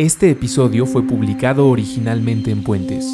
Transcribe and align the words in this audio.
Este 0.00 0.30
episodio 0.30 0.86
fue 0.86 1.06
publicado 1.06 1.68
originalmente 1.68 2.50
en 2.50 2.64
Puentes. 2.64 3.04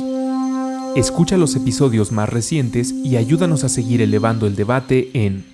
Escucha 0.94 1.36
los 1.36 1.56
episodios 1.56 2.12
más 2.12 2.28
recientes 2.28 2.92
y 2.92 3.16
ayúdanos 3.16 3.64
a 3.64 3.68
seguir 3.68 4.02
elevando 4.02 4.46
el 4.46 4.54
debate 4.54 5.10
en 5.12 5.44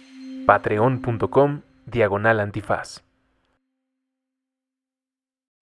patreon.com 0.44 1.62
diagonal 1.86 2.38
antifaz. 2.38 3.02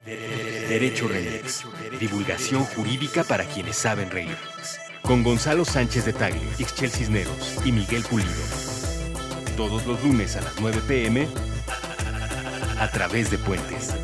Derecho 0.05 1.07
Remix. 1.07 1.65
Divulgación 2.01 2.65
jurídica 2.65 3.23
para 3.23 3.45
quienes 3.45 3.77
saben 3.77 4.11
reír. 4.11 4.37
Con 5.03 5.23
Gonzalo 5.23 5.65
Sánchez 5.65 6.05
de 6.05 6.15
Tagle, 6.15 6.43
Ixchel 6.59 6.91
Cisneros 6.91 7.65
y 7.65 7.71
Miguel 7.71 8.03
Pulido. 8.11 8.43
Todos 9.57 9.87
los 9.87 10.03
lunes 10.03 10.35
a 10.35 10.41
las 10.41 10.61
9 10.61 10.81
pm 10.89 11.29
a 12.81 12.91
través 12.91 13.31
de 13.31 13.39
Puentes. 13.39 13.95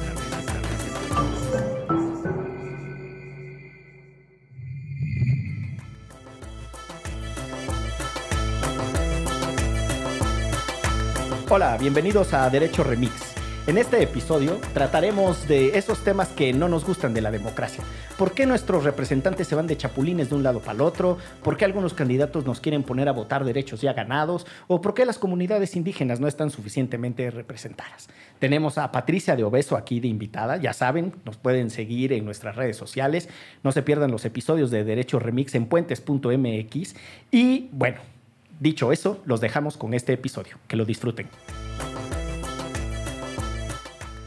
Hola, 11.49 11.77
bienvenidos 11.79 12.35
a 12.35 12.51
Derecho 12.51 12.83
Remix. 12.83 13.37
En 13.69 13.79
este 13.79 14.03
episodio 14.03 14.59
trataremos 14.75 15.47
de 15.47 15.79
esos 15.79 16.03
temas 16.03 16.31
que 16.31 16.53
no 16.53 16.69
nos 16.69 16.85
gustan 16.85 17.15
de 17.15 17.21
la 17.21 17.31
democracia. 17.31 17.85
¿Por 18.19 18.33
qué 18.33 18.47
nuestros 18.47 18.83
representantes 18.83 19.47
se 19.47 19.55
van 19.55 19.69
de 19.69 19.77
chapulines 19.77 20.29
de 20.29 20.35
un 20.35 20.43
lado 20.43 20.59
para 20.59 20.73
el 20.73 20.81
otro? 20.81 21.19
¿Por 21.45 21.57
qué 21.57 21.65
algunos 21.65 21.95
candidatos 21.95 22.45
nos 22.45 22.59
quieren 22.59 22.83
poner 22.83 23.09
a 23.09 23.13
votar 23.13 23.45
derechos 23.45 23.81
ya 23.81 23.93
ganados? 23.93 24.45
¿O 24.67 24.81
por 24.81 24.93
qué 24.93 25.07
las 25.07 25.19
comunidades 25.19 25.77
indígenas 25.77 26.19
no 26.19 26.27
están 26.27 26.51
suficientemente 26.51 27.31
representadas? 27.31 28.09
Tenemos 28.41 28.77
a 28.77 28.91
Patricia 28.91 29.37
de 29.37 29.45
Obeso 29.45 29.77
aquí 29.77 30.01
de 30.01 30.09
invitada. 30.09 30.57
Ya 30.57 30.73
saben, 30.73 31.15
nos 31.25 31.37
pueden 31.37 31.71
seguir 31.71 32.13
en 32.13 32.25
nuestras 32.25 32.57
redes 32.57 32.77
sociales. 32.77 33.29
No 33.63 33.71
se 33.71 33.83
pierdan 33.83 34.11
los 34.11 34.25
episodios 34.25 34.73
de 34.73 34.83
Derecho 34.83 35.21
Remix 35.21 35.55
en 35.55 35.67
puentes.mx. 35.67 36.97
Y 37.31 37.69
bueno, 37.71 38.01
Dicho 38.59 38.91
eso, 38.91 39.21
los 39.27 39.43
dejamos 39.43 39.77
con 39.77 39.93
este 39.93 40.15
episodio. 40.15 40.57
Que 40.67 40.77
lo 40.77 40.87
disfruten. 40.87 41.29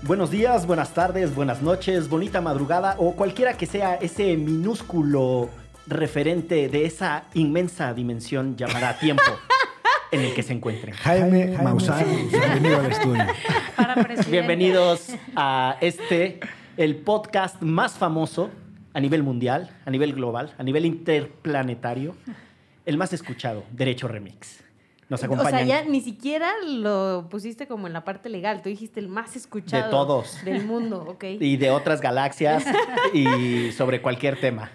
Buenos 0.03 0.29
días, 0.29 0.67
buenas 0.67 0.93
tardes, 0.93 1.33
buenas 1.33 1.61
noches, 1.61 2.09
bonita 2.09 2.39
madrugada 2.39 2.95
o 2.99 3.15
cualquiera 3.15 3.57
que 3.57 3.65
sea 3.65 3.95
ese 3.95 4.37
minúsculo 4.37 5.49
referente 5.87 6.69
de 6.69 6.85
esa 6.85 7.25
inmensa 7.33 7.93
dimensión 7.93 8.55
llamada 8.55 8.97
tiempo 8.97 9.23
en 10.11 10.21
el 10.21 10.33
que 10.33 10.43
se 10.43 10.53
encuentren. 10.53 10.93
Jaime, 10.93 11.57
Maussan, 11.61 12.05
bienvenido 12.31 12.79
al 12.79 12.91
estudio. 12.91 13.23
Bienvenidos 14.29 15.09
a 15.35 15.77
este, 15.81 16.39
el 16.77 16.97
podcast 16.97 17.61
más 17.61 17.93
famoso 17.93 18.49
a 18.93 18.99
nivel 18.99 19.23
mundial, 19.23 19.75
a 19.85 19.91
nivel 19.91 20.13
global, 20.13 20.53
a 20.57 20.63
nivel 20.63 20.85
interplanetario 20.85 22.15
el 22.89 22.97
más 22.97 23.13
escuchado, 23.13 23.63
Derecho 23.71 24.07
Remix. 24.07 24.63
Nos 25.09 25.23
acompañan. 25.23 25.53
O 25.53 25.57
sea, 25.57 25.65
ya 25.65 25.83
ni 25.83 26.01
siquiera 26.01 26.51
lo 26.65 27.27
pusiste 27.29 27.67
como 27.67 27.85
en 27.85 27.93
la 27.93 28.03
parte 28.03 28.29
legal. 28.29 28.61
Tú 28.63 28.69
dijiste 28.69 28.99
el 28.99 29.07
más 29.07 29.35
escuchado. 29.35 29.85
De 29.85 29.89
todos. 29.91 30.43
Del 30.43 30.65
mundo, 30.65 31.05
ok. 31.07 31.23
Y 31.39 31.57
de 31.57 31.69
otras 31.69 32.01
galaxias 32.01 32.65
y 33.13 33.71
sobre 33.73 34.01
cualquier 34.01 34.39
tema. 34.39 34.71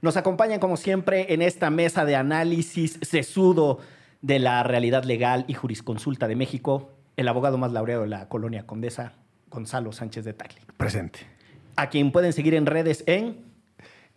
Nos 0.00 0.16
acompañan, 0.16 0.60
como 0.60 0.78
siempre, 0.78 1.34
en 1.34 1.42
esta 1.42 1.68
mesa 1.68 2.06
de 2.06 2.16
análisis 2.16 2.98
sesudo 3.02 3.80
de 4.22 4.38
la 4.38 4.62
realidad 4.62 5.04
legal 5.04 5.44
y 5.46 5.54
jurisconsulta 5.54 6.26
de 6.26 6.36
México, 6.36 6.90
el 7.16 7.28
abogado 7.28 7.58
más 7.58 7.72
laureado 7.72 8.02
de 8.02 8.08
la 8.08 8.28
colonia 8.28 8.66
Condesa, 8.66 9.12
Gonzalo 9.50 9.92
Sánchez 9.92 10.24
de 10.24 10.32
Tagle. 10.32 10.60
Presente. 10.78 11.20
A 11.76 11.90
quien 11.90 12.12
pueden 12.12 12.32
seguir 12.32 12.54
en 12.54 12.64
redes 12.64 13.04
en 13.06 13.47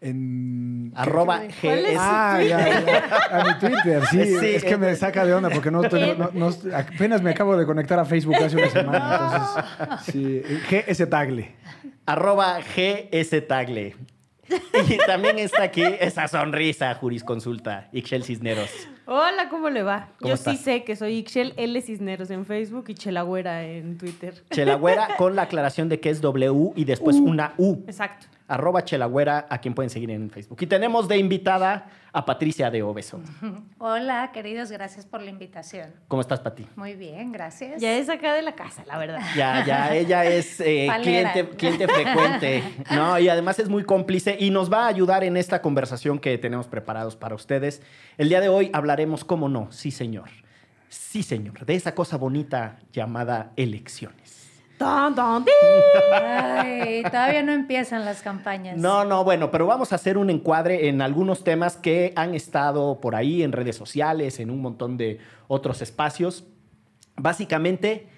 en 0.01 0.91
arroba 0.95 1.43
GS. 1.45 1.95
Ah, 1.97 2.41
ya, 2.41 2.57
A 3.31 3.43
mi 3.45 3.59
Twitter, 3.59 4.03
sí, 4.09 4.19
Es 4.19 4.63
que 4.63 4.75
me 4.75 4.95
saca 4.95 5.25
de 5.25 5.33
onda 5.33 5.49
porque 5.49 5.69
no, 5.71 5.81
apenas 6.73 7.21
me 7.21 7.29
acabo 7.29 7.55
de 7.55 7.65
conectar 7.65 7.99
a 7.99 8.05
Facebook 8.05 8.35
hace 8.35 8.57
una 8.57 8.69
semana. 8.69 9.67
Entonces, 9.79 10.13
sí, 10.13 10.43
GS 10.69 11.09
Tagle. 11.09 11.55
Arroba 12.05 12.59
GS 12.59 13.47
Tagle. 13.47 13.95
Y 14.89 14.97
también 15.05 15.39
está 15.39 15.63
aquí 15.63 15.83
esa 16.01 16.27
sonrisa 16.27 16.93
jurisconsulta, 16.95 17.87
Ixchel 17.93 18.23
Cisneros. 18.23 18.69
Hola, 19.05 19.47
¿cómo 19.49 19.69
le 19.69 19.83
va? 19.83 20.09
Yo 20.19 20.35
sí 20.35 20.57
sé 20.57 20.83
que 20.83 20.95
soy 20.95 21.19
Ixchel 21.19 21.53
L 21.55 21.81
Cisneros 21.81 22.31
en 22.31 22.45
Facebook 22.45 22.85
y 22.89 22.95
Chelagüera 22.95 23.63
en 23.63 23.97
Twitter. 23.97 24.43
Chelagüera 24.49 25.15
con 25.17 25.35
la 25.35 25.43
aclaración 25.43 25.87
de 25.87 25.99
que 26.01 26.09
es 26.09 26.19
W 26.21 26.73
y 26.75 26.83
después 26.83 27.15
una 27.17 27.53
U. 27.57 27.83
Exacto 27.87 28.27
arroba 28.47 28.83
Chelagüera, 28.83 29.47
a 29.49 29.59
quien 29.59 29.73
pueden 29.73 29.89
seguir 29.89 30.11
en 30.11 30.29
Facebook. 30.29 30.57
Y 30.61 30.67
tenemos 30.67 31.07
de 31.07 31.17
invitada 31.17 31.89
a 32.13 32.25
Patricia 32.25 32.69
de 32.69 32.83
Obeso. 32.83 33.21
Hola, 33.77 34.31
queridos, 34.33 34.71
gracias 34.71 35.05
por 35.05 35.21
la 35.21 35.29
invitación. 35.29 35.91
¿Cómo 36.07 36.21
estás, 36.21 36.41
Pati? 36.41 36.67
Muy 36.75 36.95
bien, 36.95 37.31
gracias. 37.31 37.81
Ya 37.81 37.97
es 37.97 38.09
acá 38.09 38.33
de 38.33 38.41
la 38.41 38.53
casa, 38.53 38.83
la 38.85 38.97
verdad. 38.97 39.21
Ya, 39.35 39.65
ya, 39.65 39.95
ella 39.95 40.25
es 40.25 40.59
eh, 40.59 40.89
cliente, 41.01 41.49
cliente 41.49 41.87
frecuente, 41.87 42.63
¿no? 42.91 43.17
Y 43.17 43.29
además 43.29 43.59
es 43.59 43.69
muy 43.69 43.83
cómplice 43.83 44.35
y 44.39 44.49
nos 44.49 44.71
va 44.71 44.85
a 44.85 44.87
ayudar 44.87 45.23
en 45.23 45.37
esta 45.37 45.61
conversación 45.61 46.19
que 46.19 46.37
tenemos 46.37 46.67
preparados 46.67 47.15
para 47.15 47.35
ustedes. 47.35 47.81
El 48.17 48.29
día 48.29 48.41
de 48.41 48.49
hoy 48.49 48.69
hablaremos, 48.73 49.23
cómo 49.23 49.47
no, 49.47 49.71
sí 49.71 49.91
señor, 49.91 50.29
sí 50.89 51.23
señor, 51.23 51.65
de 51.65 51.75
esa 51.75 51.95
cosa 51.95 52.17
bonita 52.17 52.79
llamada 52.91 53.53
Ay, 56.13 57.03
todavía 57.03 57.43
no 57.43 57.51
empiezan 57.51 58.05
las 58.05 58.21
campañas. 58.21 58.77
No, 58.77 59.05
no, 59.05 59.23
bueno, 59.23 59.51
pero 59.51 59.67
vamos 59.67 59.91
a 59.91 59.95
hacer 59.95 60.17
un 60.17 60.29
encuadre 60.29 60.87
en 60.89 61.01
algunos 61.01 61.43
temas 61.43 61.77
que 61.77 62.13
han 62.15 62.33
estado 62.33 62.99
por 62.99 63.15
ahí 63.15 63.43
en 63.43 63.51
redes 63.51 63.75
sociales, 63.75 64.39
en 64.39 64.49
un 64.49 64.61
montón 64.61 64.97
de 64.97 65.19
otros 65.47 65.81
espacios. 65.81 66.43
Básicamente, 67.15 68.09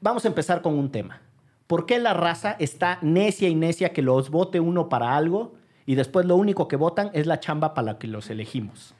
vamos 0.00 0.24
a 0.24 0.28
empezar 0.28 0.62
con 0.62 0.78
un 0.78 0.90
tema. 0.90 1.20
¿Por 1.66 1.86
qué 1.86 1.98
la 1.98 2.12
raza 2.12 2.56
está 2.58 2.98
necia 3.00 3.48
y 3.48 3.54
necia 3.54 3.92
que 3.92 4.02
los 4.02 4.30
vote 4.30 4.60
uno 4.60 4.88
para 4.88 5.16
algo 5.16 5.54
y 5.86 5.94
después 5.94 6.26
lo 6.26 6.36
único 6.36 6.68
que 6.68 6.76
votan 6.76 7.10
es 7.14 7.26
la 7.26 7.40
chamba 7.40 7.74
para 7.74 7.92
la 7.92 7.98
que 7.98 8.08
los 8.08 8.28
elegimos? 8.28 8.94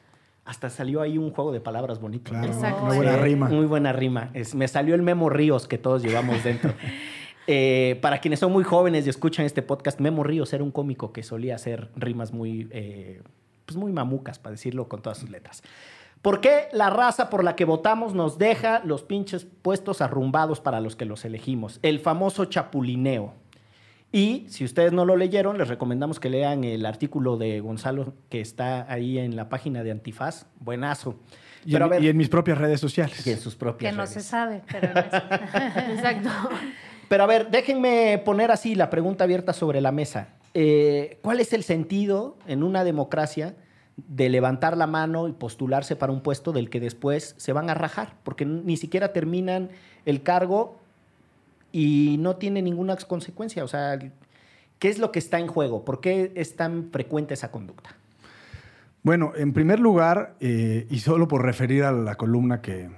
Hasta 0.44 0.70
salió 0.70 1.00
ahí 1.00 1.18
un 1.18 1.30
juego 1.30 1.52
de 1.52 1.60
palabras 1.60 2.00
bonito. 2.00 2.30
Claro, 2.30 2.52
Una 2.56 2.94
buena 2.94 3.16
rima. 3.16 3.48
Muy 3.48 3.66
buena 3.66 3.92
rima. 3.92 4.30
Es, 4.34 4.54
me 4.54 4.66
salió 4.66 4.94
el 4.94 5.02
Memo 5.02 5.28
Ríos 5.30 5.68
que 5.68 5.78
todos 5.78 6.02
llevamos 6.02 6.42
dentro. 6.44 6.74
Eh, 7.48 7.98
para 8.00 8.20
quienes 8.20 8.38
son 8.38 8.52
muy 8.52 8.62
jóvenes 8.62 9.04
y 9.04 9.10
escuchan 9.10 9.44
este 9.44 9.62
podcast, 9.62 9.98
Memo 9.98 10.22
Ríos 10.22 10.52
era 10.52 10.62
un 10.62 10.70
cómico 10.70 11.12
que 11.12 11.24
solía 11.24 11.56
hacer 11.56 11.90
rimas 11.96 12.32
muy, 12.32 12.68
eh, 12.70 13.20
pues 13.66 13.76
muy 13.76 13.90
mamucas, 13.90 14.38
para 14.38 14.52
decirlo 14.52 14.88
con 14.88 15.02
todas 15.02 15.18
sus 15.18 15.28
letras. 15.28 15.60
¿Por 16.22 16.40
qué 16.40 16.68
la 16.72 16.88
raza 16.88 17.30
por 17.30 17.42
la 17.42 17.56
que 17.56 17.64
votamos 17.64 18.14
nos 18.14 18.38
deja 18.38 18.80
los 18.84 19.02
pinches 19.02 19.44
puestos 19.44 20.00
arrumbados 20.00 20.60
para 20.60 20.80
los 20.80 20.94
que 20.94 21.04
los 21.04 21.24
elegimos? 21.24 21.80
El 21.82 21.98
famoso 21.98 22.44
chapulineo. 22.44 23.34
Y 24.12 24.44
si 24.50 24.64
ustedes 24.64 24.92
no 24.92 25.06
lo 25.06 25.16
leyeron, 25.16 25.56
les 25.56 25.68
recomendamos 25.68 26.20
que 26.20 26.28
lean 26.28 26.64
el 26.64 26.84
artículo 26.84 27.38
de 27.38 27.60
Gonzalo 27.60 28.12
que 28.28 28.42
está 28.42 28.90
ahí 28.92 29.18
en 29.18 29.36
la 29.36 29.48
página 29.48 29.82
de 29.82 29.90
Antifaz. 29.90 30.46
Buenazo. 30.60 31.18
Y, 31.64 31.76
en, 31.76 32.16
mis 32.16 32.28
propias 32.28 32.58
redes 32.58 32.80
sociales. 32.80 33.26
Y 33.26 33.30
en 33.30 33.40
sus 33.40 33.54
propias 33.54 33.90
Que 33.90 33.96
no 33.96 34.06
se 34.06 34.20
sabe, 34.20 34.62
pero 34.70 34.88
Exacto. 34.98 36.28
Pero 37.08 37.24
a 37.24 37.26
ver, 37.26 37.50
déjenme 37.50 38.20
poner 38.24 38.50
así 38.50 38.74
la 38.74 38.90
pregunta 38.90 39.24
abierta 39.24 39.52
sobre 39.52 39.80
la 39.80 39.92
mesa. 39.92 40.28
Eh, 40.54 41.18
¿Cuál 41.22 41.40
es 41.40 41.52
el 41.54 41.62
sentido 41.62 42.36
en 42.46 42.62
una 42.62 42.84
democracia 42.84 43.54
de 43.96 44.28
levantar 44.28 44.76
la 44.76 44.86
mano 44.86 45.28
y 45.28 45.32
postularse 45.32 45.96
para 45.96 46.12
un 46.12 46.22
puesto 46.22 46.52
del 46.52 46.68
que 46.68 46.80
después 46.80 47.34
se 47.38 47.52
van 47.52 47.70
a 47.70 47.74
rajar? 47.74 48.16
Porque 48.24 48.44
ni 48.44 48.76
siquiera 48.76 49.12
terminan 49.12 49.70
el 50.04 50.22
cargo 50.22 50.81
y 51.72 52.16
no 52.18 52.36
tiene 52.36 52.62
ninguna 52.62 52.96
consecuencia. 52.96 53.64
O 53.64 53.68
sea, 53.68 53.98
¿qué 54.78 54.88
es 54.88 54.98
lo 54.98 55.10
que 55.10 55.18
está 55.18 55.38
en 55.38 55.48
juego? 55.48 55.84
¿Por 55.84 56.00
qué 56.00 56.32
es 56.36 56.54
tan 56.54 56.90
frecuente 56.90 57.34
esa 57.34 57.50
conducta? 57.50 57.96
Bueno, 59.02 59.32
en 59.34 59.52
primer 59.52 59.80
lugar, 59.80 60.36
eh, 60.38 60.86
y 60.88 61.00
solo 61.00 61.26
por 61.26 61.42
referir 61.42 61.82
a 61.82 61.90
la 61.90 62.14
columna 62.14 62.60
que, 62.60 62.88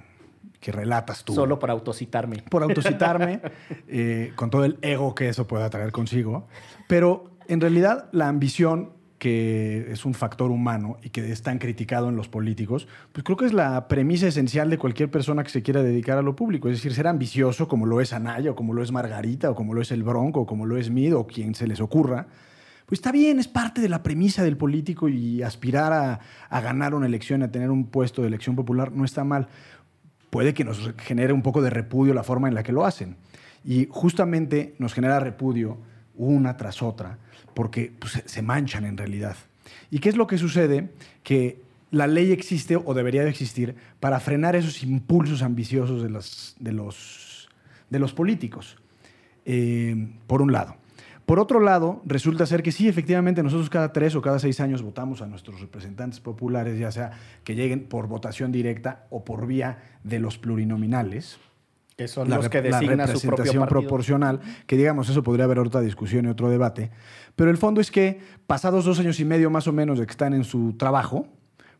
que 0.59 0.71
relatas 0.71 1.23
tú. 1.23 1.33
Solo 1.33 1.57
por 1.57 1.71
autocitarme. 1.71 2.43
Por 2.49 2.61
autocitarme, 2.61 3.41
eh, 3.87 4.31
con 4.35 4.49
todo 4.49 4.65
el 4.65 4.77
ego 4.81 5.15
que 5.15 5.29
eso 5.29 5.47
pueda 5.47 5.69
traer 5.69 5.91
consigo. 5.91 6.47
Pero 6.87 7.31
en 7.47 7.61
realidad 7.61 8.09
la 8.11 8.27
ambición 8.27 8.91
que 9.25 9.87
es 9.91 10.05
un 10.05 10.13
factor 10.13 10.51
humano 10.51 10.97
y 11.01 11.09
que 11.09 11.31
es 11.31 11.41
tan 11.41 11.57
criticado 11.57 12.09
en 12.09 12.15
los 12.15 12.29
políticos, 12.29 12.87
pues 13.11 13.23
creo 13.23 13.35
que 13.35 13.47
es 13.47 13.53
la 13.53 13.87
premisa 13.87 14.27
esencial 14.27 14.69
de 14.69 14.77
cualquier 14.77 15.09
persona 15.09 15.43
que 15.43 15.49
se 15.49 15.63
quiera 15.63 15.81
dedicar 15.81 16.19
a 16.19 16.21
lo 16.21 16.35
público. 16.35 16.69
Es 16.69 16.77
decir, 16.77 16.93
ser 16.93 17.07
ambicioso 17.07 17.67
como 17.67 17.87
lo 17.87 18.01
es 18.01 18.13
Anaya, 18.13 18.51
o 18.51 18.55
como 18.55 18.75
lo 18.75 18.83
es 18.83 18.91
Margarita, 18.91 19.49
o 19.49 19.55
como 19.55 19.73
lo 19.73 19.81
es 19.81 19.89
el 19.89 20.03
Bronco, 20.03 20.41
o 20.41 20.45
como 20.45 20.67
lo 20.67 20.77
es 20.77 20.91
Mid, 20.91 21.15
o 21.15 21.25
quien 21.25 21.55
se 21.55 21.65
les 21.65 21.81
ocurra. 21.81 22.27
Pues 22.85 22.99
está 22.99 23.11
bien, 23.11 23.39
es 23.39 23.47
parte 23.47 23.81
de 23.81 23.89
la 23.89 24.03
premisa 24.03 24.43
del 24.43 24.57
político 24.57 25.09
y 25.09 25.41
aspirar 25.41 25.91
a, 25.91 26.19
a 26.47 26.61
ganar 26.61 26.93
una 26.93 27.07
elección, 27.07 27.41
a 27.41 27.49
tener 27.49 27.71
un 27.71 27.87
puesto 27.87 28.21
de 28.21 28.27
elección 28.27 28.55
popular, 28.55 28.91
no 28.91 29.05
está 29.05 29.23
mal. 29.23 29.47
Puede 30.29 30.53
que 30.53 30.63
nos 30.63 30.93
genere 30.99 31.33
un 31.33 31.41
poco 31.41 31.63
de 31.63 31.71
repudio 31.71 32.13
la 32.13 32.21
forma 32.21 32.47
en 32.47 32.53
la 32.53 32.61
que 32.61 32.73
lo 32.73 32.85
hacen. 32.85 33.17
Y 33.63 33.87
justamente 33.89 34.75
nos 34.77 34.93
genera 34.93 35.19
repudio 35.19 35.79
una 36.13 36.57
tras 36.57 36.83
otra, 36.83 37.17
porque 37.55 37.91
pues, 37.97 38.21
se 38.23 38.41
manchan 38.43 38.85
en 38.85 38.97
realidad. 38.97 39.35
¿Y 39.89 39.99
qué 39.99 40.09
es 40.09 40.17
lo 40.17 40.27
que 40.27 40.37
sucede? 40.37 40.91
Que 41.23 41.59
la 41.89 42.05
ley 42.07 42.31
existe 42.31 42.75
o 42.75 42.93
debería 42.93 43.23
de 43.23 43.29
existir 43.29 43.75
para 43.99 44.19
frenar 44.19 44.55
esos 44.55 44.83
impulsos 44.83 45.41
ambiciosos 45.41 46.01
de, 46.01 46.07
de, 46.07 46.71
los, 46.71 47.49
de 47.89 47.99
los, 47.99 48.13
políticos, 48.13 48.77
eh, 49.45 50.09
por 50.27 50.41
un 50.41 50.51
lado. 50.51 50.75
Por 51.25 51.39
otro 51.39 51.59
lado, 51.59 52.01
resulta 52.05 52.45
ser 52.45 52.61
que 52.61 52.71
sí, 52.71 52.87
efectivamente, 52.87 53.41
nosotros 53.41 53.69
cada 53.69 53.91
tres 53.91 54.15
o 54.15 54.21
cada 54.21 54.37
seis 54.37 54.59
años 54.59 54.83
votamos 54.83 55.21
a 55.21 55.25
nuestros 55.25 55.59
representantes 55.59 56.19
populares, 56.19 56.77
ya 56.77 56.91
sea 56.91 57.11
que 57.43 57.55
lleguen 57.55 57.85
por 57.85 58.07
votación 58.07 58.51
directa 58.51 59.07
o 59.09 59.23
por 59.23 59.47
vía 59.47 59.79
de 60.03 60.19
los 60.19 60.37
plurinominales. 60.37 61.39
Que 61.97 62.07
son 62.07 62.29
los 62.29 62.49
que 62.49 62.61
designan 62.61 62.97
la 62.97 63.05
representación 63.05 63.65
proporcional, 63.67 64.41
que 64.67 64.75
digamos, 64.75 65.09
eso 65.09 65.23
podría 65.23 65.45
haber 65.45 65.59
otra 65.59 65.79
discusión 65.79 66.25
y 66.25 66.27
otro 66.27 66.49
debate. 66.49 66.91
Pero 67.35 67.49
el 67.51 67.57
fondo 67.57 67.81
es 67.81 67.91
que, 67.91 68.19
pasados 68.47 68.85
dos 68.85 68.99
años 68.99 69.19
y 69.19 69.25
medio 69.25 69.49
más 69.49 69.67
o 69.67 69.73
menos 69.73 69.99
de 69.99 70.05
que 70.05 70.11
están 70.11 70.33
en 70.33 70.43
su 70.43 70.73
trabajo, 70.73 71.27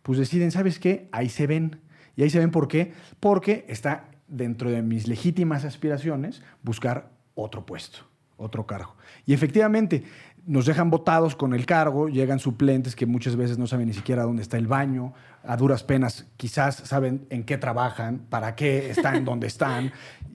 pues 0.01 0.19
deciden, 0.19 0.51
¿sabes 0.51 0.79
qué? 0.79 1.07
Ahí 1.11 1.29
se 1.29 1.47
ven. 1.47 1.79
Y 2.15 2.23
ahí 2.23 2.29
se 2.29 2.39
ven 2.39 2.51
por 2.51 2.67
qué. 2.67 2.93
Porque 3.19 3.65
está 3.67 4.05
dentro 4.27 4.69
de 4.69 4.81
mis 4.81 5.07
legítimas 5.07 5.65
aspiraciones 5.65 6.41
buscar 6.63 7.09
otro 7.35 7.65
puesto, 7.65 7.99
otro 8.37 8.65
cargo. 8.65 8.95
Y 9.25 9.33
efectivamente, 9.33 10.03
nos 10.45 10.65
dejan 10.65 10.89
votados 10.89 11.35
con 11.35 11.53
el 11.53 11.65
cargo, 11.65 12.07
llegan 12.07 12.39
suplentes 12.39 12.95
que 12.95 13.05
muchas 13.05 13.35
veces 13.35 13.57
no 13.57 13.67
saben 13.67 13.87
ni 13.87 13.93
siquiera 13.93 14.23
dónde 14.23 14.43
está 14.43 14.57
el 14.57 14.67
baño, 14.67 15.13
a 15.43 15.57
duras 15.57 15.83
penas 15.83 16.27
quizás 16.37 16.75
saben 16.75 17.25
en 17.29 17.43
qué 17.43 17.57
trabajan, 17.57 18.19
para 18.29 18.55
qué 18.55 18.91
están 18.91 19.25
donde 19.25 19.47
están, 19.47 19.91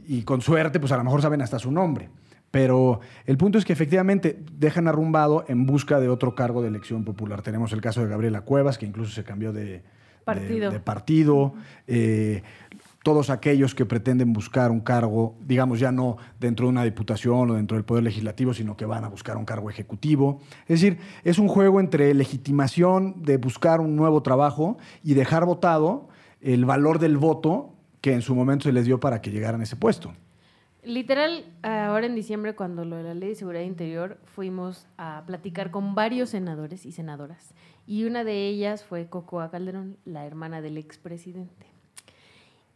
y 0.07 0.23
con 0.23 0.41
suerte, 0.41 0.81
pues 0.81 0.93
a 0.93 0.97
lo 0.97 1.05
mejor 1.05 1.23
saben 1.23 1.43
hasta 1.43 1.59
su 1.59 1.71
nombre. 1.71 2.11
Pero 2.51 3.01
el 3.27 3.37
punto 3.37 3.59
es 3.59 3.65
que 3.65 3.73
efectivamente 3.73 4.43
dejan 4.53 4.89
arrumbado 4.89 5.45
en 5.49 5.67
busca 5.67 6.01
de 6.01 6.09
otro 6.09 6.35
cargo 6.35 6.63
de 6.63 6.69
elección 6.69 7.05
popular. 7.05 7.43
Tenemos 7.43 7.73
el 7.73 7.81
caso 7.81 8.03
de 8.03 8.09
Gabriela 8.09 8.41
Cuevas, 8.41 8.77
que 8.77 8.87
incluso 8.87 9.13
se 9.13 9.23
cambió 9.23 9.53
de 9.53 9.83
partido. 10.25 10.71
De, 10.71 10.81
partido. 10.81 11.55
Eh, 11.87 12.43
todos 13.03 13.31
aquellos 13.31 13.75
que 13.75 13.87
pretenden 13.87 14.33
buscar 14.33 14.71
un 14.71 14.81
cargo, 14.81 15.37
digamos 15.47 15.81
ya 15.81 15.91
no 15.91 16.19
dentro 16.39 16.67
de 16.67 16.71
una 16.71 16.85
diputación 16.85 17.51
o 17.51 17.55
dentro 17.55 17.77
del 17.77 17.85
Poder 17.85 18.05
Legislativo, 18.05 18.53
sino 18.53 18.77
que 18.77 18.85
van 18.85 19.05
a 19.05 19.09
buscar 19.09 19.37
un 19.37 19.45
cargo 19.45 19.71
ejecutivo. 19.71 20.41
Es 20.67 20.81
decir, 20.81 20.99
es 21.25 21.39
un 21.39 21.49
juego 21.49 21.81
entre 21.81 22.13
legitimación 22.15 23.23
de 23.23 23.39
buscar 23.39 23.81
un 23.81 23.97
nuevo 23.97 24.23
trabajo 24.23 24.77
y 25.03 25.15
dejar 25.15 25.47
votado 25.47 26.09
el 26.41 26.65
valor 26.65 26.99
del 26.99 27.17
voto 27.17 27.75
que 28.01 28.13
en 28.13 28.23
su 28.23 28.35
momento 28.35 28.65
se 28.65 28.73
les 28.73 28.85
dio 28.85 29.01
para 29.01 29.21
que 29.23 29.31
llegaran 29.31 29.61
a 29.61 29.65
ese 29.65 29.77
puesto. 29.77 30.13
Literal, 30.83 31.45
ahora 31.63 32.07
en 32.07 32.15
diciembre, 32.15 32.55
cuando 32.55 32.87
lo 32.87 32.97
de 32.97 33.03
la 33.03 33.15
Ley 33.15 33.31
de 33.31 33.35
Seguridad 33.35 33.65
Interior, 33.65 34.19
fuimos 34.25 34.87
a 34.97 35.25
platicar 35.27 35.71
con 35.71 35.95
varios 35.95 36.31
senadores 36.31 36.87
y 36.87 36.93
senadoras. 36.93 37.55
Y 37.87 38.05
una 38.05 38.25
de 38.25 38.49
ellas 38.49 38.83
fue 38.83 39.09
Cocoa 39.09 39.51
Calderón, 39.51 39.99
la 40.07 40.25
hermana 40.25 40.63
del 40.63 40.79
expresidente. 40.79 41.67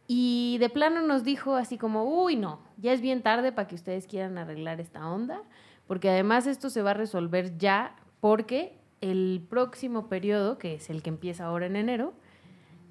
Y 0.07 0.59
de 0.59 0.69
plano 0.69 1.01
nos 1.01 1.25
dijo 1.25 1.55
así 1.55 1.79
como, 1.79 2.05
uy, 2.05 2.37
no, 2.37 2.61
ya 2.77 2.93
es 2.93 3.01
bien 3.01 3.23
tarde 3.23 3.53
para 3.53 3.69
que 3.69 3.75
ustedes 3.75 4.07
quieran 4.07 4.37
arreglar 4.37 4.81
esta 4.81 5.09
onda, 5.09 5.41
porque 5.87 6.11
además 6.11 6.47
esto 6.47 6.69
se 6.69 6.83
va 6.83 6.91
a 6.91 6.95
resolver 6.95 7.57
ya 7.57 7.97
porque 8.21 8.79
el 9.01 9.47
próximo 9.49 10.09
periodo, 10.09 10.59
que 10.59 10.75
es 10.75 10.91
el 10.91 11.03
que 11.03 11.09
empieza 11.09 11.47
ahora 11.47 11.67
en 11.67 11.77
enero, 11.77 12.13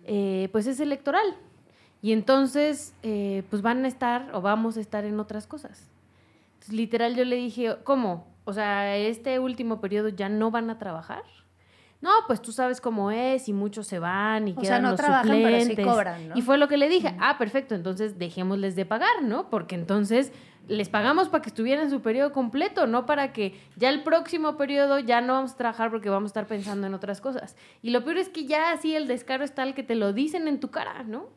eh, 0.06 0.50
pues 0.51 0.65
es 0.65 0.80
electoral. 0.80 1.38
Y 2.03 2.11
entonces, 2.11 2.94
eh, 3.01 3.44
pues 3.50 3.61
van 3.61 3.85
a 3.85 3.88
estar 3.88 4.29
o 4.33 4.41
vamos 4.41 4.75
a 4.75 4.81
estar 4.81 5.05
en 5.05 5.19
otras 5.21 5.47
cosas. 5.47 5.89
literal, 6.69 7.15
yo 7.15 7.23
le 7.23 7.38
dije, 7.38 7.77
¿cómo? 7.85 8.27
O 8.44 8.51
sea, 8.51 8.97
este 8.97 9.39
último 9.39 9.79
periodo 9.79 10.09
ya 10.09 10.27
no 10.27 10.51
van 10.51 10.69
a 10.69 10.77
trabajar. 10.77 11.23
No, 12.01 12.09
pues 12.27 12.41
tú 12.41 12.51
sabes 12.51 12.81
cómo 12.81 13.09
es 13.09 13.47
y 13.47 13.53
muchos 13.53 13.88
se 13.88 14.00
van 14.00 14.50
y 14.50 14.51
o 14.51 14.55
quedan 14.55 14.65
sea, 14.65 14.79
no 14.79 14.89
los 14.91 14.97
trabajan, 14.97 15.27
suplentes. 15.27 15.75
Pero 15.77 15.89
sí 15.89 15.95
cobran, 15.95 16.27
¿no? 16.27 16.38
Y 16.38 16.41
fue 16.41 16.57
lo 16.57 16.67
que 16.67 16.75
le 16.75 16.89
dije, 16.89 17.15
ah, 17.21 17.38
perfecto, 17.38 17.73
entonces 17.73 18.19
dejémosles 18.19 18.75
de 18.75 18.85
pagar, 18.85 19.23
¿no? 19.23 19.50
Porque 19.50 19.75
entonces 19.75 20.33
les 20.67 20.89
pagamos 20.89 21.29
para 21.29 21.41
que 21.41 21.50
estuvieran 21.50 21.85
en 21.85 21.89
su 21.89 22.01
periodo 22.01 22.33
completo, 22.33 22.85
no 22.85 23.05
para 23.05 23.31
que 23.31 23.57
ya 23.77 23.88
el 23.88 24.03
próximo 24.03 24.57
periodo 24.57 25.00
ya 25.00 25.21
no 25.21 25.33
vamos 25.35 25.53
a 25.53 25.57
trabajar 25.57 25.89
porque 25.89 26.09
vamos 26.09 26.27
a 26.27 26.31
estar 26.31 26.47
pensando 26.47 26.85
en 26.85 26.94
otras 26.94 27.21
cosas. 27.21 27.55
Y 27.81 27.91
lo 27.91 28.03
peor 28.03 28.17
es 28.17 28.27
que 28.27 28.45
ya 28.45 28.73
así 28.73 28.94
el 28.94 29.07
descaro 29.07 29.45
es 29.45 29.53
tal 29.53 29.73
que 29.73 29.83
te 29.83 29.95
lo 29.95 30.11
dicen 30.11 30.50
en 30.50 30.59
tu 30.59 30.69
cara, 30.69 31.03
¿no? 31.03 31.29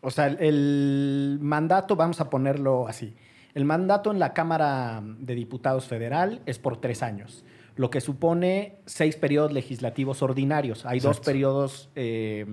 O 0.00 0.10
sea, 0.10 0.26
el 0.26 1.38
mandato, 1.40 1.96
vamos 1.96 2.20
a 2.20 2.30
ponerlo 2.30 2.88
así, 2.88 3.14
el 3.54 3.64
mandato 3.64 4.10
en 4.12 4.18
la 4.18 4.32
Cámara 4.32 5.02
de 5.02 5.34
Diputados 5.34 5.86
Federal 5.86 6.40
es 6.46 6.58
por 6.58 6.80
tres 6.80 7.02
años 7.02 7.44
lo 7.80 7.88
que 7.88 8.02
supone 8.02 8.76
seis 8.84 9.16
periodos 9.16 9.52
legislativos 9.52 10.20
ordinarios. 10.22 10.84
Hay 10.84 11.00
dos 11.00 11.18
periodos 11.20 11.88
eh, 11.94 12.44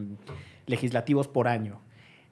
legislativos 0.68 1.28
por 1.28 1.50
año. 1.50 1.82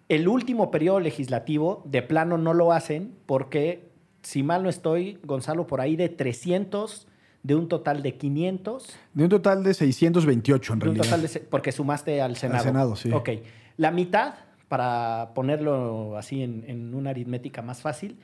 El 0.07 0.29
último 0.29 0.71
periodo 0.71 1.01
legislativo 1.01 1.83
de 1.85 2.01
plano 2.03 2.37
no 2.37 2.53
lo 2.53 2.71
hacen 2.71 3.13
porque, 3.25 3.89
si 4.21 4.43
mal 4.43 4.63
no 4.63 4.69
estoy, 4.69 5.19
Gonzalo, 5.23 5.67
por 5.67 5.81
ahí 5.81 5.97
de 5.97 6.07
300 6.07 7.07
de 7.43 7.55
un 7.55 7.67
total 7.67 8.01
de 8.01 8.15
500. 8.15 8.97
De 9.13 9.23
un 9.23 9.29
total 9.29 9.63
de 9.65 9.73
628 9.73 10.73
en 10.73 10.79
realidad. 10.79 11.19
porque 11.49 11.73
sumaste 11.73 12.21
al 12.21 12.37
Senado. 12.37 12.59
Al 12.59 12.65
Senado, 12.65 12.95
sí. 12.95 13.11
Ok. 13.11 13.29
La 13.75 13.91
mitad, 13.91 14.35
para 14.75 15.33
ponerlo 15.33 16.17
así 16.17 16.43
en, 16.43 16.93
una 16.93 17.11
aritmética 17.11 17.61
más 17.61 17.81
fácil, 17.81 18.17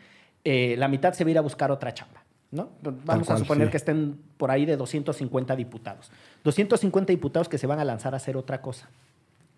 eh, 0.44 0.76
la 0.78 0.90
mitad 0.90 1.14
se 1.14 1.24
va 1.24 1.30
a 1.30 1.32
ir 1.32 1.38
a 1.38 1.42
buscar 1.42 1.72
otra 1.72 1.94
chamba. 1.94 2.26
¿no? 2.52 2.72
Vamos 2.82 3.30
a 3.30 3.38
suponer 3.38 3.70
que 3.70 3.78
estén 3.78 4.20
por 4.36 4.52
ahí 4.52 4.66
de 4.66 4.76
250 4.76 5.56
diputados. 5.56 6.12
250 6.44 7.10
diputados 7.10 7.48
que 7.48 7.58
se 7.58 7.68
van 7.68 7.80
a 7.80 7.86
lanzar 7.86 8.16
a 8.16 8.18
hacer 8.18 8.36
otra 8.36 8.62
cosa, 8.62 8.90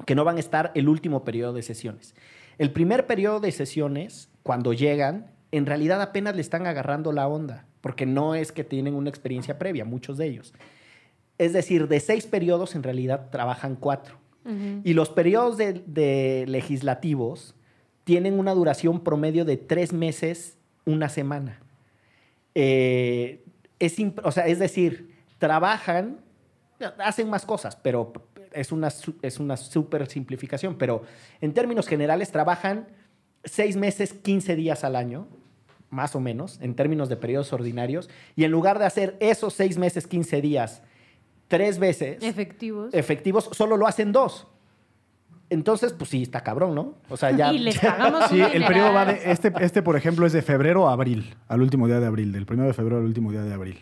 que 0.06 0.14
no 0.14 0.24
van 0.24 0.38
a 0.38 0.40
estar 0.40 0.72
el 0.76 0.88
último 0.88 1.24
periodo 1.24 1.54
de 1.54 1.64
sesiones. 1.64 2.14
El 2.60 2.70
primer 2.70 3.08
periodo 3.08 3.40
de 3.40 3.52
sesiones, 3.52 4.30
cuando 4.44 4.72
llegan, 4.74 5.32
en 5.52 5.66
realidad 5.66 6.00
apenas 6.00 6.36
le 6.36 6.42
están 6.42 6.68
agarrando 6.68 7.12
la 7.12 7.28
onda, 7.28 7.66
porque 7.82 8.06
no 8.06 8.36
es 8.36 8.52
que 8.52 8.64
tienen 8.64 8.94
una 8.94 9.10
experiencia 9.10 9.58
previa, 9.58 9.84
muchos 9.84 10.20
de 10.20 10.28
ellos. 10.28 10.54
Es 11.40 11.54
decir, 11.54 11.88
de 11.88 12.00
seis 12.00 12.28
periodos 12.28 12.76
en 12.76 12.84
realidad 12.84 13.32
trabajan 13.32 13.78
cuatro. 13.78 14.22
Y 14.84 14.94
los 14.94 15.10
periodos 15.10 15.58
de 15.58 16.46
legislativos 16.48 17.56
tienen 18.04 18.38
una 18.38 18.54
duración 18.54 19.02
promedio 19.02 19.46
de 19.46 19.58
tres 19.58 19.94
meses, 19.94 20.58
una 20.86 21.10
semana. 21.10 21.60
Eh, 22.56 23.44
es, 23.80 23.96
o 24.24 24.32
sea, 24.32 24.48
es 24.48 24.60
decir, 24.60 25.16
trabajan, 25.40 26.20
hacen 27.00 27.30
más 27.30 27.46
cosas, 27.46 27.76
pero 27.76 28.14
es 28.52 28.72
una, 28.72 28.90
es 29.22 29.40
una 29.40 29.58
super 29.58 30.08
simplificación, 30.08 30.78
pero 30.78 31.04
en 31.42 31.54
términos 31.54 31.88
generales 31.88 32.32
trabajan 32.32 32.88
seis 33.44 33.76
meses, 33.76 34.14
15 34.14 34.56
días 34.56 34.84
al 34.84 34.96
año, 34.96 35.28
más 35.90 36.16
o 36.16 36.20
menos, 36.20 36.60
en 36.62 36.76
términos 36.76 37.10
de 37.10 37.18
periodos 37.18 37.54
ordinarios, 37.54 38.10
y 38.36 38.44
en 38.44 38.52
lugar 38.52 38.80
de 38.80 38.86
hacer 38.86 39.18
esos 39.20 39.54
seis 39.54 39.78
meses, 39.78 40.08
15 40.08 40.42
días, 40.42 40.82
tres 41.48 41.80
veces 41.80 42.24
efectivos, 42.24 42.94
efectivos 42.94 43.50
solo 43.52 43.78
lo 43.78 43.88
hacen 43.88 44.12
dos. 44.12 44.48
Entonces, 45.50 45.94
pues 45.94 46.10
sí, 46.10 46.24
está 46.24 46.42
cabrón, 46.42 46.74
¿no? 46.74 46.96
O 47.10 47.18
sea, 47.18 47.30
ya. 47.32 47.54
Y 47.54 47.60
les 47.60 47.78
pagamos 47.78 48.26
Sí, 48.30 48.42
el 48.42 48.66
periodo 48.66 48.94
va 48.94 49.06
de. 49.06 49.32
Este, 49.32 49.54
este, 49.60 49.84
por 49.84 49.96
ejemplo, 49.96 50.26
es 50.26 50.34
de 50.34 50.42
febrero 50.42 50.90
a 50.90 50.94
abril, 50.94 51.36
al 51.48 51.62
último 51.62 51.86
día 51.88 52.00
de 52.00 52.08
abril, 52.08 52.32
del 52.32 52.46
primero 52.46 52.68
de 52.68 52.74
febrero 52.74 52.98
al 52.98 53.06
último 53.06 53.32
día 53.32 53.44
de 53.44 53.54
abril. 53.54 53.80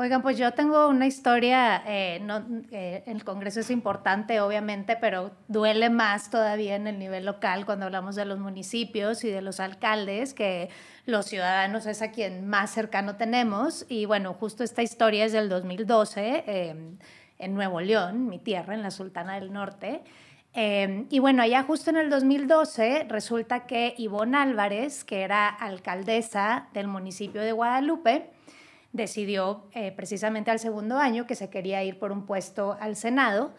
Oigan, 0.00 0.22
pues 0.22 0.38
yo 0.38 0.52
tengo 0.52 0.86
una 0.86 1.08
historia, 1.08 1.82
eh, 1.84 2.20
no, 2.22 2.44
eh, 2.70 3.02
el 3.06 3.24
Congreso 3.24 3.58
es 3.58 3.68
importante, 3.68 4.40
obviamente, 4.40 4.94
pero 4.94 5.32
duele 5.48 5.90
más 5.90 6.30
todavía 6.30 6.76
en 6.76 6.86
el 6.86 7.00
nivel 7.00 7.24
local 7.24 7.66
cuando 7.66 7.86
hablamos 7.86 8.14
de 8.14 8.24
los 8.24 8.38
municipios 8.38 9.24
y 9.24 9.28
de 9.28 9.42
los 9.42 9.58
alcaldes, 9.58 10.34
que 10.34 10.68
los 11.04 11.26
ciudadanos 11.26 11.86
es 11.86 12.00
a 12.00 12.12
quien 12.12 12.46
más 12.46 12.70
cercano 12.70 13.16
tenemos. 13.16 13.86
Y 13.88 14.04
bueno, 14.04 14.34
justo 14.34 14.62
esta 14.62 14.84
historia 14.84 15.24
es 15.24 15.32
del 15.32 15.48
2012 15.48 16.44
eh, 16.46 16.76
en 17.40 17.54
Nuevo 17.54 17.80
León, 17.80 18.28
mi 18.28 18.38
tierra, 18.38 18.74
en 18.74 18.82
la 18.82 18.92
Sultana 18.92 19.34
del 19.34 19.52
Norte. 19.52 20.02
Em, 20.52 21.06
y 21.10 21.18
bueno, 21.18 21.42
allá 21.42 21.64
justo 21.64 21.90
en 21.90 21.96
el 21.96 22.08
2012 22.08 23.06
resulta 23.08 23.66
que 23.66 23.96
Ivonne 23.98 24.36
Álvarez, 24.36 25.02
que 25.02 25.22
era 25.22 25.48
alcaldesa 25.48 26.68
del 26.72 26.86
municipio 26.86 27.40
de 27.40 27.50
Guadalupe, 27.50 28.37
decidió 28.92 29.64
eh, 29.72 29.92
precisamente 29.92 30.50
al 30.50 30.58
segundo 30.58 30.98
año 30.98 31.26
que 31.26 31.34
se 31.34 31.50
quería 31.50 31.84
ir 31.84 31.98
por 31.98 32.12
un 32.12 32.26
puesto 32.26 32.76
al 32.80 32.96
Senado. 32.96 33.52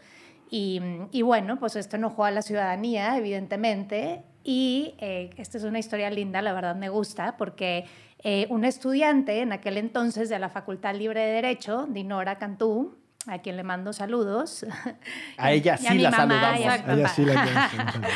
Y, 0.52 1.22
bueno, 1.22 1.60
pues 1.60 1.76
esto 1.76 1.98
enojó 1.98 2.26
a 2.26 2.32
la 2.32 2.42
ciudadanía, 2.42 3.16
evidentemente. 3.18 4.24
Y 4.44 4.96
eh, 4.98 5.30
esta 5.38 5.60
es 5.60 5.64
una 5.64 5.78
historia 5.78 6.10
linda, 6.10 6.42
la 6.42 6.54
verdad 6.54 6.76
me 6.76 6.90
gusta, 6.90 7.38
porque 7.38 7.86
eh, 8.24 8.48
un 8.50 8.66
estudiante 8.66 9.42
en 9.42 9.54
aquel 9.54 9.78
entonces 9.78 10.28
de 10.28 10.40
la 10.40 10.50
Facultad 10.50 10.96
Libre 10.96 11.20
de 11.22 11.34
Derecho, 11.34 11.86
Dinora 11.88 12.40
Cantú, 12.40 12.98
a 13.30 13.40
quien 13.40 13.56
le 13.58 13.64
mando 13.64 13.94
saludos. 13.94 14.66
A 15.38 15.52
ella 15.52 15.78
sí 15.78 15.98
la 15.98 16.12
saludamos. 16.12 16.60
ella 16.88 17.08
sí 17.08 17.26
la 17.26 17.70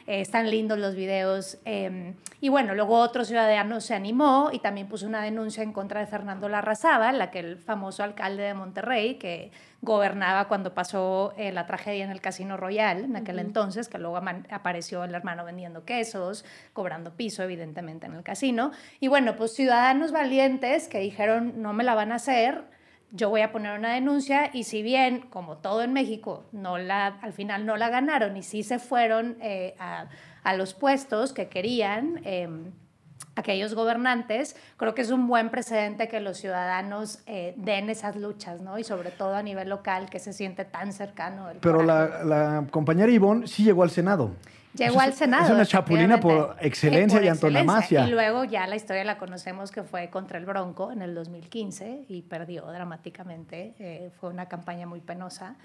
Eh, 0.08 0.22
están 0.22 0.50
lindos 0.50 0.80
los 0.80 0.96
videos. 0.96 1.58
eh, 1.66 2.14
y 2.40 2.50
bueno, 2.50 2.76
luego 2.76 3.00
otro 3.00 3.26
ciudadano 3.26 3.82
se 3.82 3.96
animó 3.96 4.50
y 4.52 4.60
también 4.60 4.88
puso 4.88 5.08
una 5.08 5.22
denuncia 5.22 5.64
en 5.64 5.74
contra 5.74 6.00
de 6.00 6.06
Fernando 6.06 6.48
Larrazábal, 6.48 7.18
la 7.18 7.32
que 7.32 7.40
el 7.40 7.58
famoso 7.58 8.04
alcalde 8.04 8.44
de 8.44 8.54
Monterrey, 8.54 9.16
que 9.16 9.52
gobernaba 9.82 10.48
cuando 10.48 10.74
pasó 10.74 11.34
eh, 11.38 11.52
la 11.52 11.66
tragedia 11.66 12.04
en 12.04 12.12
el 12.12 12.22
Casino 12.22 12.58
Royal, 12.58 13.06
en 13.06 13.16
aquel 13.16 13.40
entonces, 13.40 13.88
que 13.88 14.00
luego 14.00 14.20
apareció 14.50 15.04
el 15.04 15.14
hermano 15.14 15.46
vendiendo 15.46 15.86
quesos, 15.86 16.46
cobrando 16.74 17.16
piso, 17.16 17.44
evidentemente, 17.44 18.08
en 18.08 18.14
el 18.14 18.24
casino. 18.24 18.72
Y 19.00 19.08
bueno, 19.08 19.36
pues 19.36 19.54
ciudadanos 19.54 20.12
valientes 20.12 20.88
que 20.88 21.00
dijeron, 21.00 21.62
no 21.62 21.74
me 21.74 21.84
la 21.84 21.96
van 21.96 22.12
a 22.12 22.16
hacer, 22.16 22.64
yo 23.12 23.30
voy 23.30 23.42
a 23.42 23.52
poner 23.52 23.78
una 23.78 23.94
denuncia 23.94 24.50
y 24.54 24.64
si 24.64 24.82
bien, 24.82 25.22
como 25.30 25.58
todo 25.58 25.82
en 25.82 25.94
México, 25.94 26.46
no 26.52 26.78
la, 26.78 27.08
al 27.08 27.32
final 27.32 27.66
no 27.66 27.78
la 27.78 27.90
ganaron 27.90 28.36
y 28.36 28.44
sí 28.44 28.64
se 28.64 28.80
fueron 28.80 29.38
eh, 29.42 29.76
a, 29.80 30.08
a 30.44 30.54
los 30.56 30.74
puestos 30.74 31.32
que 31.32 31.48
querían 31.48 32.20
eh, 32.26 32.50
aquellos 33.38 33.74
gobernantes, 33.76 34.56
creo 34.78 34.94
que 34.94 35.02
es 35.02 35.12
un 35.12 35.28
buen 35.28 35.50
precedente 35.50 36.08
que 36.08 36.20
los 36.20 36.38
ciudadanos 36.38 37.20
eh, 37.26 37.54
den 37.58 37.90
esas 37.90 38.16
luchas, 38.16 38.60
¿no? 38.62 38.78
Y 38.80 38.84
sobre 38.84 39.12
todo 39.12 39.36
a 39.36 39.44
nivel 39.44 39.70
local, 39.70 40.10
que 40.10 40.20
se 40.20 40.34
siente 40.34 40.66
tan 40.66 40.92
cercano. 40.92 41.50
el 41.50 41.58
Pero 41.60 41.84
la, 41.84 42.24
la 42.24 42.66
compañera 42.72 43.12
Ivonne 43.12 43.48
sí 43.48 43.64
llegó 43.64 43.84
al 43.84 43.90
Senado. 43.92 44.32
Llegó 44.74 44.98
Es- 44.98 45.02
al 45.08 45.14
Senado. 45.14 45.46
Es 45.46 45.50
una 45.52 45.66
chapulina 45.66 46.20
por 46.20 46.56
excelencia 46.60 47.18
por 47.18 47.26
y 47.26 47.30
antonomasia. 47.30 48.08
Y 48.08 48.12
luego 48.12 48.44
ya 48.44 48.68
la 48.68 48.76
historia 48.76 49.04
la 49.04 49.18
conocemos 49.18 49.72
que 49.72 49.82
fue 49.84 50.10
contra 50.10 50.38
el 50.38 50.46
Bronco 50.46 50.92
en 50.92 51.02
el 51.02 51.16
2015 51.16 52.06
y 52.08 52.22
perdió 52.24 52.66
dramáticamente. 52.68 53.74
Eh, 53.80 54.12
fue 54.20 54.30
una 54.30 54.48
campaña 54.48 54.86
muy 54.86 55.00
penosa. 55.00 55.56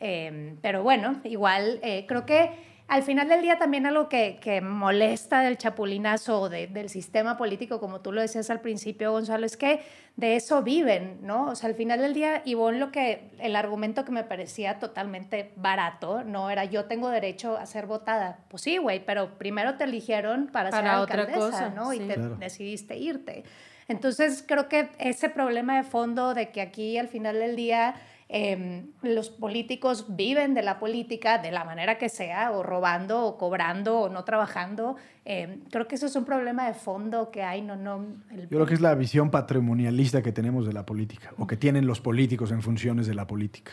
Eh, 0.00 0.56
pero 0.62 0.82
bueno, 0.82 1.20
igual 1.24 1.80
eh, 1.82 2.04
creo 2.06 2.24
que 2.26 2.77
al 2.88 3.02
final 3.02 3.28
del 3.28 3.42
día 3.42 3.58
también 3.58 3.84
algo 3.86 4.08
que, 4.08 4.38
que 4.40 4.60
molesta 4.62 5.40
del 5.40 5.58
chapulinazo 5.58 6.40
o 6.40 6.48
de- 6.48 6.66
del 6.66 6.88
sistema 6.88 7.36
político, 7.36 7.80
como 7.80 8.00
tú 8.00 8.12
lo 8.12 8.20
decías 8.22 8.48
al 8.50 8.60
principio, 8.60 9.12
Gonzalo, 9.12 9.44
es 9.46 9.56
que 9.58 9.82
de 10.16 10.36
eso 10.36 10.62
viven, 10.62 11.18
¿no? 11.22 11.48
O 11.50 11.54
sea, 11.54 11.68
al 11.68 11.74
final 11.76 12.00
del 12.00 12.14
día, 12.14 12.42
Ivonne, 12.44 12.78
lo 12.78 12.90
que, 12.90 13.30
el 13.38 13.54
argumento 13.56 14.04
que 14.04 14.10
me 14.10 14.24
parecía 14.24 14.78
totalmente 14.78 15.52
barato, 15.56 16.24
no 16.24 16.50
era 16.50 16.64
yo 16.64 16.86
tengo 16.86 17.10
derecho 17.10 17.56
a 17.56 17.66
ser 17.66 17.86
votada. 17.86 18.38
Pues 18.48 18.62
sí, 18.62 18.78
güey, 18.78 19.04
pero 19.04 19.36
primero 19.38 19.76
te 19.76 19.84
eligieron 19.84 20.48
para, 20.48 20.70
ser 20.70 20.80
otra 20.80 20.94
alcaldesa, 21.22 21.38
cosa, 21.38 21.68
¿no? 21.68 21.92
Y 21.92 21.98
te 22.00 22.14
Claro. 22.14 22.36
decidiste 22.36 22.96
irte. 22.96 23.44
Entonces, 23.86 24.44
creo 24.46 24.68
que 24.68 24.88
ese 24.98 25.28
problema 25.30 25.76
de 25.76 25.82
fondo 25.82 26.34
de 26.34 26.50
que 26.50 26.60
aquí 26.62 26.98
al 26.98 27.08
final 27.08 27.38
del 27.38 27.54
día 27.54 27.94
eh, 28.30 28.84
los 29.02 29.30
políticos 29.30 30.04
viven 30.08 30.52
de 30.54 30.62
la 30.62 30.78
política 30.78 31.38
de 31.38 31.50
la 31.50 31.64
manera 31.64 31.96
que 31.98 32.08
sea, 32.08 32.50
o 32.52 32.62
robando, 32.62 33.24
o 33.24 33.38
cobrando, 33.38 34.00
o 34.00 34.08
no 34.10 34.24
trabajando, 34.24 34.96
eh, 35.24 35.60
creo 35.70 35.88
que 35.88 35.94
eso 35.94 36.06
es 36.06 36.14
un 36.16 36.24
problema 36.24 36.66
de 36.66 36.74
fondo 36.74 37.30
que 37.30 37.42
hay, 37.42 37.62
no, 37.62 37.76
no. 37.76 38.04
el- 38.30 38.42
Yo 38.42 38.48
creo 38.48 38.66
que 38.66 38.74
es 38.74 38.80
la 38.80 38.94
visión 38.94 39.30
patrimonialista 39.30 40.22
que 40.22 40.32
tenemos 40.32 40.66
de 40.66 40.72
la 40.74 40.84
política, 40.84 41.32
o 41.38 41.46
que 41.46 41.56
tienen 41.56 41.86
los 41.86 42.00
políticos 42.00 42.50
en 42.52 42.60
funciones 42.62 43.06
de 43.06 43.14
la 43.14 43.26
política. 43.26 43.72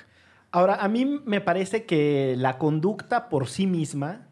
Ahora, 0.51 0.75
a 0.75 0.87
mí 0.87 1.03
me 1.25 1.41
parece 1.41 1.83
que 1.85 2.35
la 2.37 2.57
conducta 2.57 3.27
por 3.27 3.47
sí 3.47 3.67
misma 3.67 4.27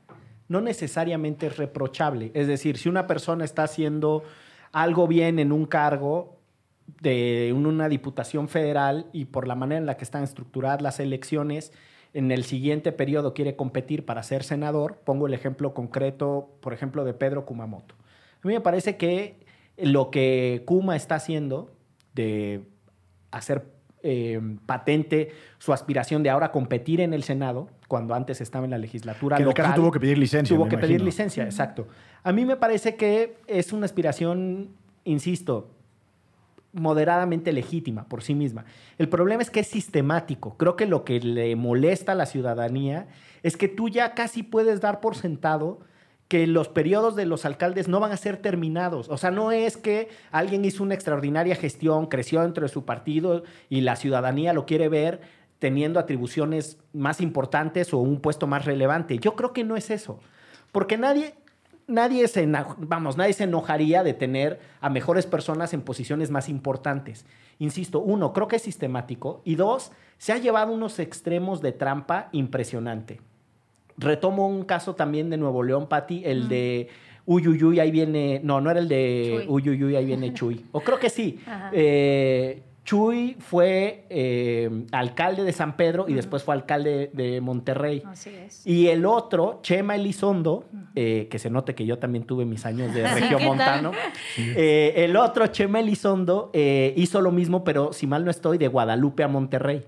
no 0.48 0.62
necesariamente 0.62 1.48
es 1.48 1.58
reprochable. 1.58 2.32
Es 2.34 2.48
decir, 2.48 2.78
si 2.78 2.88
una 2.88 3.08
persona 3.08 3.44
está 3.44 3.64
haciendo 3.64 4.24
algo 4.72 5.08
bien 5.08 5.38
en 5.40 5.52
un 5.52 5.66
cargo 5.66 6.33
de 7.02 7.54
una 7.56 7.90
diputación 7.90 8.48
federal 8.48 9.08
y 9.14 9.26
por 9.26 9.48
la 9.48 9.56
manera 9.56 9.80
en 9.80 9.86
la 9.86 9.98
que 9.98 10.04
están 10.04 10.24
estructuradas 10.24 10.82
las 10.82 11.00
elecciones, 11.00 11.72
en 12.14 12.32
el 12.32 12.44
siguiente 12.44 12.92
periodo 12.92 13.34
quiere 13.34 13.56
competir 13.56 14.06
para 14.06 14.22
ser 14.24 14.44
senador, 14.44 14.98
pongo 15.04 15.28
el 15.28 15.34
ejemplo 15.34 15.74
concreto, 15.74 16.50
por 16.62 16.74
ejemplo, 16.74 17.04
de 17.04 17.14
Pedro 17.14 17.46
Kumamoto. 17.46 17.96
A 18.44 18.48
mí 18.48 18.54
me 18.54 18.62
parece 18.62 18.98
que 18.98 19.40
lo 19.78 20.12
que 20.12 20.64
Kuma 20.66 20.96
está 20.96 21.16
haciendo 21.16 21.74
de 22.14 22.62
hacer 23.32 23.66
eh, 24.04 24.40
patente 24.66 25.32
su 25.58 25.74
aspiración 25.74 26.24
de 26.24 26.30
ahora 26.30 26.52
competir 26.52 27.02
en 27.02 27.14
el 27.14 27.24
Senado, 27.24 27.70
cuando 27.88 28.14
antes 28.14 28.42
estaba 28.42 28.66
en 28.66 28.72
la 28.72 28.78
legislatura 28.78 29.38
Que 29.38 29.44
en 29.44 29.48
el 29.48 29.52
local. 29.52 29.66
caso 29.66 29.82
tuvo 29.82 29.92
que 29.92 30.00
pedir 30.00 30.18
licencia, 30.18 30.56
Tuvo 30.56 30.68
que 30.68 30.78
pedir 30.78 31.02
licencia, 31.02 31.46
exacto. 31.46 31.88
A 32.22 32.32
mí 32.32 32.46
me 32.46 32.58
parece 32.58 32.96
que 32.96 33.38
es 33.48 33.72
una 33.74 33.86
aspiración, 33.86 34.76
insisto, 35.04 35.72
moderadamente 36.74 37.54
legítima 37.54 38.08
por 38.10 38.24
sí 38.24 38.36
misma. 38.36 38.66
El 38.98 39.08
problema 39.08 39.42
es 39.42 39.50
que 39.50 39.62
es 39.62 39.68
sistemático. 39.68 40.58
Creo 40.58 40.76
que 40.76 40.86
lo 40.86 41.06
que 41.06 41.20
le 41.20 41.56
molesta 41.56 42.12
a 42.12 42.16
la 42.16 42.26
ciudadanía 42.26 43.08
es 43.44 43.58
que 43.58 43.68
tú 43.68 43.90
ya 43.90 44.14
casi 44.14 44.44
puedes 44.44 44.82
dar 44.82 45.00
por 45.00 45.16
sentado 45.16 45.80
que 46.28 46.48
los 46.48 46.68
periodos 46.68 47.16
de 47.16 47.28
los 47.28 47.46
alcaldes 47.46 47.88
no 47.88 48.00
van 48.00 48.12
a 48.12 48.18
ser 48.18 48.38
terminados. 48.38 49.08
O 49.10 49.18
sea, 49.18 49.30
no 49.30 49.52
es 49.52 49.78
que 49.78 50.10
alguien 50.32 50.66
hizo 50.66 50.82
una 50.82 50.96
extraordinaria 50.96 51.56
gestión, 51.56 52.08
creció 52.08 52.42
dentro 52.42 52.64
de 52.64 52.70
su 52.70 52.86
partido 52.86 53.44
y 53.70 53.82
la 53.82 53.96
ciudadanía 53.96 54.54
lo 54.54 54.66
quiere 54.66 54.90
ver 54.90 55.22
teniendo 55.60 56.00
atribuciones 56.00 56.78
más 56.92 57.22
importantes 57.22 57.94
o 57.94 58.00
un 58.00 58.20
puesto 58.20 58.48
más 58.48 58.66
relevante. 58.66 59.20
Yo 59.20 59.36
creo 59.36 59.54
que 59.54 59.64
no 59.64 59.78
es 59.78 59.92
eso. 59.92 60.20
Porque 60.72 60.98
nadie, 60.98 61.36
nadie 61.88 62.28
se, 62.28 62.48
vamos, 62.78 63.18
nadie 63.18 63.34
se 63.34 63.44
enojaría 63.46 64.04
de 64.04 64.14
tener 64.14 64.60
a 64.82 64.90
mejores 64.90 65.26
personas 65.26 65.74
en 65.74 65.82
posiciones 65.82 66.32
más 66.32 66.50
importantes. 66.50 67.26
Insisto, 67.60 68.00
uno, 68.00 68.34
creo 68.34 68.48
que 68.48 68.58
es 68.58 68.62
sistemático 68.62 69.42
y 69.46 69.56
dos, 69.56 69.92
se 70.18 70.34
ha 70.34 70.38
llevado 70.38 70.72
unos 70.74 71.00
extremos 71.00 71.62
de 71.62 71.72
trampa 71.72 72.30
impresionante. 72.32 73.22
Retomo 73.98 74.48
un 74.48 74.64
caso 74.64 74.96
también 74.96 75.30
de 75.30 75.38
Nuevo 75.38 75.64
León, 75.64 75.88
Pati, 75.88 76.24
el 76.26 76.50
de 76.50 76.90
Uy, 77.26 77.48
uy, 77.48 77.64
uy, 77.64 77.80
ahí 77.80 77.90
viene, 77.90 78.42
no, 78.44 78.60
no 78.60 78.70
era 78.70 78.80
el 78.80 78.90
de 78.90 79.46
Chuy. 79.46 79.46
Uy, 79.48 79.70
uy, 79.70 79.84
uy, 79.86 79.96
ahí 79.96 80.06
viene 80.06 80.34
Chuy. 80.34 80.66
O 80.74 80.82
creo 80.82 81.00
que 81.00 81.10
sí. 81.10 81.40
Ajá. 81.46 81.70
Eh, 81.72 82.62
Chuy 82.84 83.38
fue 83.40 84.06
eh, 84.10 84.70
alcalde 84.92 85.44
de 85.44 85.54
San 85.54 85.78
Pedro 85.78 86.06
y 86.10 86.14
después 86.14 86.44
fue 86.44 86.54
alcalde 86.54 87.10
de 87.14 87.40
Monterrey. 87.40 88.04
Así 88.06 88.30
es. 88.32 88.66
Y 88.68 88.88
el 88.90 89.06
otro, 89.06 89.60
Chema 89.62 89.96
Elizondo, 89.96 90.66
eh, 90.96 91.28
que 91.32 91.40
se 91.40 91.50
note 91.50 91.76
que 91.76 91.86
yo 91.86 91.98
también 91.98 92.26
tuve 92.26 92.44
mis 92.44 92.66
años 92.66 92.94
de 92.94 93.04
Sí, 93.08 93.14
regio 93.22 93.38
¿qué 93.38 93.44
tal? 93.46 93.48
montano. 93.48 93.92
Eh, 94.38 94.94
el 94.98 95.16
otro, 95.16 95.48
Chema 95.48 95.80
Elizondo, 95.80 96.50
eh, 96.54 96.94
hizo 96.98 97.22
lo 97.22 97.32
mismo, 97.32 97.64
pero 97.64 97.94
si 97.94 98.06
mal 98.06 98.26
no 98.26 98.32
estoy, 98.32 98.58
de 98.58 98.68
Guadalupe 98.68 99.24
a 99.24 99.28
Monterrey. 99.30 99.86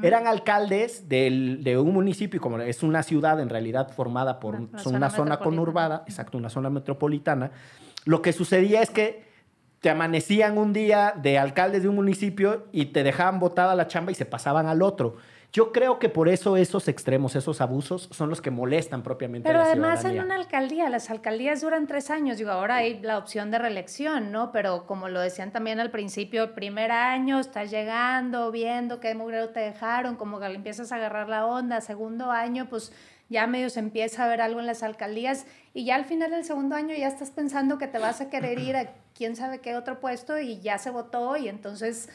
Eran 0.00 0.28
alcaldes 0.28 1.08
del- 1.08 1.64
de 1.64 1.76
un 1.76 1.92
municipio, 1.92 2.40
como 2.40 2.60
es 2.60 2.84
una 2.84 3.02
ciudad 3.02 3.40
en 3.40 3.48
realidad 3.48 3.90
formada 3.90 4.38
por 4.38 4.54
Una- 4.54 4.64
un- 4.64 4.70
una 4.70 4.80
zona 4.80 5.10
zona 5.10 5.38
conurbada, 5.38 6.04
exacto, 6.06 6.38
una 6.38 6.48
zona 6.50 6.70
metropolitana. 6.70 7.50
Lo 8.04 8.22
que 8.22 8.32
sucedía 8.32 8.80
es 8.80 8.90
que 8.90 9.24
te 9.82 9.90
amanecían 9.90 10.58
un 10.58 10.72
día 10.72 11.12
de 11.16 11.38
alcaldes 11.38 11.82
de 11.82 11.88
un 11.88 11.96
municipio 11.96 12.68
y 12.70 12.86
te 12.86 13.02
dejaban 13.02 13.40
botada 13.40 13.74
la 13.74 13.88
chamba 13.88 14.12
y 14.12 14.14
se 14.14 14.24
pasaban 14.24 14.66
al 14.66 14.80
otro. 14.80 15.16
Yo 15.52 15.72
creo 15.72 15.98
que 15.98 16.08
por 16.08 16.28
eso 16.28 16.56
esos 16.56 16.86
extremos, 16.86 17.34
esos 17.34 17.60
abusos, 17.60 18.08
son 18.12 18.30
los 18.30 18.40
que 18.40 18.52
molestan 18.52 19.02
propiamente 19.02 19.46
Pero 19.46 19.58
a 19.58 19.64
la 19.64 19.70
además 19.72 20.04
en 20.04 20.20
una 20.20 20.36
alcaldía, 20.36 20.88
las 20.88 21.10
alcaldías 21.10 21.60
duran 21.60 21.88
tres 21.88 22.10
años, 22.10 22.38
digo, 22.38 22.52
ahora 22.52 22.76
hay 22.76 23.00
la 23.00 23.18
opción 23.18 23.50
de 23.50 23.58
reelección, 23.58 24.30
¿no? 24.30 24.52
Pero 24.52 24.86
como 24.86 25.08
lo 25.08 25.20
decían 25.20 25.50
también 25.50 25.80
al 25.80 25.90
principio, 25.90 26.44
el 26.44 26.50
primer 26.50 26.92
año 26.92 27.40
estás 27.40 27.72
llegando, 27.72 28.52
viendo 28.52 29.00
qué 29.00 29.16
mugrero 29.16 29.48
te 29.48 29.60
dejaron, 29.60 30.14
como 30.14 30.38
que 30.38 30.48
le 30.48 30.54
empiezas 30.54 30.92
a 30.92 30.96
agarrar 30.96 31.28
la 31.28 31.44
onda, 31.44 31.80
segundo 31.80 32.30
año, 32.30 32.68
pues 32.70 32.92
ya 33.28 33.48
medio 33.48 33.68
se 33.68 33.80
empieza 33.80 34.24
a 34.24 34.28
ver 34.28 34.40
algo 34.40 34.60
en 34.60 34.66
las 34.66 34.84
alcaldías 34.84 35.44
y 35.74 35.84
ya 35.84 35.96
al 35.96 36.04
final 36.04 36.30
del 36.30 36.44
segundo 36.44 36.76
año 36.76 36.94
ya 36.94 37.08
estás 37.08 37.30
pensando 37.30 37.78
que 37.78 37.88
te 37.88 37.98
vas 37.98 38.20
a 38.20 38.30
querer 38.30 38.58
ir 38.58 38.76
a 38.76 39.01
quién 39.22 39.36
sabe 39.36 39.60
qué 39.60 39.76
otro 39.76 40.00
puesto 40.00 40.40
y 40.40 40.58
ya 40.58 40.78
se 40.78 40.90
votó 40.90 41.36
y 41.36 41.46
entonces 41.48 42.08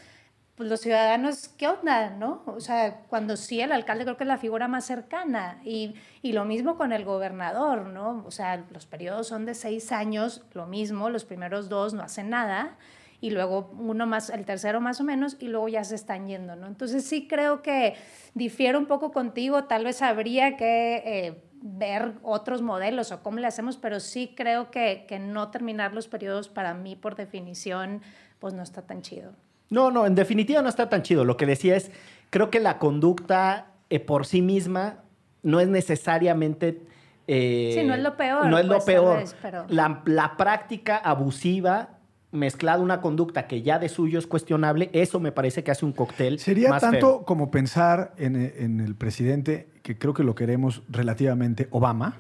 pues 0.55 0.67
los 0.67 0.81
ciudadanos, 0.81 1.47
¿qué 1.47 1.69
onda? 1.69 2.09
¿no? 2.09 2.43
O 2.47 2.59
sea, 2.59 3.03
cuando 3.07 3.37
sí, 3.37 3.61
el 3.61 3.71
alcalde 3.71 4.03
creo 4.03 4.17
que 4.17 4.25
es 4.25 4.27
la 4.27 4.37
figura 4.37 4.67
más 4.67 4.85
cercana. 4.85 5.61
Y, 5.63 5.95
y, 6.21 6.33
lo 6.33 6.43
mismo 6.43 6.75
con 6.75 6.91
el 6.91 7.05
gobernador, 7.05 7.85
¿no? 7.85 8.25
O 8.25 8.31
sea, 8.31 8.65
los 8.71 8.85
periodos 8.87 9.27
son 9.27 9.45
de 9.45 9.53
seis 9.53 9.93
años, 9.93 10.43
lo 10.53 10.65
mismo, 10.65 11.09
los 11.09 11.23
primeros 11.23 11.69
dos 11.69 11.93
no 11.93 12.03
hacen 12.03 12.29
nada. 12.29 12.75
Y 13.21 13.29
luego 13.29 13.71
uno 13.77 14.05
más, 14.05 14.29
el 14.29 14.43
tercero 14.45 14.81
más 14.81 14.99
o 14.99 15.05
menos, 15.05 15.37
y 15.39 15.47
luego 15.47 15.69
ya 15.69 15.85
se 15.85 15.95
están 15.95 16.27
yendo, 16.27 16.57
¿no? 16.57 16.67
Entonces 16.67 17.05
sí 17.05 17.27
creo 17.29 17.61
que 17.61 17.95
difiero 18.33 18.79
un 18.79 18.87
poco 18.87 19.13
contigo, 19.13 19.63
tal 19.63 19.85
vez 19.85 20.01
habría 20.01 20.57
que 20.57 21.03
eh, 21.05 21.43
ver 21.61 22.13
otros 22.23 22.61
modelos 22.61 23.11
o 23.11 23.23
cómo 23.23 23.39
le 23.39 23.47
hacemos, 23.47 23.77
pero 23.77 23.99
sí 23.99 24.33
creo 24.35 24.71
que, 24.71 25.05
que 25.07 25.19
no 25.19 25.49
terminar 25.49 25.93
los 25.93 26.07
periodos 26.07 26.49
para 26.49 26.73
mí, 26.73 26.95
por 26.95 27.15
definición, 27.15 28.01
pues 28.39 28.53
no 28.53 28.63
está 28.63 28.83
tan 28.83 29.01
chido. 29.01 29.31
No, 29.69 29.91
no, 29.91 30.05
en 30.05 30.15
definitiva 30.15 30.61
no 30.61 30.69
está 30.69 30.89
tan 30.89 31.01
chido. 31.01 31.25
Lo 31.25 31.37
que 31.37 31.45
decía 31.45 31.75
es, 31.75 31.91
creo 32.29 32.49
que 32.49 32.59
la 32.59 32.79
conducta 32.79 33.67
eh, 33.89 33.99
por 33.99 34.25
sí 34.25 34.41
misma 34.41 34.99
no 35.43 35.59
es 35.59 35.67
necesariamente... 35.67 36.81
Eh, 37.27 37.71
sí, 37.73 37.83
no 37.83 37.93
es 37.93 38.01
lo 38.01 38.15
peor. 38.15 38.45
No 38.45 38.57
es 38.57 38.65
lo 38.65 38.75
pues, 38.75 38.85
peor. 38.85 39.23
pero... 39.41 39.65
la, 39.67 40.01
la, 40.05 40.37
práctica 40.37 40.95
abusiva 40.95 41.96
mezclada 42.31 42.81
una 42.81 43.01
conducta 43.01 43.47
que 43.47 43.61
ya 43.61 43.79
de 43.79 43.89
suyo 43.89 44.19
es 44.19 44.27
cuestionable, 44.27 44.89
eso 44.93 45.19
me 45.19 45.31
parece 45.31 45.63
que 45.63 45.71
hace 45.71 45.85
un 45.85 45.93
cóctel. 45.93 46.39
Sería 46.39 46.77
tanto 46.77 47.23
como 47.23 47.51
pensar 47.51 48.13
en, 48.17 48.35
en, 48.35 48.79
el 48.79 48.95
presidente, 48.95 49.69
que 49.81 49.97
creo 49.97 50.13
que 50.13 50.23
lo 50.23 50.35
queremos 50.35 50.83
relativamente, 50.89 51.67
Obama, 51.71 52.17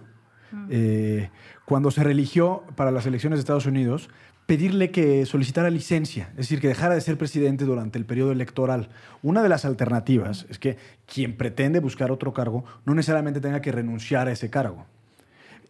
eh, 0.69 1.29
cuando 1.65 1.91
se 1.91 2.03
religió 2.03 2.63
para 2.75 2.91
las 2.91 3.05
elecciones 3.05 3.37
de 3.37 3.41
Estados 3.41 3.65
Unidos, 3.65 4.09
pedirle 4.45 4.91
que 4.91 5.25
solicitara 5.25 5.69
licencia, 5.69 6.29
es 6.31 6.37
decir, 6.37 6.61
que 6.61 6.69
dejara 6.69 6.95
de 6.95 7.01
ser 7.01 7.17
presidente 7.17 7.65
durante 7.65 7.99
el 7.99 8.05
periodo 8.05 8.31
electoral. 8.31 8.89
Una 9.21 9.43
de 9.43 9.49
las 9.49 9.65
alternativas 9.65 10.45
es 10.49 10.57
que 10.57 10.77
quien 11.05 11.35
pretende 11.35 11.79
buscar 11.79 12.11
otro 12.11 12.33
cargo 12.33 12.63
no 12.85 12.95
necesariamente 12.95 13.41
tenga 13.41 13.61
que 13.61 13.73
renunciar 13.73 14.29
a 14.29 14.31
ese 14.31 14.49
cargo. 14.49 14.85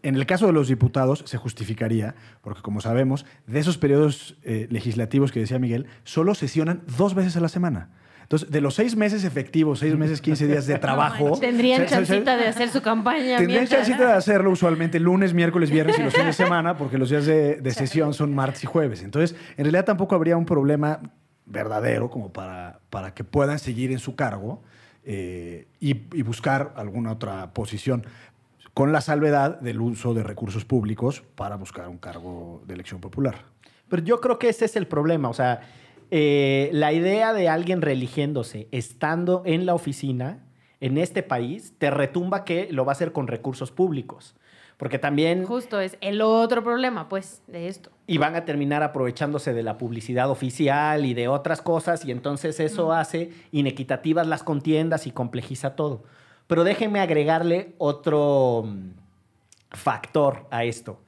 En 0.03 0.15
el 0.15 0.25
caso 0.25 0.47
de 0.47 0.53
los 0.53 0.67
diputados 0.67 1.23
se 1.25 1.37
justificaría, 1.37 2.15
porque 2.41 2.61
como 2.61 2.81
sabemos, 2.81 3.25
de 3.45 3.59
esos 3.59 3.77
periodos 3.77 4.37
eh, 4.43 4.67
legislativos 4.69 5.31
que 5.31 5.39
decía 5.39 5.59
Miguel, 5.59 5.87
solo 6.03 6.35
sesionan 6.35 6.83
dos 6.97 7.15
veces 7.15 7.35
a 7.37 7.39
la 7.39 7.49
semana. 7.49 7.89
Entonces, 8.27 8.51
de 8.51 8.59
los 8.59 8.75
seis 8.75 8.97
meses 8.97 9.23
efectivos, 9.23 9.79
seis 9.79 9.95
meses, 9.95 10.19
quince 10.19 10.47
días 10.47 10.67
de 10.67 10.77
trabajo. 10.79 11.39
tendrían 11.39 11.85
chancita 11.85 12.35
de 12.35 12.47
hacer 12.47 12.67
su 12.67 12.81
campaña. 12.81 13.37
Tendrían 13.37 13.67
chancita 13.67 14.05
de 14.05 14.13
hacerlo 14.13 14.51
usualmente 14.51 14.99
lunes, 14.99 15.33
miércoles, 15.33 15.71
viernes 15.71 15.97
y 15.97 16.03
los 16.03 16.13
fines 16.13 16.37
de 16.37 16.43
semana, 16.43 16.75
porque 16.75 16.97
los 16.97 17.09
días 17.09 17.25
de, 17.25 17.71
sesión 17.71 18.13
son 18.13 18.35
martes 18.35 18.65
y 18.65 18.67
jueves. 18.67 19.01
Entonces, 19.01 19.37
en 19.55 19.63
realidad 19.63 19.85
tampoco 19.85 20.13
habría 20.13 20.35
un 20.35 20.45
problema 20.45 20.99
verdadero 21.45 22.09
como 22.09 22.33
para, 22.33 22.81
para 22.89 23.13
que 23.13 23.23
puedan 23.23 23.59
seguir 23.59 23.93
en 23.93 23.99
su 23.99 24.17
cargo 24.17 24.61
eh, 25.05 25.69
y, 25.79 25.91
y 25.91 26.21
buscar 26.21 26.73
alguna 26.75 27.13
otra 27.13 27.53
posición 27.53 28.05
con 28.77 28.91
la 28.91 29.01
salvedad 29.01 29.59
del 29.59 29.81
uso 29.81 30.13
de 30.13 30.21
recursos 30.21 30.63
públicos 30.63 31.23
para 31.33 31.55
buscar 31.55 31.87
un 31.87 31.97
cargo 31.97 32.61
de 32.67 32.75
elección 32.75 33.01
popular. 33.01 33.45
Pero 33.89 34.03
yo 34.03 34.21
creo 34.21 34.37
que 34.37 34.49
ese 34.49 34.65
es 34.65 34.75
el 34.75 34.85
problema. 34.85 35.29
O 35.29 35.33
sea, 35.33 35.61
eh, 36.11 36.69
la 36.73 36.93
idea 36.93 37.33
de 37.33 37.49
alguien 37.49 37.81
religiéndose 37.81 38.67
estando 38.71 39.41
en 39.47 39.65
la 39.65 39.73
oficina 39.73 40.45
en 40.79 40.99
este 40.99 41.23
país 41.23 41.73
te 41.79 41.89
retumba 41.89 42.45
que 42.45 42.67
lo 42.69 42.85
va 42.85 42.91
a 42.91 42.93
hacer 42.93 43.13
con 43.13 43.25
recursos 43.25 43.71
públicos. 43.71 44.35
Porque 44.77 44.99
también... 44.99 45.43
Justo 45.43 45.79
es 45.79 45.97
el 45.99 46.21
otro 46.21 46.63
problema, 46.63 47.09
pues, 47.09 47.41
de 47.47 47.69
esto. 47.69 47.89
Y 48.05 48.19
van 48.19 48.35
a 48.35 48.45
terminar 48.45 48.83
aprovechándose 48.83 49.55
de 49.55 49.63
la 49.63 49.79
publicidad 49.79 50.29
oficial 50.29 51.03
y 51.03 51.15
de 51.15 51.27
otras 51.29 51.63
cosas, 51.63 52.05
y 52.05 52.11
entonces 52.11 52.59
eso 52.59 52.93
hace 52.93 53.31
inequitativas 53.51 54.27
las 54.27 54.43
contiendas 54.43 55.07
y 55.07 55.11
complejiza 55.11 55.75
todo. 55.75 56.03
Pero 56.47 56.63
déjenme 56.63 56.99
agregarle 56.99 57.75
otro 57.77 58.63
mm, 58.65 58.89
factor 59.71 60.47
a 60.49 60.63
esto. 60.63 60.99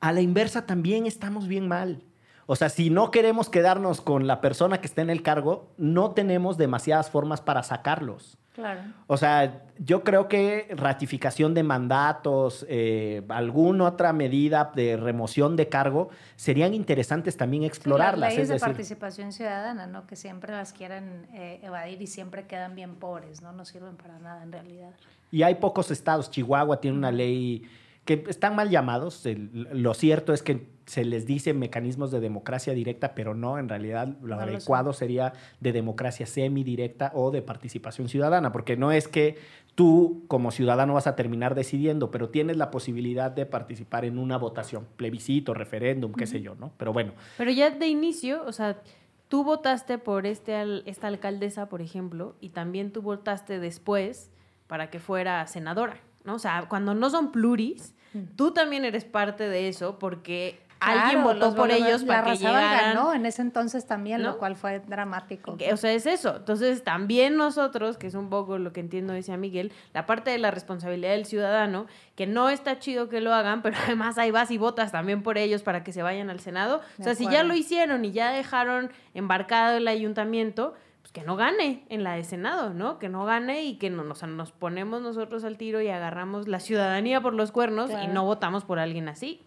A 0.00 0.12
la 0.12 0.20
inversa 0.20 0.66
también 0.66 1.06
estamos 1.06 1.46
bien 1.46 1.68
mal. 1.68 2.02
O 2.46 2.56
sea, 2.56 2.68
si 2.68 2.90
no 2.90 3.10
queremos 3.10 3.48
quedarnos 3.48 4.00
con 4.00 4.26
la 4.26 4.40
persona 4.40 4.80
que 4.80 4.86
está 4.86 5.02
en 5.02 5.10
el 5.10 5.22
cargo, 5.22 5.68
no 5.76 6.12
tenemos 6.12 6.56
demasiadas 6.56 7.10
formas 7.10 7.40
para 7.40 7.62
sacarlos. 7.62 8.38
Claro. 8.56 8.80
O 9.06 9.18
sea, 9.18 9.66
yo 9.78 10.02
creo 10.02 10.28
que 10.28 10.66
ratificación 10.70 11.52
de 11.52 11.62
mandatos, 11.62 12.64
eh, 12.70 13.22
alguna 13.28 13.84
otra 13.84 14.14
medida 14.14 14.72
de 14.74 14.96
remoción 14.96 15.56
de 15.56 15.68
cargo, 15.68 16.08
serían 16.36 16.72
interesantes 16.72 17.36
también 17.36 17.64
explorarlas. 17.64 18.32
Sí, 18.32 18.38
las 18.38 18.48
leyes 18.48 18.60
de 18.62 18.66
participación 18.66 19.32
ciudadana, 19.32 19.86
¿no? 19.86 20.06
Que 20.06 20.16
siempre 20.16 20.52
las 20.52 20.72
quieren 20.72 21.26
eh, 21.34 21.60
evadir 21.62 22.00
y 22.00 22.06
siempre 22.06 22.46
quedan 22.46 22.74
bien 22.74 22.94
pobres, 22.94 23.42
¿no? 23.42 23.52
No 23.52 23.66
sirven 23.66 23.96
para 23.96 24.18
nada 24.18 24.42
en 24.42 24.52
realidad. 24.52 24.92
Y 25.30 25.42
hay 25.42 25.56
pocos 25.56 25.90
estados. 25.90 26.30
Chihuahua 26.30 26.80
tiene 26.80 26.96
una 26.96 27.12
ley 27.12 27.68
que 28.06 28.24
están 28.26 28.56
mal 28.56 28.70
llamados. 28.70 29.22
lo 29.26 29.92
cierto 29.92 30.32
es 30.32 30.42
que 30.42 30.66
se 30.86 31.04
les 31.04 31.26
dice 31.26 31.52
mecanismos 31.52 32.12
de 32.12 32.20
democracia 32.20 32.72
directa, 32.72 33.14
pero 33.14 33.34
no, 33.34 33.58
en 33.58 33.68
realidad 33.68 34.16
lo 34.22 34.36
adecuado 34.36 34.92
sería 34.92 35.32
de 35.60 35.72
democracia 35.72 36.26
semidirecta 36.26 37.10
o 37.14 37.32
de 37.32 37.42
participación 37.42 38.08
ciudadana, 38.08 38.52
porque 38.52 38.76
no 38.76 38.92
es 38.92 39.08
que 39.08 39.36
tú 39.74 40.24
como 40.28 40.52
ciudadano 40.52 40.94
vas 40.94 41.08
a 41.08 41.16
terminar 41.16 41.56
decidiendo, 41.56 42.12
pero 42.12 42.30
tienes 42.30 42.56
la 42.56 42.70
posibilidad 42.70 43.32
de 43.32 43.46
participar 43.46 44.04
en 44.04 44.18
una 44.18 44.38
votación, 44.38 44.86
plebiscito, 44.96 45.54
referéndum, 45.54 46.12
qué 46.12 46.26
sé 46.26 46.40
yo, 46.40 46.54
¿no? 46.54 46.72
Pero 46.78 46.92
bueno. 46.92 47.12
Pero 47.36 47.50
ya 47.50 47.70
de 47.70 47.88
inicio, 47.88 48.44
o 48.46 48.52
sea, 48.52 48.80
tú 49.28 49.42
votaste 49.42 49.98
por 49.98 50.24
este, 50.24 50.88
esta 50.88 51.08
alcaldesa, 51.08 51.68
por 51.68 51.82
ejemplo, 51.82 52.36
y 52.40 52.50
también 52.50 52.92
tú 52.92 53.02
votaste 53.02 53.58
después 53.58 54.30
para 54.68 54.88
que 54.88 55.00
fuera 55.00 55.46
senadora, 55.48 55.98
¿no? 56.24 56.36
O 56.36 56.38
sea, 56.38 56.66
cuando 56.68 56.94
no 56.94 57.10
son 57.10 57.32
pluris, 57.32 57.94
tú 58.36 58.52
también 58.52 58.84
eres 58.84 59.04
parte 59.04 59.48
de 59.48 59.68
eso 59.68 59.98
porque 59.98 60.65
alguien 60.80 61.22
votó 61.22 61.54
por 61.54 61.70
ellos 61.70 62.04
para 62.04 62.24
que 62.24 62.36
llegaran. 62.38 62.94
ganó 62.94 63.12
en 63.14 63.26
ese 63.26 63.42
entonces 63.42 63.86
también, 63.86 64.22
lo 64.22 64.38
cual 64.38 64.56
fue 64.56 64.80
dramático. 64.80 65.56
O 65.72 65.76
sea, 65.76 65.92
es 65.92 66.06
eso. 66.06 66.36
Entonces, 66.36 66.84
también 66.84 67.36
nosotros, 67.36 67.96
que 67.96 68.06
es 68.06 68.14
un 68.14 68.28
poco 68.28 68.58
lo 68.58 68.72
que 68.72 68.80
entiendo 68.80 69.12
decía 69.12 69.36
Miguel, 69.36 69.72
la 69.92 70.06
parte 70.06 70.30
de 70.30 70.38
la 70.38 70.50
responsabilidad 70.50 71.12
del 71.12 71.26
ciudadano, 71.26 71.86
que 72.14 72.26
no 72.26 72.48
está 72.48 72.78
chido 72.78 73.08
que 73.08 73.20
lo 73.20 73.34
hagan, 73.34 73.62
pero 73.62 73.76
además 73.84 74.18
ahí 74.18 74.30
vas 74.30 74.50
y 74.50 74.58
votas 74.58 74.92
también 74.92 75.22
por 75.22 75.38
ellos 75.38 75.62
para 75.62 75.82
que 75.84 75.92
se 75.92 76.02
vayan 76.02 76.30
al 76.30 76.40
Senado. 76.40 76.80
o 76.98 77.02
sea, 77.02 77.14
si 77.14 77.28
ya 77.28 77.42
lo 77.42 77.54
hicieron 77.54 78.04
y 78.04 78.12
ya 78.12 78.30
dejaron 78.30 78.90
embarcado 79.14 79.76
el 79.76 79.88
ayuntamiento, 79.88 80.74
pues 81.02 81.12
que 81.12 81.22
no 81.22 81.36
gane 81.36 81.84
en 81.88 82.04
la 82.04 82.14
de 82.14 82.24
Senado, 82.24 82.74
¿no? 82.74 82.98
Que 82.98 83.08
no 83.08 83.24
gane 83.24 83.64
y 83.64 83.76
que 83.76 83.90
no, 83.90 84.02
nos 84.04 84.52
ponemos 84.52 85.00
nosotros 85.00 85.44
al 85.44 85.56
tiro 85.56 85.80
y 85.80 85.88
agarramos 85.88 86.48
la 86.48 86.60
ciudadanía 86.60 87.20
por 87.20 87.32
los 87.32 87.52
cuernos 87.52 87.90
y 88.02 88.08
no 88.08 88.24
votamos 88.24 88.64
por 88.64 88.78
alguien 88.78 89.08
así 89.08 89.45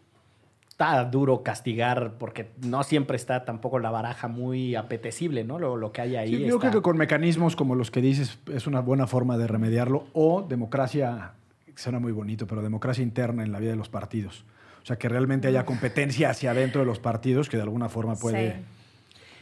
está 0.80 1.04
duro 1.04 1.44
castigar 1.44 2.14
porque 2.18 2.52
no 2.62 2.84
siempre 2.84 3.18
está 3.18 3.44
tampoco 3.44 3.80
la 3.80 3.92
baraja 3.92 4.30
muy 4.30 4.76
apetecible, 4.76 5.44
¿no? 5.44 5.60
Lo, 5.60 5.92
que 5.92 6.00
hay 6.00 6.16
ahí. 6.16 6.46
yo 6.46 6.58
creo 6.58 6.72
que 6.72 6.82
con 6.82 6.96
mecanismos 6.96 7.58
como 7.58 7.76
los 7.76 7.92
que 7.92 8.00
dices 8.00 8.40
es 8.54 8.66
una 8.66 8.80
buena 8.80 9.06
forma 9.06 9.38
de 9.38 9.46
remediarlo 9.46 10.06
o 10.14 10.42
democracia, 10.42 11.34
suena 11.76 12.00
muy 12.00 12.14
bonito, 12.14 12.48
pero 12.48 12.62
democracia 12.62 13.04
interna 13.04 13.44
en 13.44 13.52
la 13.52 13.60
vida 13.60 13.72
de 13.72 13.76
los 13.76 13.90
partidos. 13.90 14.46
O 14.82 14.86
sea, 14.86 14.98
que 14.98 15.10
realmente 15.10 15.50
haya 15.50 15.66
competencia 15.66 16.30
hacia 16.30 16.52
adentro 16.52 16.80
de 16.80 16.86
los 16.86 17.00
partidos 17.00 17.50
que 17.50 17.58
de 17.58 17.64
alguna 17.64 17.90
forma 17.90 18.16
puede... 18.16 18.62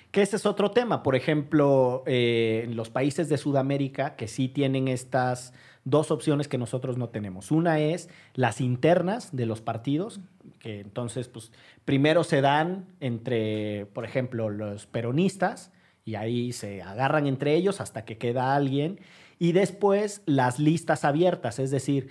Que 0.09 0.23
ese 0.23 0.37
es 0.37 0.45
otro 0.47 0.71
tema. 0.71 1.03
Por 1.03 1.15
ejemplo, 1.15 2.03
eh, 2.07 2.63
en 2.63 2.75
los 2.75 2.89
países 2.89 3.29
de 3.29 3.37
Sudamérica 3.37 4.15
que 4.15 4.27
sí 4.27 4.47
tienen 4.47 4.87
estas 4.87 5.53
dos 5.89 6.11
opciones 6.11 6.47
que 6.47 6.57
nosotros 6.57 6.97
no 6.97 7.09
tenemos. 7.09 7.49
Una 7.51 7.79
es 7.79 8.09
las 8.33 8.59
internas 8.59 9.35
de 9.35 9.45
los 9.45 9.61
partidos, 9.61 10.19
que 10.59 10.81
entonces, 10.81 11.29
pues, 11.29 11.51
primero 11.85 12.23
se 12.23 12.41
dan 12.41 12.85
entre, 12.99 13.85
por 13.93 14.03
ejemplo, 14.03 14.49
los 14.49 14.85
peronistas, 14.85 15.71
y 16.03 16.15
ahí 16.15 16.51
se 16.51 16.81
agarran 16.81 17.27
entre 17.27 17.55
ellos 17.55 17.81
hasta 17.81 18.05
que 18.05 18.17
queda 18.17 18.55
alguien, 18.55 18.99
y 19.39 19.53
después 19.53 20.21
las 20.25 20.59
listas 20.59 21.05
abiertas, 21.05 21.59
es 21.59 21.71
decir, 21.71 22.09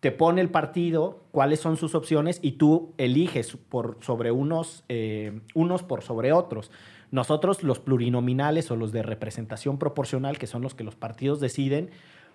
te 0.00 0.12
pone 0.12 0.40
el 0.40 0.50
partido 0.50 1.24
cuáles 1.32 1.60
son 1.60 1.76
sus 1.76 1.94
opciones 1.94 2.38
y 2.42 2.52
tú 2.52 2.94
eliges 2.98 3.56
por 3.56 3.98
sobre 4.02 4.30
unos, 4.30 4.84
eh, 4.88 5.40
unos 5.54 5.82
por 5.82 6.02
sobre 6.02 6.32
otros. 6.32 6.70
Nosotros, 7.10 7.62
los 7.62 7.80
plurinominales 7.80 8.70
o 8.70 8.76
los 8.76 8.92
de 8.92 9.02
representación 9.02 9.78
proporcional, 9.78 10.38
que 10.38 10.46
son 10.46 10.62
los 10.62 10.74
que 10.74 10.84
los 10.84 10.96
partidos 10.96 11.40
deciden, 11.40 11.90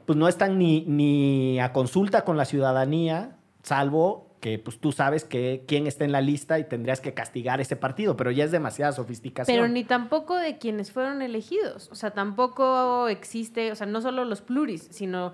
pues 0.05 0.17
no 0.17 0.27
están 0.27 0.57
ni, 0.57 0.81
ni 0.85 1.59
a 1.59 1.73
consulta 1.73 2.23
con 2.23 2.37
la 2.37 2.45
ciudadanía, 2.45 3.37
salvo 3.63 4.31
que 4.41 4.57
pues 4.57 4.79
tú 4.79 4.91
sabes 4.91 5.23
que 5.23 5.63
quién 5.67 5.85
está 5.85 6.03
en 6.03 6.11
la 6.11 6.19
lista 6.19 6.57
y 6.57 6.63
tendrías 6.63 6.99
que 6.99 7.13
castigar 7.13 7.61
ese 7.61 7.75
partido, 7.75 8.17
pero 8.17 8.31
ya 8.31 8.43
es 8.43 8.51
demasiada 8.51 8.91
sofisticación. 8.91 9.55
Pero 9.55 9.67
ni 9.67 9.83
tampoco 9.83 10.35
de 10.35 10.57
quienes 10.57 10.91
fueron 10.91 11.21
elegidos, 11.21 11.89
o 11.91 11.95
sea, 11.95 12.11
tampoco 12.11 13.07
existe, 13.07 13.71
o 13.71 13.75
sea, 13.75 13.85
no 13.85 14.01
solo 14.01 14.25
los 14.25 14.41
pluris, 14.41 14.87
sino 14.89 15.33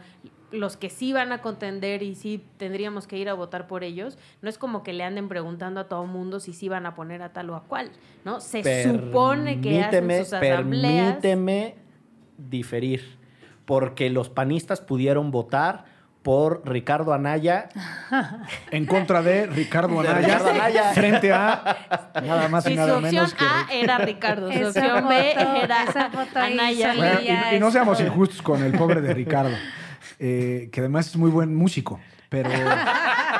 los 0.52 0.78
que 0.78 0.90
sí 0.90 1.14
van 1.14 1.32
a 1.32 1.42
contender 1.42 2.04
y 2.04 2.16
sí 2.16 2.44
tendríamos 2.58 3.08
que 3.08 3.18
ir 3.18 3.30
a 3.30 3.34
votar 3.34 3.68
por 3.68 3.84
ellos, 3.84 4.18
no 4.42 4.50
es 4.50 4.58
como 4.58 4.84
que 4.84 4.94
le 4.94 5.04
anden 5.04 5.30
preguntando 5.30 5.80
a 5.80 5.88
todo 5.88 6.06
mundo 6.06 6.40
si 6.40 6.54
sí 6.54 6.70
van 6.70 6.86
a 6.86 6.94
poner 6.96 7.22
a 7.22 7.34
tal 7.34 7.50
o 7.50 7.56
a 7.56 7.64
cual, 7.64 7.92
¿no? 8.26 8.40
Se 8.42 8.84
supone 8.84 9.62
que 9.62 9.84
hacen 9.84 10.10
sus 10.20 10.34
asambleas. 10.34 11.16
Permíteme 11.16 11.76
diferir, 12.38 13.17
porque 13.68 14.10
los 14.10 14.30
panistas 14.30 14.80
pudieron 14.80 15.30
votar 15.30 15.84
por 16.24 16.62
Ricardo 16.66 17.14
Anaya. 17.14 17.68
En 18.72 18.86
contra 18.86 19.22
de 19.22 19.46
Ricardo 19.46 20.02
De 20.02 20.08
Anaya, 20.08 20.26
Ricardo 20.26 20.50
Anaya. 20.50 20.94
frente 20.94 21.34
a 21.34 21.78
nada 22.16 22.48
más 22.48 22.66
y 22.66 22.70
Y 22.70 22.74
su 22.74 22.80
nada 22.80 22.98
opción 22.98 23.14
menos 23.14 23.34
que... 23.34 23.44
A 23.44 23.68
era 23.72 23.98
Ricardo, 23.98 24.52
su 24.52 24.58
Esa 24.58 24.70
opción 24.70 25.10
B 25.10 25.32
era 25.64 25.84
esa 25.84 26.10
foto 26.10 26.40
ahí 26.40 26.54
Anaya. 26.54 26.94
Bueno, 26.96 27.20
y, 27.52 27.56
y 27.56 27.60
no 27.60 27.70
seamos 27.70 28.00
injustos 28.00 28.42
con 28.42 28.64
el 28.64 28.72
pobre 28.72 29.02
de 29.02 29.14
Ricardo, 29.14 29.56
eh, 30.18 30.70
que 30.72 30.80
además 30.80 31.08
es 31.08 31.18
muy 31.18 31.30
buen 31.30 31.54
músico. 31.54 32.00
Pero, 32.30 32.50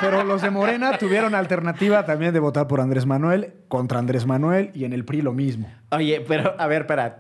pero 0.02 0.24
los 0.26 0.42
de 0.42 0.50
Morena 0.50 0.98
tuvieron 0.98 1.36
alternativa 1.36 2.06
también 2.06 2.34
de 2.34 2.40
votar 2.42 2.68
por 2.68 2.82
Andrés 2.82 3.06
Manuel 3.06 3.54
contra 3.70 4.00
Andrés 4.00 4.26
Manuel 4.26 4.72
y 4.74 4.84
en 4.84 4.92
el 4.92 5.06
PRI 5.06 5.22
lo 5.22 5.32
mismo. 5.32 5.72
Oye, 5.92 6.24
pero 6.28 6.54
a 6.58 6.68
ver, 6.68 6.82
espera. 6.82 7.20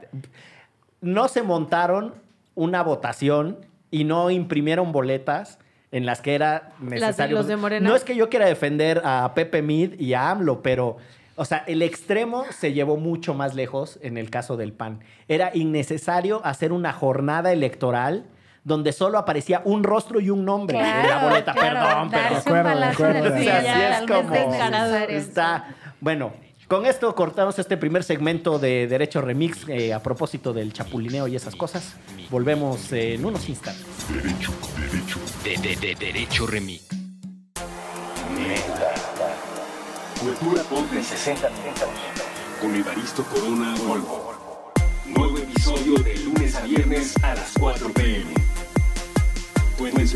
No 1.00 1.28
se 1.30 1.43
montaron 1.43 2.26
una 2.58 2.84
votación 2.84 3.60
y 3.89 4.04
no 4.04 4.30
imprimieron 4.30 4.91
boletas 4.91 5.60
en 5.91 6.06
las 6.06 6.20
que 6.20 6.36
era 6.36 6.74
necesario. 6.82 7.38
los 7.38 7.48
de 7.48 7.56
Morena. 7.56 7.88
No 7.88 7.96
es 7.96 8.04
que 8.04 8.15
yo 8.17 8.28
quiera 8.30 8.46
defender 8.46 9.02
a 9.06 9.32
Pepe 9.34 9.62
Mid 9.62 9.98
y 10.00 10.13
a 10.13 10.30
AMLO, 10.32 10.62
pero, 10.62 10.98
o 11.38 11.46
sea, 11.46 11.63
el 11.67 11.82
extremo 11.82 12.43
se 12.52 12.74
llevó 12.74 12.98
mucho 12.98 13.34
más 13.34 13.56
lejos 13.56 13.98
en 14.02 14.17
el 14.17 14.30
caso 14.30 14.58
del 14.58 14.74
PAN. 14.74 15.00
Era 15.30 15.52
innecesario 15.54 16.41
hacer 16.43 16.74
una 16.74 16.91
jornada 16.91 17.54
electoral 17.54 18.26
donde 18.65 18.91
solo 18.91 19.17
aparecía 19.17 19.62
un 19.63 19.86
rostro 19.86 20.20
y 20.20 20.30
un 20.30 20.43
nombre 20.43 20.78
en 20.78 20.84
la 20.84 21.02
Claro, 21.04 21.30
boleta. 21.30 21.54
claro, 21.54 21.80
Perdón, 21.88 22.10
darse 22.12 22.52
perdón. 22.52 22.80
De 22.80 22.86
acuerdo, 22.86 23.22
de 23.22 23.24
acuerdo. 23.24 23.30
O 23.30 23.34
pie 23.38 23.43
sea, 23.46 23.62
ya 23.63 23.74
sí 24.00 24.04
es 24.04 24.12
como-. 24.12 24.36
Está. 25.08 25.65
Bueno, 26.02 26.34
con 26.67 26.86
esto 26.86 27.13
cortamos 27.15 27.58
este 27.60 27.77
primer 27.77 28.03
segmento 28.03 28.60
de 28.60 28.88
Derecho 28.88 29.21
Remix 29.21 29.67
eh, 29.69 29.93
a 29.93 30.03
propósito 30.03 30.53
del 30.53 30.73
chapulineo 30.73 31.27
y 31.27 31.36
esas 31.36 31.56
cosas. 31.56 31.95
Volvemos 32.30 32.91
eh, 32.91 33.13
en 33.15 33.25
unos 33.25 33.47
instantes. 33.49 33.86
De, 35.43 35.58
de, 35.58 35.75
de 35.75 35.95
Derecho 35.95 36.45
Remix. 36.45 36.88
Cultura 40.19 40.63
Pop 40.63 40.89
de 40.91 41.03
60 41.03 41.49
con 42.62 42.75
Evaristo 42.75 43.23
Corona 43.23 43.75
Volvo. 43.88 44.73
Nuevo 45.06 45.38
episodio 45.38 45.99
de 45.99 46.17
lunes 46.17 46.56
a 46.56 46.62
viernes 46.62 47.23
a 47.23 47.36
las 47.36 47.53
4 47.60 47.93
pm. 47.93 48.34
Puentes 49.77 50.15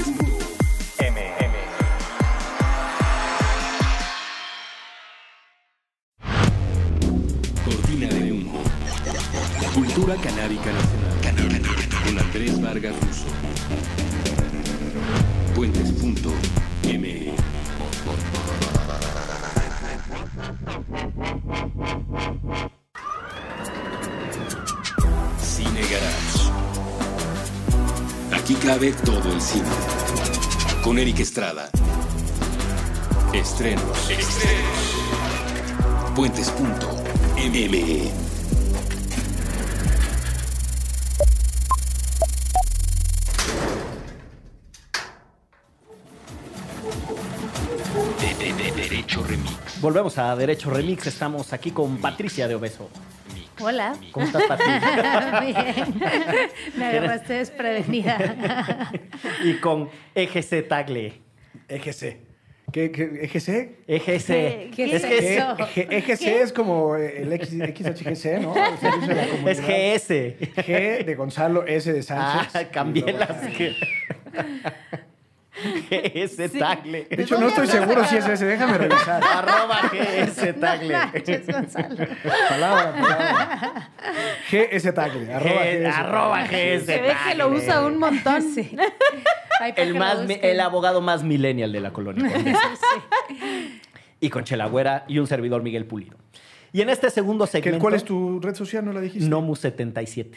Cultura 9.94 10.16
canábica 10.16 10.72
nacional. 10.72 11.62
Con 12.06 12.18
Andrés 12.18 12.62
Vargas 12.62 12.96
Russo. 13.02 13.26
Puentes.me. 15.54 17.34
Cine 25.42 25.82
Garage. 25.82 26.40
Aquí 28.32 28.54
cabe 28.56 28.94
todo 28.94 29.34
el 29.34 29.42
cine. 29.42 29.66
Con 30.86 31.00
Eric 31.00 31.20
Estrada. 31.20 31.70
Estrenos. 33.34 34.10
Puentes.me. 36.16 36.72
De, 48.62 48.68
de, 48.70 48.76
de 48.76 48.90
Derecho 48.90 49.24
Remix. 49.24 49.82
Volvemos 49.82 50.18
a 50.20 50.36
Derecho 50.36 50.70
Remix. 50.70 51.08
Estamos 51.08 51.52
aquí 51.52 51.72
con 51.72 51.98
Patricia 51.98 52.48
de 52.48 52.54
Obeso. 52.54 52.90
Hola. 53.60 53.96
¿Cómo 54.12 54.26
estás, 54.28 54.44
Patricia? 54.44 55.40
Bien. 55.42 56.02
Me 56.78 56.86
agarraste 56.86 57.34
desprevenida. 57.34 58.92
y 59.44 59.54
con 59.56 59.90
EGC 60.14 60.68
Tagle. 60.68 61.14
EGC. 61.68 62.18
¿Qué, 62.72 62.92
qué, 62.92 63.20
EGC? 63.24 63.80
EGC. 63.88 64.28
¿Qué- 64.28 64.72
qué 64.76 64.96
es 64.96 65.04
eso? 65.04 65.58
EGC 65.76 66.22
es 66.44 66.54
como 66.54 66.96
el 66.96 67.34
X, 67.34 67.50
XHGC, 67.50 68.42
¿no? 68.42 68.54
Es. 69.48 69.60
GS. 69.60 70.38
G 70.56 71.04
de 71.04 71.16
Gonzalo, 71.16 71.66
S 71.66 71.92
de 71.92 72.04
Sánchez. 72.04 72.56
Ah, 72.56 72.64
cambié 72.72 73.12
las. 73.12 73.30
GS 75.90 76.52
Tagle. 76.58 77.08
De 77.10 77.24
hecho, 77.24 77.38
no 77.40 77.50
estoy 77.50 77.68
seguro 77.68 78.06
si 78.06 78.16
es 78.18 78.26
ese. 78.28 78.46
Déjame 78.46 78.78
revisar. 78.78 79.22
Arroba 79.36 79.82
GS 79.92 80.46
No 80.56 80.62
Tagle. 80.62 80.94
manches, 80.98 81.48
Gonzalo. 81.48 81.96
Palabra, 82.50 82.94
palabra. 82.94 83.90
GS 84.50 84.94
Tagle. 84.94 85.34
Arroba 85.34 85.64
GS. 85.66 85.86
arroba 85.96 86.44
GS 86.46 86.86
Se 86.86 87.02
ve 87.02 87.14
que 87.28 87.36
lo 87.36 87.50
usa 87.50 87.86
un 87.86 87.98
montón. 87.98 88.42
Sí. 88.42 88.76
Ay, 89.60 89.74
El, 89.76 89.94
más, 89.96 90.18
el 90.28 90.60
abogado 90.60 91.02
más 91.02 91.24
millennial 91.24 91.72
de 91.72 91.82
la 91.82 91.92
colonia. 91.94 92.32
y 94.20 94.30
con 94.30 94.44
Chela 94.44 94.66
Güera 94.68 95.04
y 95.08 95.20
un 95.20 95.28
servidor 95.28 95.62
Miguel 95.64 95.86
Pulido. 95.86 96.18
Y 96.74 96.82
en 96.82 96.90
este 96.90 97.10
segundo 97.10 97.46
¿Qué- 97.46 97.52
segmento. 97.52 97.80
¿Cuál 97.80 97.96
es 97.96 98.04
tu 98.06 98.40
red 98.40 98.56
social? 98.56 98.86
¿No 98.86 98.94
la 98.94 99.02
dijiste? 99.02 99.30
Nomus77. 99.30 100.32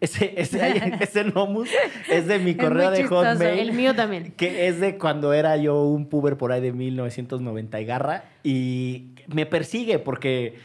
Ese, 0.00 0.34
ese, 0.36 0.92
ese 1.00 1.24
Nomus 1.24 1.70
es 2.10 2.26
de 2.26 2.38
mi 2.38 2.54
correo 2.54 2.90
de 2.90 2.98
chistoso. 2.98 3.30
Hotmail. 3.30 3.58
El 3.58 3.72
mío 3.72 3.94
también. 3.94 4.32
Que 4.32 4.68
es 4.68 4.78
de 4.78 4.98
cuando 4.98 5.32
era 5.32 5.56
yo 5.56 5.84
un 5.84 6.06
puber 6.06 6.36
por 6.36 6.52
ahí 6.52 6.60
de 6.60 6.72
1990 6.72 7.80
y 7.80 7.84
garra. 7.84 8.24
Y 8.44 9.06
me 9.28 9.46
persigue 9.46 9.98
porque 9.98 10.56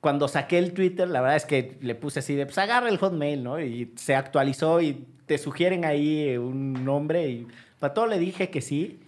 cuando 0.00 0.26
saqué 0.28 0.58
el 0.58 0.72
Twitter, 0.72 1.08
la 1.08 1.20
verdad 1.20 1.36
es 1.36 1.44
que 1.44 1.76
le 1.80 1.94
puse 1.94 2.18
así 2.18 2.34
de, 2.34 2.46
pues 2.46 2.58
agarra 2.58 2.88
el 2.88 2.98
Hotmail, 2.98 3.44
¿no? 3.44 3.60
Y 3.60 3.92
se 3.96 4.14
actualizó 4.16 4.80
y 4.80 5.06
te 5.26 5.38
sugieren 5.38 5.84
ahí 5.84 6.36
un 6.36 6.84
nombre 6.84 7.28
y 7.28 7.46
para 7.78 7.94
todo 7.94 8.06
le 8.06 8.18
dije 8.18 8.50
que 8.50 8.60
sí. 8.60 9.00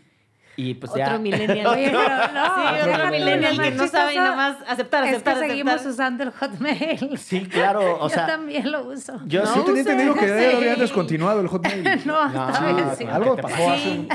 Y 0.56 0.74
pues 0.74 0.92
ya. 0.94 1.06
Otro 1.06 1.18
millennial. 1.20 1.66
Oye, 1.66 1.86
pero 1.90 2.02
no, 2.34 2.44
Sí, 2.44 2.80
otro 2.82 2.92
otro 2.94 3.10
millennial 3.10 3.58
que 3.60 3.70
no 3.70 3.86
sabe 3.88 4.12
y 4.12 4.16
chistoso 4.16 4.30
nomás 4.30 4.56
aceptar, 4.68 5.04
Es 5.04 5.10
aceptar, 5.12 5.40
que 5.40 5.48
seguimos 5.48 5.72
aceptar. 5.74 5.92
usando 5.92 6.22
el 6.24 6.30
Hotmail. 6.30 7.18
Sí, 7.18 7.40
claro. 7.46 7.98
O 8.00 8.08
Yo 8.10 8.16
también 8.26 8.70
lo 8.70 8.86
uso. 8.86 9.14
yo 9.26 9.40
Yo 9.44 9.46
sí 9.46 9.60
tenía 9.64 9.80
entendido 9.80 10.14
que 10.14 10.26
ya 10.28 10.34
lo 10.52 10.56
habían 10.58 10.74
Sí. 10.74 10.80
descontinuado 10.82 11.40
el 11.40 11.48
Hotmail. 11.48 11.82
No, 12.04 12.28
No, 12.28 12.94
sí. 12.96 13.04
Algo 13.04 13.36
¿qué 13.36 13.42
te 13.42 13.48
pasó 13.48 13.70
hace 13.70 13.90
un... 13.90 14.08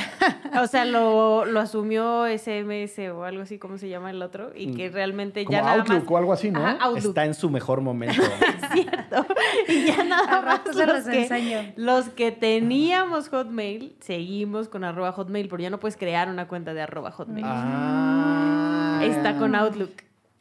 O 0.60 0.67
sea, 0.67 0.86
lo, 0.86 1.45
lo 1.45 1.60
asumió 1.60 2.26
SMS 2.28 3.00
o 3.13 3.23
algo 3.23 3.41
así, 3.43 3.58
como 3.58 3.78
se 3.78 3.89
llama 3.89 4.12
el 4.12 4.21
otro, 4.21 4.52
y 4.56 4.73
que 4.76 4.89
realmente 4.89 5.43
Como 5.45 5.58
ya 5.58 5.63
nada 5.63 5.76
Outlook 5.78 6.04
más... 6.04 6.12
o 6.12 6.17
algo 6.17 6.34
así, 6.34 6.52
¿no? 6.52 6.60
Ajá, 6.65 6.78
Outlook. 6.86 7.10
está 7.10 7.26
en 7.26 7.34
su 7.34 7.50
mejor 7.50 7.82
momento. 7.82 8.21
cierto. 8.73 9.26
Y 9.67 9.86
ya 9.86 10.04
nada 10.04 10.41
más 10.41 10.62
los, 10.65 10.76
los 10.76 11.04
que, 11.06 11.21
enseño. 11.23 11.73
los 11.76 12.10
que 12.10 12.32
teníamos 12.32 13.30
Hotmail, 13.30 13.95
seguimos 14.00 14.67
con 14.69 14.84
arroba 14.84 15.12
Hotmail, 15.12 15.47
pero 15.50 15.62
ya 15.63 15.69
no 15.69 15.80
puedes 15.80 15.97
crear 15.97 16.26
una 16.29 16.47
cuenta 16.47 16.73
de 16.73 16.81
arroba 16.81 17.11
Hotmail. 17.11 17.45
Ah. 17.47 18.99
Está 19.03 19.37
con 19.37 19.55
Outlook. 19.55 19.91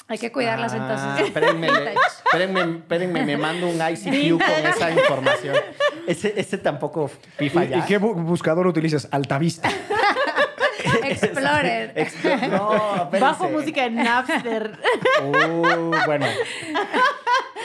Hay 0.08 0.18
que 0.18 0.30
cuidarlas 0.30 0.72
Ah, 0.72 0.76
entonces. 0.76 1.26
Espérenme, 1.26 1.66
espérenme, 2.26 2.60
espérenme, 2.78 3.24
me 3.24 3.36
mando 3.36 3.66
un 3.68 3.74
ICQ 3.76 4.38
con 4.40 4.66
esa 4.66 4.90
información. 4.92 5.56
Ese, 6.06 6.32
ese 6.40 6.58
tampoco 6.58 7.10
pifa 7.36 7.64
¿Y, 7.64 7.68
ya. 7.70 7.78
y 7.78 7.82
qué 7.82 8.00
bu- 8.00 8.14
buscador 8.14 8.66
utilizas? 8.68 9.08
Altavista. 9.10 9.68
Explorer. 11.04 11.94
No. 12.50 13.10
Bajo 13.20 13.48
música 13.48 13.84
en 13.84 13.96
Napster. 13.96 14.78
Uh, 15.22 15.92
bueno, 16.06 16.26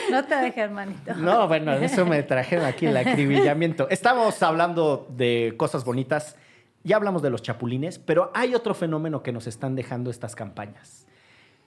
No 0.10 0.24
te 0.26 0.36
dejes, 0.36 0.58
hermanito. 0.58 1.14
no, 1.16 1.48
bueno, 1.48 1.74
eso 1.74 2.06
me 2.06 2.24
trajeron 2.24 2.66
aquí 2.66 2.88
el 2.88 2.98
acribillamiento. 2.98 3.88
Estamos 3.90 4.42
hablando 4.44 5.08
de 5.10 5.54
cosas 5.58 5.84
bonitas. 5.84 6.36
Ya 6.84 6.96
hablamos 6.96 7.22
de 7.22 7.30
los 7.30 7.42
chapulines, 7.42 8.00
pero 8.00 8.32
hay 8.34 8.56
otro 8.56 8.74
fenómeno 8.74 9.22
que 9.22 9.32
nos 9.32 9.48
están 9.48 9.76
dejando 9.76 10.10
estas 10.10 10.36
campañas. 10.36 11.06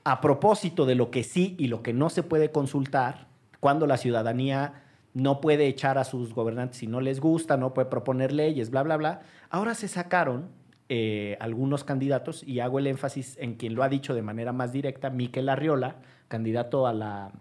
A 0.03 0.21
propósito 0.21 0.87
de 0.87 0.97
lo 0.97 1.11
que 1.11 1.23
sí 1.23 1.55
y 1.59 1.69
lo 1.69 1.83
que 1.83 1.93
no 1.93 2.11
se 2.11 2.23
puede 2.23 2.51
consultar, 2.51 3.29
cuando 3.61 3.87
la 3.87 3.97
ciudadanía 3.97 4.83
no 5.15 5.41
puede 5.41 5.69
echar 5.69 5.97
a 5.97 6.05
sus 6.05 6.35
gobernantes 6.35 6.79
si 6.79 6.87
no 6.87 7.01
les 7.01 7.21
gusta, 7.21 7.57
no 7.57 7.73
puede 7.73 7.89
proponer 7.89 8.33
leyes, 8.33 8.71
bla, 8.71 8.83
bla, 8.83 8.97
bla. 8.97 9.23
Ahora 9.49 9.75
se 9.75 9.89
sacaron 9.89 10.51
eh, 10.89 11.39
algunos 11.41 11.85
candidatos 11.85 12.43
y 12.43 12.61
hago 12.61 12.79
el 12.79 12.89
énfasis 12.89 13.39
en 13.41 13.55
quien 13.55 13.75
lo 13.75 13.85
ha 13.85 13.89
dicho 13.89 14.15
de 14.15 14.23
manera 14.23 14.53
más 14.53 14.73
directa, 14.73 15.09
Miquel 15.09 15.49
Arriola, 15.49 15.97
candidato 16.29 16.87
a 16.87 16.93
la 16.93 17.33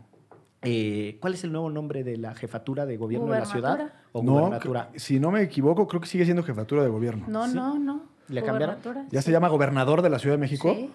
eh, 0.63 1.17
¿cuál 1.19 1.33
es 1.33 1.43
el 1.43 1.51
nuevo 1.51 1.69
nombre 1.69 2.03
de 2.03 2.17
la 2.17 2.33
jefatura 2.35 2.85
de 2.85 2.97
gobierno 2.97 3.31
de 3.31 3.39
la 3.39 3.45
ciudad? 3.45 3.93
¿O 4.11 4.21
No, 4.23 4.33
gubernatura? 4.33 4.89
si 4.95 5.19
no 5.19 5.31
me 5.31 5.41
equivoco, 5.41 5.87
creo 5.87 6.01
que 6.01 6.07
sigue 6.07 6.25
siendo 6.25 6.43
jefatura 6.43 6.83
de 6.83 6.89
gobierno. 6.89 7.25
No, 7.27 7.47
Sí. 7.47 7.55
no, 7.55 7.77
no. 7.79 8.03
¿Le 8.29 8.41
cambiaron? 8.41 8.77
¿Ya 9.11 9.21
sí. 9.21 9.25
se 9.25 9.31
llama 9.31 9.49
gobernador 9.49 10.01
de 10.01 10.09
la 10.09 10.17
Ciudad 10.19 10.35
de 10.35 10.39
México? 10.39 10.73
Sí. 10.73 10.89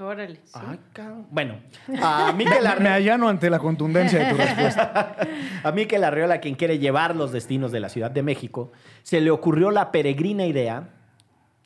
Órale. 0.00 0.40
Ay, 0.54 0.80
cabrón. 0.94 1.26
Bueno, 1.30 1.56
a 2.00 2.32
Miquel 2.36 2.62
Me 2.62 2.68
Arreola, 2.68 2.94
allano 2.94 3.28
ante 3.28 3.50
la 3.50 3.58
contundencia 3.58 4.18
de 4.20 4.30
tu 4.30 4.36
respuesta. 4.38 5.16
a 5.64 5.72
Miquel 5.72 6.02
Arreola, 6.02 6.40
quien 6.40 6.54
quiere 6.54 6.78
llevar 6.78 7.14
los 7.14 7.30
destinos 7.30 7.72
de 7.72 7.80
la 7.80 7.90
Ciudad 7.90 8.10
de 8.10 8.22
México, 8.22 8.72
se 9.02 9.20
le 9.20 9.30
ocurrió 9.30 9.70
la 9.70 9.92
peregrina 9.92 10.46
idea. 10.46 10.88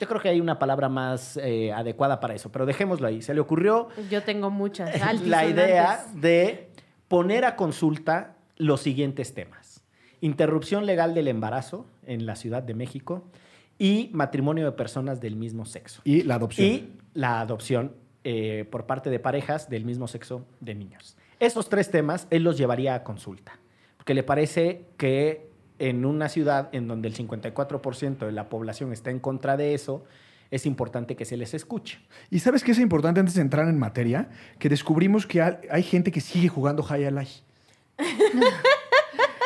Yo 0.00 0.08
creo 0.08 0.20
que 0.20 0.28
hay 0.28 0.40
una 0.40 0.58
palabra 0.58 0.88
más 0.88 1.38
eh, 1.40 1.72
adecuada 1.72 2.18
para 2.18 2.34
eso, 2.34 2.50
pero 2.50 2.66
dejémoslo 2.66 3.06
ahí. 3.06 3.22
Se 3.22 3.32
le 3.32 3.38
ocurrió 3.40 3.88
Yo 4.10 4.22
tengo 4.24 4.50
muchas. 4.50 4.90
la 5.24 5.46
idea 5.46 6.04
de 6.14 6.65
poner 7.08 7.44
a 7.44 7.56
consulta 7.56 8.36
los 8.56 8.80
siguientes 8.80 9.34
temas. 9.34 9.82
Interrupción 10.20 10.86
legal 10.86 11.14
del 11.14 11.28
embarazo 11.28 11.86
en 12.04 12.26
la 12.26 12.36
Ciudad 12.36 12.62
de 12.62 12.74
México 12.74 13.24
y 13.78 14.10
matrimonio 14.12 14.64
de 14.64 14.72
personas 14.72 15.20
del 15.20 15.36
mismo 15.36 15.66
sexo. 15.66 16.00
Y 16.04 16.22
la 16.22 16.36
adopción. 16.36 16.66
Y 16.66 16.92
la 17.14 17.40
adopción 17.40 17.92
eh, 18.24 18.64
por 18.70 18.86
parte 18.86 19.10
de 19.10 19.18
parejas 19.18 19.68
del 19.68 19.84
mismo 19.84 20.08
sexo 20.08 20.44
de 20.60 20.74
niños. 20.74 21.16
Esos 21.38 21.68
tres 21.68 21.90
temas 21.90 22.26
él 22.30 22.42
los 22.42 22.56
llevaría 22.56 22.94
a 22.94 23.04
consulta, 23.04 23.58
porque 23.98 24.14
le 24.14 24.22
parece 24.22 24.86
que 24.96 25.50
en 25.78 26.06
una 26.06 26.28
ciudad 26.28 26.70
en 26.72 26.88
donde 26.88 27.08
el 27.08 27.14
54% 27.14 28.18
de 28.18 28.32
la 28.32 28.48
población 28.48 28.92
está 28.92 29.10
en 29.10 29.20
contra 29.20 29.56
de 29.56 29.74
eso, 29.74 30.04
es 30.50 30.66
importante 30.66 31.16
que 31.16 31.24
se 31.24 31.36
les 31.36 31.54
escuche. 31.54 31.98
Y 32.30 32.40
sabes 32.40 32.62
qué 32.62 32.72
es 32.72 32.78
importante 32.78 33.20
antes 33.20 33.34
de 33.34 33.42
entrar 33.42 33.68
en 33.68 33.78
materia, 33.78 34.28
que 34.58 34.68
descubrimos 34.68 35.26
que 35.26 35.42
hay, 35.42 35.82
gente 35.82 36.12
que 36.12 36.20
sigue 36.20 36.48
jugando 36.48 36.82
High 36.82 37.06
Alay. 37.06 37.28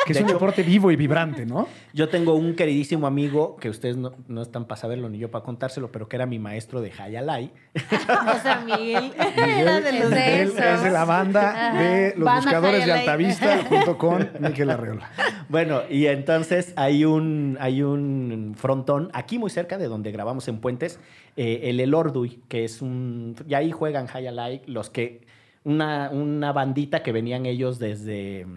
que 0.05 0.13
es 0.13 0.17
De 0.17 0.23
un 0.23 0.29
hecho- 0.29 0.35
deporte 0.37 0.63
vivo 0.63 0.91
y 0.91 0.95
vibrante, 0.95 1.45
¿no? 1.45 1.67
Yo 1.93 2.09
tengo 2.09 2.33
un 2.35 2.55
queridísimo 2.55 3.07
amigo 3.07 3.55
que 3.57 3.69
ustedes 3.69 3.97
no, 3.97 4.13
no 4.27 4.41
están 4.41 4.65
para 4.65 4.79
saberlo 4.79 5.09
ni 5.09 5.17
yo 5.17 5.29
para 5.31 5.43
contárselo, 5.43 5.91
pero 5.91 6.07
que 6.07 6.15
era 6.15 6.25
mi 6.25 6.39
maestro 6.39 6.81
de 6.81 6.91
Hayalay. 6.97 7.51
O 7.75 8.39
sea, 8.41 8.61
Miguel 8.65 9.11
era 9.17 9.81
de 9.81 9.99
los 9.99 10.09
de 10.09 10.41
es 10.43 10.83
de 10.83 10.89
la 10.89 11.05
banda 11.05 11.73
de 11.77 12.13
los 12.17 12.33
buscadores 12.35 12.85
de. 12.85 12.91
Altavista 12.91 13.63
junto 13.69 13.97
con 13.97 14.29
Miquel 14.39 14.69
Arreola. 14.69 15.09
Bueno, 15.49 15.81
y 15.89 16.05
entonces 16.07 16.73
hay 16.75 17.05
un, 17.05 17.57
hay 17.59 17.81
un 17.83 18.53
frontón 18.57 19.09
aquí 19.13 19.37
muy 19.37 19.49
cerca 19.49 19.77
de 19.77 19.87
donde 19.87 20.11
grabamos 20.11 20.47
en 20.47 20.59
Puentes, 20.59 20.99
eh, 21.35 21.61
el 21.63 21.79
Elorduy, 21.79 22.41
que 22.47 22.63
es 22.65 22.81
un... 22.81 23.35
Y 23.47 23.53
ahí 23.53 23.71
juegan 23.71 24.07
Hayalay 24.11 24.61
los 24.65 24.89
que... 24.89 25.21
Una, 25.63 26.09
una 26.09 26.51
bandita 26.53 27.03
que 27.03 27.11
venían 27.11 27.45
ellos 27.45 27.77
desde 27.77 28.47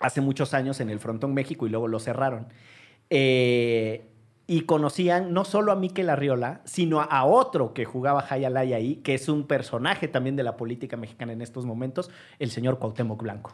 hace 0.00 0.20
muchos 0.20 0.54
años 0.54 0.80
en 0.80 0.90
el 0.90 0.98
Frontón 1.00 1.34
México 1.34 1.66
y 1.66 1.70
luego 1.70 1.88
lo 1.88 1.98
cerraron. 1.98 2.46
Eh, 3.10 4.06
y 4.48 4.60
conocían 4.62 5.32
no 5.32 5.44
solo 5.44 5.72
a 5.72 5.76
Miquel 5.76 6.08
Arriola, 6.08 6.60
sino 6.64 7.00
a 7.00 7.24
otro 7.24 7.74
que 7.74 7.84
jugaba 7.84 8.24
Hayalay 8.28 8.74
ahí, 8.74 8.96
que 8.96 9.14
es 9.14 9.28
un 9.28 9.44
personaje 9.46 10.06
también 10.06 10.36
de 10.36 10.44
la 10.44 10.56
política 10.56 10.96
mexicana 10.96 11.32
en 11.32 11.42
estos 11.42 11.66
momentos, 11.66 12.10
el 12.38 12.50
señor 12.50 12.78
Cuauhtémoc 12.78 13.20
Blanco. 13.22 13.52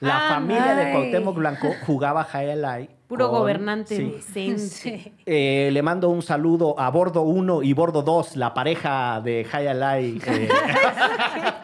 La 0.00 0.26
Ah, 0.26 0.34
familia 0.34 0.74
de. 0.74 0.92
Cuauhtémoc 0.92 1.36
Blanco 1.36 1.68
jugaba 1.86 2.26
Hayalay. 2.30 2.90
Puro 3.06 3.30
con- 3.30 3.38
gobernante 3.40 3.96
sí. 3.96 4.02
decente. 4.10 4.58
Sí. 4.58 5.12
Eh, 5.26 5.70
le 5.72 5.80
mando 5.82 6.10
un 6.10 6.20
saludo 6.20 6.78
a 6.78 6.90
Bordo 6.90 7.22
1 7.22 7.62
y 7.62 7.72
Bordo 7.72 8.02
2, 8.02 8.36
la 8.36 8.52
pareja 8.52 9.22
de 9.22 9.46
Hayalay. 9.50 10.20
eh. 10.26 10.48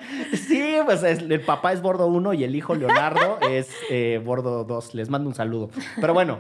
pues 0.85 1.03
es- 1.03 1.19
el 1.21 1.41
papá 1.43 1.73
es 1.73 1.83
Bordo 1.83 2.07
1 2.07 2.35
y 2.35 2.45
el 2.45 2.55
hijo 2.55 2.75
Leonardo 2.75 3.39
es 3.51 3.69
eh, 3.91 4.21
Bordo 4.25 4.65
2. 4.65 4.95
Les 4.95 5.09
mando 5.11 5.29
un 5.29 5.35
saludo. 5.35 5.71
Pero 6.01 6.13
bueno, 6.15 6.39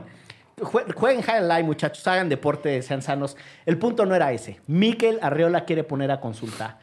jue- 0.59 0.92
jueguen 0.94 1.22
Hayalay, 1.29 1.62
muchachos, 1.62 2.07
hagan 2.07 2.29
deporte, 2.29 2.81
sean 2.83 3.03
sanos. 3.03 3.37
El 3.66 3.79
punto 3.79 4.07
no 4.07 4.14
era 4.14 4.33
ese. 4.33 4.61
Miquel 4.66 5.18
Arreola 5.22 5.64
quiere 5.64 5.85
poner 5.85 6.11
a 6.11 6.20
consulta 6.20 6.79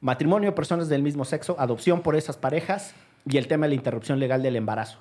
matrimonio 0.00 0.50
de 0.50 0.56
personas 0.56 0.88
del 0.88 1.02
mismo 1.02 1.24
sexo, 1.24 1.54
adopción 1.60 2.02
por 2.02 2.16
esas 2.16 2.36
parejas 2.36 2.92
y 3.24 3.36
el 3.36 3.46
tema 3.46 3.66
de 3.66 3.70
la 3.70 3.74
interrupción 3.76 4.18
legal 4.18 4.42
del 4.42 4.56
embarazo. 4.56 4.98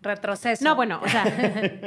Retroceso. 0.00 0.64
No, 0.64 0.74
bueno, 0.74 1.00
o 1.04 1.08
sea, 1.08 1.24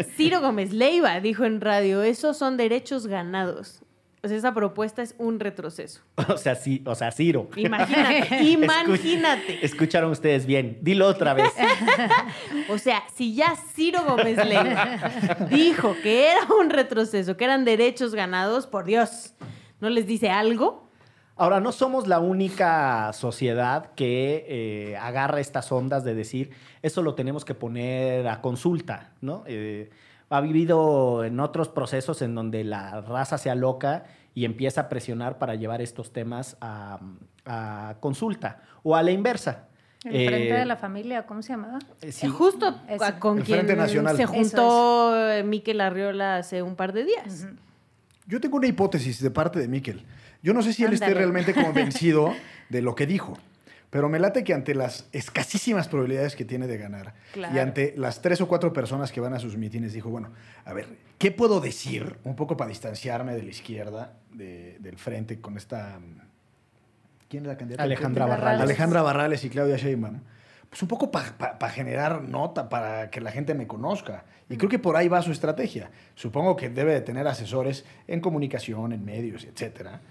Ciro 0.15 0.39
Gómez 0.39 0.71
Leiva 0.71 1.19
dijo 1.19 1.43
en 1.43 1.60
radio, 1.60 2.01
esos 2.04 2.38
son 2.38 2.56
derechos 2.56 3.08
ganados. 3.08 3.82
O 4.26 4.28
sea, 4.28 4.38
esa 4.38 4.56
propuesta 4.56 5.04
es 5.04 5.14
un 5.20 5.40
retroceso. 5.40 6.02
O 6.34 6.38
sea, 6.38 6.56
sí, 6.56 6.82
o 6.88 6.96
sea, 6.96 7.12
Ciro. 7.12 7.48
Imagínate, 7.56 8.44
imagínate. 8.44 9.64
Escucharon 9.64 10.10
ustedes 10.10 10.48
bien. 10.48 10.80
Dilo 10.82 11.08
otra 11.08 11.36
vez. 11.36 11.54
O 12.70 12.80
sea, 12.80 13.04
si 13.14 13.36
ya 13.36 13.56
Ciro 13.76 14.04
Gómez 14.04 14.44
Leiva 14.44 15.00
dijo 15.52 15.96
que 16.02 16.32
era 16.32 16.48
un 16.60 16.72
retroceso, 16.72 17.38
que 17.38 17.44
eran 17.44 17.64
derechos 17.64 18.16
ganados, 18.16 18.66
por 18.66 18.86
Dios, 18.86 19.36
¿no 19.80 19.90
les 19.92 20.08
dice 20.08 20.32
algo? 20.32 20.90
Ahora, 21.36 21.60
no 21.60 21.72
somos 21.72 22.08
la 22.08 22.20
única 22.20 23.14
sociedad 23.14 23.92
que 23.94 24.46
eh, 24.48 24.98
agarra 24.98 25.40
estas 25.40 25.72
ondas 25.72 26.04
de 26.04 26.16
decir, 26.16 26.50
eso 26.82 27.04
lo 27.04 27.14
tenemos 27.14 27.46
que 27.46 27.54
poner 27.54 28.28
a 28.28 28.42
consulta, 28.42 29.12
¿no? 29.22 29.44
Eh, 29.46 29.92
ha 30.36 30.41
vivido 30.41 31.24
en 31.24 31.39
otros 31.39 31.69
procesos 31.69 32.21
en 32.21 32.36
donde 32.36 32.63
la 32.63 33.02
raza 33.02 33.38
se 33.38 33.50
aloca 33.50 34.04
y 34.34 34.45
empieza 34.45 34.82
a 34.82 34.89
presionar 34.89 35.38
para 35.38 35.56
llevar 35.56 35.82
estos 35.82 36.12
temas 36.12 36.58
a, 36.62 37.00
a 37.45 37.95
consulta 38.00 38.62
o 38.84 38.95
a 38.95 39.04
la 39.04 39.12
inversa. 39.12 39.67
El 40.04 40.12
Frente 40.28 40.50
Eh, 40.50 40.60
de 40.60 40.65
la 40.65 40.76
Familia, 40.78 41.26
¿cómo 41.26 41.41
se 41.41 41.54
llamaba? 41.54 41.80
eh, 42.02 42.12
sí. 42.12 42.28
Justo 42.28 42.80
Eso. 42.88 43.04
a- 43.04 43.17
con 43.19 43.39
El 43.39 43.43
quien 43.43 43.65
Nacional. 43.78 44.15
se 44.15 44.26
juntó 44.28 45.30
eh, 45.32 45.43
Miquel 45.43 45.82
Arriola 45.82 46.38
hace 46.38 46.62
un 46.62 46.76
par 46.76 46.93
de 46.93 47.06
días. 47.06 47.48
Yo 48.28 48.39
tengo 48.39 48.58
una 48.58 48.67
hipótesis 48.67 49.21
de 49.21 49.32
parte 49.32 49.60
de 49.60 49.67
Miquel. 49.67 50.04
Yo 50.43 50.54
no 50.54 50.62
sé 50.62 50.74
si 50.74 50.84
él 50.84 50.93
esté 50.93 51.12
realmente 51.13 51.54
convencido 51.56 52.34
de 52.69 52.82
lo 52.84 52.93
que 52.93 53.08
dijo, 53.08 53.36
pero 53.95 54.10
me 54.10 54.19
late 54.19 54.43
que 54.43 54.53
ante 54.53 54.75
las 54.75 55.08
escasísimas 55.13 55.88
probabilidades 55.88 56.36
que 56.36 56.43
tiene 56.43 56.67
de 56.67 56.77
ganar 56.77 57.13
Claro. 57.31 57.55
y 57.55 57.60
ante 57.60 57.93
las 57.95 58.21
tres 58.21 58.41
o 58.41 58.47
cuatro 58.49 58.73
personas 58.73 59.10
que 59.10 59.21
van 59.21 59.34
a 59.34 59.39
sus 59.39 59.55
mítines, 59.55 59.93
dijo, 59.93 60.10
bueno, 60.10 60.31
a 60.65 60.73
ver, 60.73 60.86
¿qué 61.17 61.31
puedo 61.31 61.62
decir 61.62 62.17
un 62.25 62.36
poco 62.36 62.58
para 62.58 62.67
distanciarme 62.67 63.34
de 63.36 63.43
la 63.43 63.49
izquierda, 63.51 64.17
de- 64.34 64.75
del 64.81 64.97
frente, 64.97 65.39
con 65.39 65.55
esta... 65.55 65.97
¿Quién 67.29 67.43
es 67.43 67.47
la 67.47 67.55
candidata? 67.58 67.84
Alejandra 67.84 68.25
Barrales. 68.25 68.62
Alejandra 68.63 69.01
Barrales 69.01 69.45
y 69.45 69.49
Claudia 69.49 69.77
Sheinbaum. 69.77 70.19
Pues 70.69 70.81
un 70.81 70.89
poco 70.89 71.10
para 71.10 71.69
generar 71.69 72.21
nota, 72.21 72.67
para 72.67 73.10
que 73.10 73.21
la 73.21 73.31
gente 73.31 73.53
me 73.53 73.65
conozca. 73.65 74.25
Y 74.49 74.58
creo 74.58 74.69
que 74.69 74.77
por 74.77 74.97
ahí 74.97 75.08
va 75.08 75.21
su 75.21 75.31
estrategia. 75.31 75.89
Supongo 76.15 76.58
que 76.58 76.67
debe 76.69 76.91
de 76.93 76.99
tener 76.99 77.29
asesores 77.29 77.86
en 78.10 78.19
comunicación, 78.19 78.91
en 78.91 79.05
medios, 79.05 79.45
etcétera. 79.45 80.01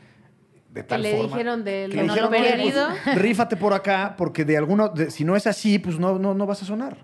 De 0.75 0.83
tal 0.83 1.03
le 1.03 1.13
forma 1.13 1.29
dijeron 1.29 1.65
del 1.65 1.91
que 1.91 1.97
le 1.99 2.03
no 2.05 2.15
dijeron, 2.15 2.33
lo 2.33 2.39
"Oye, 2.39 2.51
perdido". 2.51 2.89
pues, 3.05 3.17
rífate 3.23 3.57
por 3.57 3.73
acá, 3.73 4.15
porque 4.19 4.45
de 4.45 4.57
alguno, 4.59 4.89
de- 4.89 5.11
si 5.11 5.25
no 5.25 5.37
es 5.37 5.47
así, 5.47 5.79
pues 5.79 5.99
no, 5.99 6.19
no, 6.19 6.35
no 6.35 6.47
vas 6.47 6.63
a 6.63 6.67
sonar. 6.67 6.99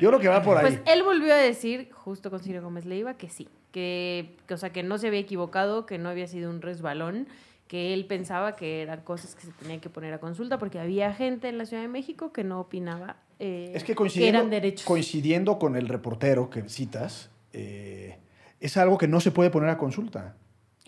Yo 0.00 0.08
creo 0.08 0.20
que 0.20 0.28
va 0.28 0.42
por 0.42 0.56
ahí. 0.58 0.62
Pues 0.62 0.80
él 0.86 1.02
volvió 1.02 1.32
a 1.32 1.36
decir, 1.36 1.90
justo 1.92 2.30
con 2.30 2.40
Ciro 2.40 2.62
Gómez 2.62 2.84
Leiva, 2.84 3.14
que 3.14 3.28
sí, 3.28 3.48
que, 3.72 4.36
que, 4.46 4.54
o 4.54 4.56
sea, 4.56 4.70
que 4.70 4.82
no 4.82 4.98
se 4.98 5.06
había 5.08 5.20
equivocado, 5.20 5.86
que 5.86 5.98
no 5.98 6.08
había 6.08 6.26
sido 6.26 6.50
un 6.50 6.60
resbalón, 6.62 7.28
que 7.68 7.94
él 7.94 8.04
pensaba 8.06 8.56
que 8.56 8.82
eran 8.82 9.00
cosas 9.02 9.34
que 9.34 9.42
se 9.42 9.52
tenían 9.52 9.80
que 9.80 9.88
poner 9.90 10.12
a 10.12 10.18
consulta, 10.20 10.58
porque 10.58 10.78
había 10.78 11.12
gente 11.14 11.48
en 11.48 11.58
la 11.58 11.64
Ciudad 11.66 11.82
de 11.82 11.88
México 11.88 12.32
que 12.32 12.44
no 12.44 12.60
opinaba 12.60 13.16
eh, 13.38 13.72
Es 13.74 13.84
que 13.84 13.94
coincidiendo, 13.94 14.38
eran 14.40 14.50
derechos. 14.50 14.84
coincidiendo 14.86 15.58
con 15.58 15.76
el 15.76 15.88
reportero 15.88 16.50
que 16.50 16.68
citas, 16.68 17.30
eh, 17.52 18.18
es 18.60 18.76
algo 18.76 18.98
que 18.98 19.08
no 19.08 19.20
se 19.20 19.30
puede 19.30 19.50
poner 19.50 19.70
a 19.70 19.78
consulta. 19.78 20.34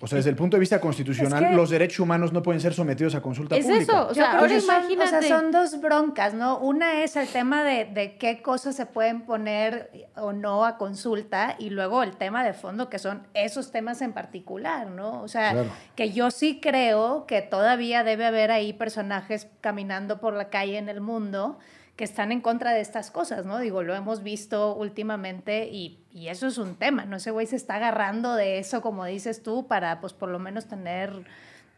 O 0.02 0.06
sea, 0.06 0.16
desde 0.16 0.28
el 0.28 0.36
punto 0.36 0.56
de 0.58 0.60
vista 0.60 0.78
constitucional, 0.78 1.42
Es 1.44 1.50
que- 1.50 1.56
los 1.56 1.70
derechos 1.70 2.00
humanos 2.00 2.30
no 2.30 2.42
pueden 2.42 2.60
ser 2.60 2.74
sometidos 2.74 3.14
a 3.14 3.22
consulta 3.22 3.56
Es 3.56 3.64
pública. 3.64 3.82
eso, 3.82 4.08
o 4.08 4.14
sea, 4.14 4.32
ahora 4.38 4.48
que 4.48 4.60
son- 4.60 4.74
imagínate. 4.90 5.16
o 5.16 5.22
sea, 5.22 5.38
son 5.40 5.50
dos 5.52 5.80
broncas, 5.80 6.34
¿no? 6.34 6.58
Una 6.58 7.02
es 7.02 7.16
el 7.16 7.26
tema 7.26 7.64
de, 7.64 7.86
de 7.86 8.18
qué 8.18 8.42
cosas 8.42 8.76
se 8.76 8.84
pueden 8.84 9.22
poner 9.22 9.90
o 10.16 10.34
no 10.34 10.66
a 10.66 10.76
consulta 10.76 11.56
y 11.58 11.70
luego 11.70 12.02
el 12.02 12.14
tema 12.14 12.44
de 12.44 12.52
fondo 12.52 12.90
que 12.90 12.98
son 12.98 13.26
esos 13.32 13.72
temas 13.72 14.02
en 14.02 14.12
particular, 14.12 14.86
¿no? 14.88 15.22
O 15.22 15.28
sea, 15.28 15.52
Claro. 15.52 15.70
que 15.94 16.12
yo 16.12 16.30
sí 16.30 16.60
creo 16.60 17.24
que 17.26 17.40
todavía 17.40 18.04
debe 18.04 18.26
haber 18.26 18.50
ahí 18.50 18.74
personajes 18.74 19.48
caminando 19.62 20.18
por 20.20 20.34
la 20.34 20.50
calle 20.50 20.76
en 20.76 20.90
el 20.90 21.00
mundo 21.00 21.58
que 21.96 22.04
están 22.04 22.30
en 22.30 22.42
contra 22.42 22.72
de 22.74 22.80
estas 22.80 23.10
cosas, 23.10 23.46
¿no? 23.46 23.58
Digo, 23.58 23.82
lo 23.82 23.94
hemos 23.94 24.22
visto 24.22 24.74
últimamente 24.74 25.68
y, 25.72 25.98
y 26.12 26.28
eso 26.28 26.46
es 26.46 26.58
un 26.58 26.76
tema, 26.76 27.06
¿no? 27.06 27.16
Ese 27.16 27.30
güey 27.30 27.46
se 27.46 27.56
está 27.56 27.76
agarrando 27.76 28.34
de 28.34 28.58
eso, 28.58 28.82
como 28.82 29.06
dices 29.06 29.42
tú, 29.42 29.66
para 29.66 30.00
pues 30.00 30.12
por 30.12 30.28
lo 30.28 30.38
menos 30.38 30.66
tener 30.66 31.24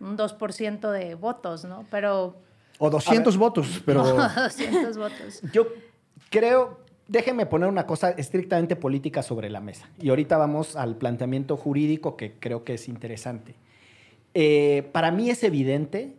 un 0.01 0.19
2% 0.19 0.91
de 0.91 1.15
votos, 1.15 1.65
¿no? 1.65 1.87
Pero 1.91 2.37
O 2.79 2.91
200 2.91 3.37
votos, 3.37 3.81
pero 3.87 4.03
200 4.37 4.97
votos. 4.97 5.41
Yo 5.53 5.69
creo, 6.31 6.81
déjenme 7.07 7.47
poner 7.47 7.69
una 7.69 7.87
cosa 7.87 8.11
estrictamente 8.11 8.75
política 8.75 9.23
sobre 9.23 9.49
la 9.51 9.61
mesa. 9.61 9.89
Y 10.01 10.09
ahorita 10.09 10.37
vamos 10.37 10.75
al 10.75 10.97
planteamiento 10.97 11.57
jurídico 11.57 12.17
que 12.17 12.35
creo 12.41 12.65
que 12.65 12.75
es 12.75 12.89
interesante. 12.89 13.55
Eh, 14.35 14.89
para 14.93 15.13
mí 15.13 15.31
es 15.31 15.45
evidente 15.45 16.17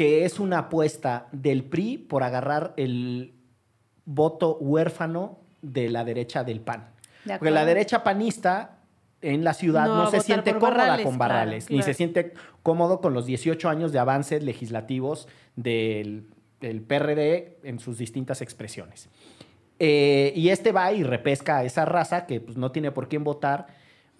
que 0.00 0.24
es 0.24 0.40
una 0.40 0.60
apuesta 0.60 1.28
del 1.30 1.62
PRI 1.62 1.98
por 1.98 2.22
agarrar 2.22 2.72
el 2.78 3.34
voto 4.06 4.56
huérfano 4.56 5.40
de 5.60 5.90
la 5.90 6.04
derecha 6.04 6.42
del 6.42 6.62
PAN. 6.62 6.88
De 7.26 7.36
Porque 7.36 7.50
la 7.50 7.66
derecha 7.66 8.02
panista 8.02 8.78
en 9.20 9.44
la 9.44 9.52
ciudad 9.52 9.84
No 9.84 10.10
se 10.10 10.22
siente 10.22 10.54
cómoda 10.54 10.70
Barrales, 10.70 11.04
con 11.04 11.16
claro, 11.16 11.34
Barrales, 11.34 11.68
ni 11.68 11.76
claro. 11.76 11.84
se 11.84 11.92
siente 11.92 12.32
cómodo 12.62 13.02
con 13.02 13.12
los 13.12 13.26
18 13.26 13.68
años 13.68 13.92
de 13.92 13.98
avances 13.98 14.42
legislativos 14.42 15.28
del, 15.56 16.30
del 16.62 16.80
PRD 16.80 17.58
en 17.62 17.78
sus 17.78 17.98
distintas 17.98 18.40
expresiones. 18.40 19.10
Eh, 19.80 20.32
y 20.34 20.48
este 20.48 20.72
va 20.72 20.94
y 20.94 21.02
repesca 21.02 21.58
a 21.58 21.64
esa 21.64 21.84
raza 21.84 22.24
que 22.24 22.40
pues, 22.40 22.56
no 22.56 22.72
tiene 22.72 22.90
por 22.90 23.10
quién 23.10 23.22
votar. 23.22 23.66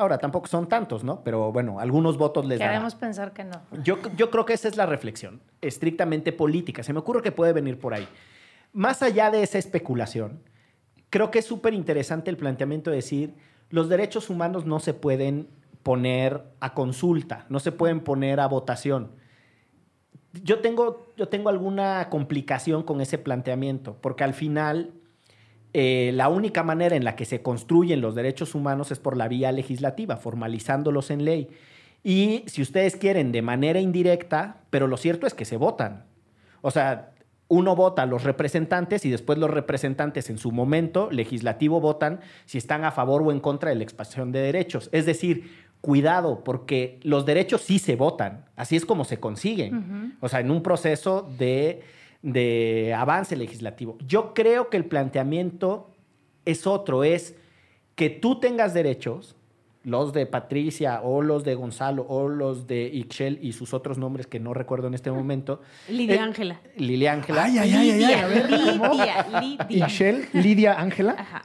Ahora, 0.01 0.17
tampoco 0.17 0.47
son 0.47 0.67
tantos, 0.67 1.05
¿no? 1.05 1.23
Pero 1.23 1.53
bueno, 1.53 1.79
algunos 1.79 2.17
votos 2.17 2.47
les 2.47 2.59
dará. 2.59 2.71
Queremos 2.71 2.95
pensar 2.95 3.35
que 3.35 3.45
no. 3.45 3.61
Yo, 3.85 3.99
yo 4.17 4.31
creo 4.31 4.47
que 4.47 4.55
esa 4.55 4.67
es 4.67 4.79
la 4.79 4.87
reflexión, 4.87 5.43
estrictamente 5.61 6.33
política. 6.33 6.83
Se 6.83 6.95
me 6.95 7.01
ocurre 7.01 7.21
que 7.21 7.33
puede 7.33 7.53
venir 7.53 7.79
por 7.79 7.93
ahí. 7.93 8.09
Más 8.73 9.03
allá 9.03 9.31
de 9.31 9.43
esa 9.43 9.59
especulación, 9.59 10.43
creo 11.11 11.31
que 11.31 11.41
es 11.41 11.45
súper 11.45 11.75
interesante 11.75 12.31
el 12.31 12.39
planteamiento 12.39 12.89
de 12.89 12.97
decir, 12.97 13.35
los 13.69 13.91
derechos 13.91 14.31
humanos 14.31 14.65
no 14.65 14.81
se 14.81 14.95
pueden 14.95 15.49
poner 15.83 16.45
a 16.61 16.73
consulta, 16.73 17.45
no 17.51 17.61
se 17.61 17.71
pueden 17.71 18.01
poner 18.01 18.41
a 18.41 18.47
votación. 18.47 19.11
Yo 20.33 20.61
tengo, 20.61 21.13
yo 21.19 21.29
tengo 21.29 21.51
alguna 21.51 22.09
complicación 22.09 22.85
con 22.85 23.03
ese 23.03 23.19
planteamiento, 23.19 23.99
porque 24.01 24.25
al 24.25 24.33
final 24.33 24.95
eh, 25.73 26.11
la 26.15 26.29
única 26.29 26.63
manera 26.63 26.97
en 26.97 27.05
la 27.05 27.17
que 27.17 27.25
se 27.25 27.43
construyen 27.43 28.01
los 28.01 28.15
derechos 28.15 28.55
humanos 28.55 28.91
es 28.91 28.99
por 28.99 29.17
la 29.17 29.29
vía 29.29 29.53
legislativa, 29.53 30.17
formalizándolos 30.17 31.11
en 31.11 31.25
ley. 31.25 31.49
Y 32.03 32.45
si 32.47 32.63
ustedes 32.63 32.97
quieren 32.97 33.31
de 33.33 33.43
manera 33.43 33.81
indirecta, 33.81 34.63
pero 34.71 34.87
lo 34.87 34.97
cierto 34.97 35.27
es 35.27 35.35
que 35.35 35.45
se 35.45 35.57
votan. 35.57 36.05
O 36.63 36.71
sea, 36.71 37.13
uno 37.49 37.75
vota 37.75 38.03
a 38.03 38.07
los 38.07 38.23
representantes 38.23 39.05
y 39.05 39.11
después 39.11 39.39
los 39.39 39.51
representantes 39.51 40.31
en 40.31 40.39
su 40.39 40.53
momento 40.53 41.11
legislativo 41.11 41.81
votan 41.81 42.21
si 42.47 42.59
están 42.59 42.85
a 42.85 42.93
favor 42.93 43.23
o 43.23 43.33
en 43.33 43.41
contra 43.41 43.71
de 43.71 43.77
la 43.77 43.83
expansión 43.83 44.31
de 44.31 44.41
derechos. 44.41 44.89
Es 44.93 45.05
decir, 45.05 45.51
cuidado, 45.81 46.45
porque 46.45 47.01
los 47.03 47.27
derechos 47.27 47.63
sí 47.63 47.79
se 47.79 47.97
votan. 47.97 48.45
Así 48.55 48.77
es 48.77 48.87
como 48.87 49.05
se 49.05 49.19
consiguen. 49.19 50.17
O 50.21 50.29
sea, 50.29 50.41
en 50.41 50.51
un 50.51 50.63
proceso 50.63 51.29
de, 51.39 51.83
de 52.23 52.95
avance 52.97 53.37
legislativo. 53.37 53.97
Yo 54.07 54.35
creo 54.35 54.69
que 54.71 54.77
el 54.77 54.85
planteamiento 54.85 55.91
es 56.45 56.67
otro, 56.67 57.05
es 57.05 57.35
que 57.95 58.11
tú 58.11 58.41
tengas 58.41 58.75
derechos, 58.75 59.37
los 59.83 60.13
de 60.13 60.27
Patricia 60.27 61.01
o 61.03 61.23
los 61.23 61.43
de 61.45 61.55
Gonzalo 61.55 62.03
o 62.07 62.29
los 62.29 62.67
de 62.67 62.83
Ixchel 62.93 63.39
y 63.41 63.53
sus 63.53 63.73
otros 63.73 63.97
nombres 63.97 64.27
que 64.27 64.39
no 64.39 64.53
recuerdo 64.53 64.89
en 64.89 64.93
este 64.95 65.11
momento. 65.11 65.63
Lidia 65.89 66.17
Eh, 66.17 66.19
Ángela. 66.19 66.61
Lilia 66.77 67.13
Ángela. 67.15 67.45
Ay, 67.45 67.57
ay, 67.59 67.73
ay, 67.75 67.91
ay, 67.93 68.05
ay, 68.05 68.13
a 68.13 68.27
ver, 68.27 68.47
¿cómo? 68.79 68.93
Lidia, 68.93 69.41
Lidia. 69.41 69.87
Michelle, 69.87 70.29
Lidia 70.35 70.79
Ángela. 70.79 71.17
Ajá. 71.19 71.43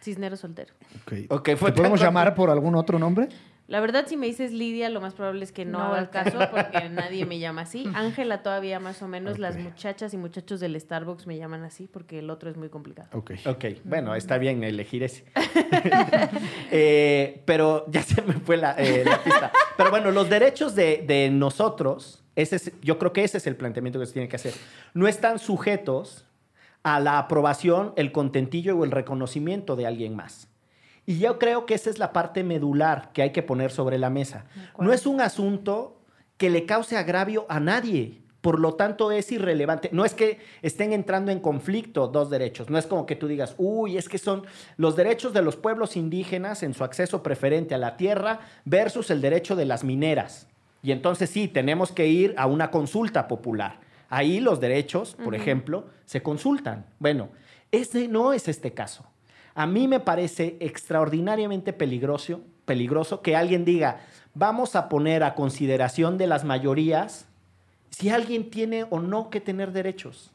Cisnero 0.00 0.36
soltero. 0.36 0.74
Ok. 1.04 1.12
Ok, 1.30 1.44
¿Te 1.44 1.56
podemos 1.72 2.00
llamar 2.00 2.34
por 2.36 2.50
algún 2.50 2.74
otro 2.76 2.98
nombre? 3.00 3.28
La 3.72 3.80
verdad, 3.80 4.04
si 4.06 4.18
me 4.18 4.26
dices 4.26 4.52
Lidia, 4.52 4.90
lo 4.90 5.00
más 5.00 5.14
probable 5.14 5.42
es 5.44 5.50
que 5.50 5.64
no, 5.64 5.78
No 5.78 5.84
haga 5.84 5.98
el 6.00 6.04
voltea. 6.04 6.24
caso 6.24 6.38
porque 6.50 6.88
nadie 6.90 7.24
me 7.24 7.38
llama 7.38 7.62
así. 7.62 7.88
Ángela 7.94 8.42
todavía 8.42 8.78
más 8.80 9.00
o 9.02 9.08
menos. 9.08 9.38
Las 9.38 9.56
muchachas 9.56 10.12
y 10.12 10.18
muchachos 10.18 10.60
del 10.60 10.78
Starbucks 10.78 11.26
me 11.26 11.38
llaman 11.38 11.62
así 11.62 11.88
porque 11.90 12.18
el 12.18 12.28
otro 12.28 12.50
es 12.50 12.58
muy 12.58 12.68
complicado. 12.68 13.08
Ok. 13.14 13.30
Ok, 13.46 13.64
bueno, 13.84 14.14
está 14.14 14.36
bien 14.36 14.62
elegir 14.62 15.02
ese. 15.04 15.24
Eh, 16.70 17.42
pero 17.44 17.84
ya 17.90 18.02
se 18.02 18.22
me 18.22 18.34
fue 18.34 18.56
la, 18.56 18.74
eh, 18.78 19.04
la 19.04 19.22
pista. 19.22 19.52
Pero 19.76 19.90
bueno, 19.90 20.10
los 20.10 20.28
derechos 20.28 20.74
de, 20.74 21.04
de 21.06 21.30
nosotros, 21.30 22.22
ese 22.36 22.56
es- 22.56 22.72
yo 22.82 22.98
creo 22.98 23.12
que 23.12 23.24
ese 23.24 23.38
es 23.38 23.46
el 23.46 23.56
planteamiento 23.56 23.98
que 23.98 24.06
se 24.06 24.12
tiene 24.14 24.28
que 24.28 24.36
hacer. 24.36 24.54
No 24.94 25.06
están 25.08 25.38
sujetos 25.38 26.24
a 26.82 26.98
la 27.00 27.18
aprobación, 27.18 27.92
el 27.96 28.10
contentillo 28.12 28.76
o 28.76 28.84
el 28.84 28.90
reconocimiento 28.90 29.76
de 29.76 29.86
alguien 29.86 30.16
más. 30.16 30.48
Y 31.06 31.18
yo 31.18 31.38
creo 31.38 31.66
que 31.66 31.74
esa 31.74 31.90
es 31.90 31.98
la 31.98 32.12
parte 32.12 32.44
medular 32.44 33.10
que 33.12 33.22
hay 33.22 33.30
que 33.30 33.42
poner 33.42 33.70
sobre 33.72 33.98
la 33.98 34.10
mesa. 34.10 34.44
No 34.78 34.92
es 34.92 35.06
un 35.06 35.20
asunto 35.20 36.00
que 36.36 36.50
le 36.50 36.64
cause 36.64 36.96
agravio 36.96 37.46
a 37.48 37.60
nadie. 37.60 38.20
Por 38.40 38.58
lo 38.58 38.74
tanto, 38.74 39.12
es 39.12 39.30
irrelevante. 39.30 39.88
No 39.92 40.04
es 40.04 40.14
que 40.14 40.40
estén 40.62 40.92
entrando 40.92 41.30
en 41.30 41.38
conflicto 41.38 42.08
dos 42.08 42.28
derechos. 42.30 42.70
No 42.70 42.78
es 42.78 42.86
como 42.86 43.06
que 43.06 43.14
tú 43.14 43.28
digas, 43.28 43.54
uy, 43.56 43.96
es 43.96 44.08
que 44.08 44.18
son 44.18 44.44
los 44.76 44.96
derechos 44.96 45.32
de 45.32 45.42
los 45.42 45.56
pueblos 45.56 45.96
indígenas 45.96 46.64
en 46.64 46.74
su 46.74 46.82
acceso 46.82 47.22
preferente 47.22 47.74
a 47.74 47.78
la 47.78 47.96
tierra 47.96 48.40
versus 48.64 49.10
el 49.10 49.20
derecho 49.20 49.54
de 49.54 49.64
las 49.64 49.84
mineras. 49.84 50.48
Y 50.82 50.90
entonces 50.90 51.30
sí, 51.30 51.46
tenemos 51.46 51.92
que 51.92 52.08
ir 52.08 52.34
a 52.36 52.46
una 52.46 52.72
consulta 52.72 53.28
popular. 53.28 53.78
Ahí 54.08 54.40
los 54.40 54.60
derechos, 54.60 55.16
por 55.22 55.34
ejemplo, 55.34 55.86
se 56.04 56.22
consultan. 56.22 56.84
Bueno, 56.98 57.30
ese 57.70 58.08
no 58.08 58.32
es 58.32 58.48
este 58.48 58.74
caso. 58.74 59.06
A 59.54 59.66
mí 59.66 59.88
me 59.88 60.00
parece 60.00 60.56
extraordinariamente 60.60 61.72
peligroso, 61.72 62.40
peligroso 62.64 63.22
que 63.22 63.36
alguien 63.36 63.64
diga, 63.64 64.00
vamos 64.34 64.76
a 64.76 64.88
poner 64.88 65.22
a 65.22 65.34
consideración 65.34 66.18
de 66.18 66.26
las 66.26 66.44
mayorías 66.44 67.26
si 67.90 68.08
alguien 68.08 68.50
tiene 68.50 68.86
o 68.88 69.00
no 69.00 69.30
que 69.30 69.40
tener 69.40 69.72
derechos. 69.72 70.30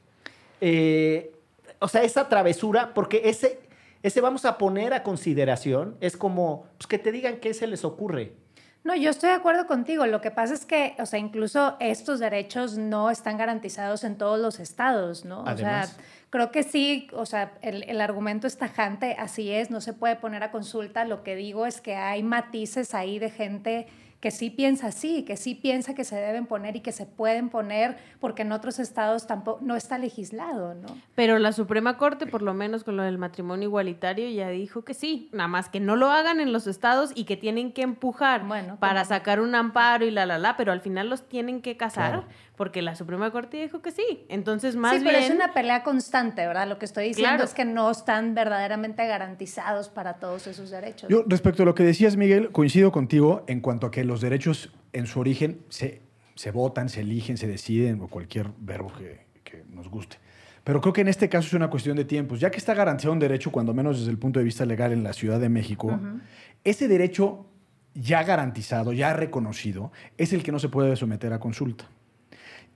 Eh, 0.61 1.33
o 1.79 1.87
sea, 1.87 2.03
esa 2.03 2.29
travesura, 2.29 2.93
porque 2.93 3.21
ese, 3.25 3.59
ese 4.03 4.21
vamos 4.21 4.45
a 4.45 4.57
poner 4.57 4.93
a 4.93 5.03
consideración 5.03 5.97
es 5.99 6.17
como 6.17 6.65
pues, 6.77 6.87
que 6.87 6.99
te 6.99 7.11
digan 7.11 7.37
qué 7.37 7.53
se 7.53 7.67
les 7.67 7.83
ocurre. 7.83 8.33
No, 8.83 8.95
yo 8.95 9.09
estoy 9.09 9.29
de 9.29 9.35
acuerdo 9.35 9.67
contigo. 9.67 10.05
Lo 10.05 10.21
que 10.21 10.31
pasa 10.31 10.53
es 10.53 10.65
que, 10.65 10.95
o 10.99 11.05
sea, 11.05 11.19
incluso 11.19 11.75
estos 11.81 12.19
derechos 12.19 12.77
no 12.77 13.09
están 13.09 13.37
garantizados 13.37 14.05
en 14.05 14.17
todos 14.17 14.39
los 14.39 14.59
estados, 14.61 15.25
¿no? 15.25 15.43
Además. 15.45 15.91
O 15.91 15.95
sea, 15.95 16.05
creo 16.29 16.51
que 16.51 16.63
sí, 16.63 17.07
o 17.13 17.25
sea, 17.25 17.53
el, 17.61 17.83
el 17.83 18.01
argumento 18.01 18.47
es 18.47 18.57
tajante, 18.57 19.15
así 19.19 19.51
es, 19.51 19.71
no 19.71 19.81
se 19.81 19.93
puede 19.93 20.15
poner 20.15 20.43
a 20.43 20.51
consulta. 20.51 21.05
Lo 21.05 21.23
que 21.23 21.35
digo 21.35 21.65
es 21.65 21.81
que 21.81 21.95
hay 21.95 22.23
matices 22.23 22.93
ahí 22.93 23.19
de 23.19 23.29
gente 23.29 23.87
que 24.19 24.31
sí 24.31 24.49
piensa 24.49 24.87
así, 24.87 25.21
que 25.25 25.37
sí 25.37 25.53
piensa 25.53 25.93
que 25.93 26.03
se 26.03 26.15
deben 26.15 26.47
poner 26.47 26.75
y 26.75 26.79
que 26.79 26.91
se 26.91 27.05
pueden 27.05 27.49
poner 27.49 27.97
porque 28.19 28.41
en 28.41 28.51
otros 28.51 28.79
estados 28.79 29.27
tampoco 29.27 29.59
no 29.63 29.75
está 29.75 29.99
legislado, 29.99 30.73
¿no? 30.73 30.87
Pero 31.13 31.37
la 31.37 31.51
Suprema 31.51 31.97
Corte, 31.99 32.25
por 32.25 32.41
lo 32.41 32.55
menos 32.55 32.83
con 32.83 32.97
lo 32.97 33.03
del 33.03 33.19
matrimonio 33.19 33.67
igualitario, 33.69 34.27
ya 34.31 34.49
dijo 34.49 34.83
que 34.83 34.95
sí. 34.95 35.29
Nada 35.33 35.47
más 35.47 35.69
que 35.69 35.79
no 35.79 35.95
lo 35.95 36.09
hagan 36.09 36.39
en 36.39 36.51
los 36.51 36.65
estados 36.65 37.11
y 37.13 37.25
que 37.25 37.37
tienen 37.37 37.71
que 37.71 37.83
empujar 37.83 38.43
Bueno, 38.47 38.77
para 38.79 39.01
como- 39.03 39.09
sacar 39.09 39.39
un 39.39 39.53
amparo 39.53 40.03
y 40.03 40.09
la, 40.09 40.25
la, 40.25 40.39
la. 40.39 40.57
Pero 40.57 40.71
al 40.71 40.81
final 40.81 41.09
los 41.11 41.29
tienen 41.29 41.61
que 41.61 41.77
casar 41.77 42.11
Claro. 42.23 42.27
Porque 42.57 42.81
la 42.81 42.95
Suprema 42.95 43.31
Corte 43.31 43.61
dijo 43.61 43.81
que 43.83 43.91
sí. 43.91 44.25
Entonces, 44.29 44.75
más 44.75 44.93
sí, 44.97 45.03
bien. 45.03 45.13
pero 45.13 45.25
es 45.25 45.31
una 45.31 45.53
pelea 45.53 45.83
constante, 45.83 46.45
¿verdad? 46.45 46.67
Lo 46.67 46.79
que 46.79 46.85
estoy 46.85 47.09
diciendo 47.09 47.29
Claro. 47.35 47.43
es 47.43 47.53
que 47.53 47.63
no 47.65 47.89
están 47.91 48.33
verdaderamente 48.33 49.05
garantizados 49.07 49.89
para 49.89 50.15
todos 50.15 50.47
esos 50.47 50.71
derechos. 50.71 51.07
Yo, 51.07 51.23
respecto 51.27 51.61
a 51.63 51.65
lo 51.67 51.75
que 51.75 51.83
decías, 51.83 52.17
Miguel, 52.17 52.51
coincido 52.51 52.91
contigo 52.91 53.43
en 53.47 53.61
cuanto 53.61 53.85
a 53.87 53.91
que 53.91 54.03
los 54.03 54.21
derechos 54.21 54.73
en 54.91 55.05
su 55.05 55.19
origen 55.19 55.61
se, 55.69 56.01
se 56.35 56.49
votan, 56.49 56.89
se 56.89 57.01
eligen, 57.01 57.37
se 57.37 57.47
deciden, 57.47 58.01
o 58.01 58.07
cualquier 58.07 58.49
verbo 58.59 58.91
que, 58.91 59.27
que 59.43 59.63
nos 59.69 59.87
guste. 59.87 60.17
Pero 60.63 60.81
creo 60.81 60.91
que 60.93 61.01
en 61.01 61.07
este 61.09 61.29
caso 61.29 61.47
es 61.47 61.53
una 61.53 61.69
cuestión 61.69 61.95
de 61.95 62.05
tiempos. 62.05 62.39
Ya 62.39 62.49
que 62.49 62.57
está 62.57 62.73
garantizado 62.73 63.13
un 63.13 63.19
derecho, 63.19 63.51
cuando 63.51 63.73
menos 63.73 63.99
desde 63.99 64.11
el 64.11 64.17
punto 64.17 64.39
de 64.39 64.45
vista 64.45 64.65
legal 64.65 64.91
en 64.91 65.03
la 65.03 65.13
Ciudad 65.13 65.39
de 65.39 65.47
México, 65.47 65.97
ese 66.63 66.87
derecho 66.87 67.45
ya 67.93 68.23
garantizado, 68.23 68.93
ya 68.93 69.13
reconocido, 69.13 69.91
es 70.17 70.33
el 70.33 70.43
que 70.43 70.51
no 70.51 70.59
se 70.59 70.69
puede 70.69 70.95
someter 70.95 71.31
a 71.33 71.39
consulta. 71.39 71.87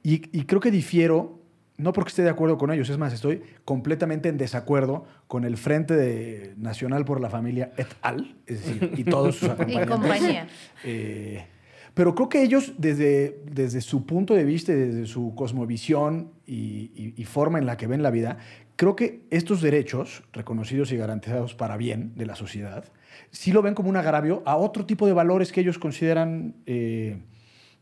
Y, 0.03 0.37
y 0.37 0.45
creo 0.45 0.59
que 0.59 0.71
difiero, 0.71 1.39
no 1.77 1.93
porque 1.93 2.09
esté 2.09 2.23
de 2.23 2.29
acuerdo 2.29 2.57
con 2.57 2.71
ellos, 2.71 2.89
es 2.89 2.97
más, 2.97 3.13
estoy 3.13 3.41
completamente 3.65 4.29
en 4.29 4.37
desacuerdo 4.37 5.05
con 5.27 5.43
el 5.45 5.57
Frente 5.57 5.95
de- 5.95 6.53
Nacional 6.57 7.05
por 7.05 7.21
la 7.21 7.29
Familia 7.29 7.71
et 7.77 7.87
al, 8.01 8.35
es 8.45 8.65
decir, 8.65 8.91
y 8.97 9.03
todos 9.03 9.35
sus 9.37 9.47
y 9.49 9.51
acompañantes. 9.51 9.89
compañía. 9.89 10.47
Eh, 10.83 11.45
pero 11.93 12.15
creo 12.15 12.29
que 12.29 12.41
ellos, 12.41 12.73
desde, 12.77 13.41
desde 13.51 13.81
su 13.81 14.05
punto 14.05 14.33
de 14.33 14.45
vista, 14.45 14.71
y 14.71 14.75
desde 14.75 15.05
su 15.05 15.33
cosmovisión 15.35 16.31
y, 16.47 16.91
y- 16.95 17.13
y 17.17 17.25
forma 17.25 17.59
en 17.59 17.65
la 17.65 17.75
que 17.77 17.85
ven 17.87 18.01
la 18.01 18.11
vida, 18.11 18.37
creo 18.77 18.95
que 18.95 19.23
estos 19.29 19.61
derechos, 19.61 20.23
reconocidos 20.33 20.91
y 20.91 20.97
garantizados 20.97 21.53
para 21.53 21.77
bien 21.77 22.13
de 22.15 22.25
la 22.25 22.35
sociedad, 22.35 22.85
sí 23.29 23.51
lo 23.51 23.61
ven 23.61 23.73
como 23.75 23.89
un 23.89 23.97
agravio 23.97 24.41
a 24.45 24.55
otro 24.55 24.85
tipo 24.85 25.05
de 25.05 25.13
valores 25.13 25.51
que 25.51 25.61
ellos 25.61 25.77
consideran 25.77 26.55
eh, 26.65 27.17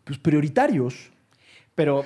pues, 0.03 0.17
prioritarios. 0.19 1.11
Pero, 1.79 2.03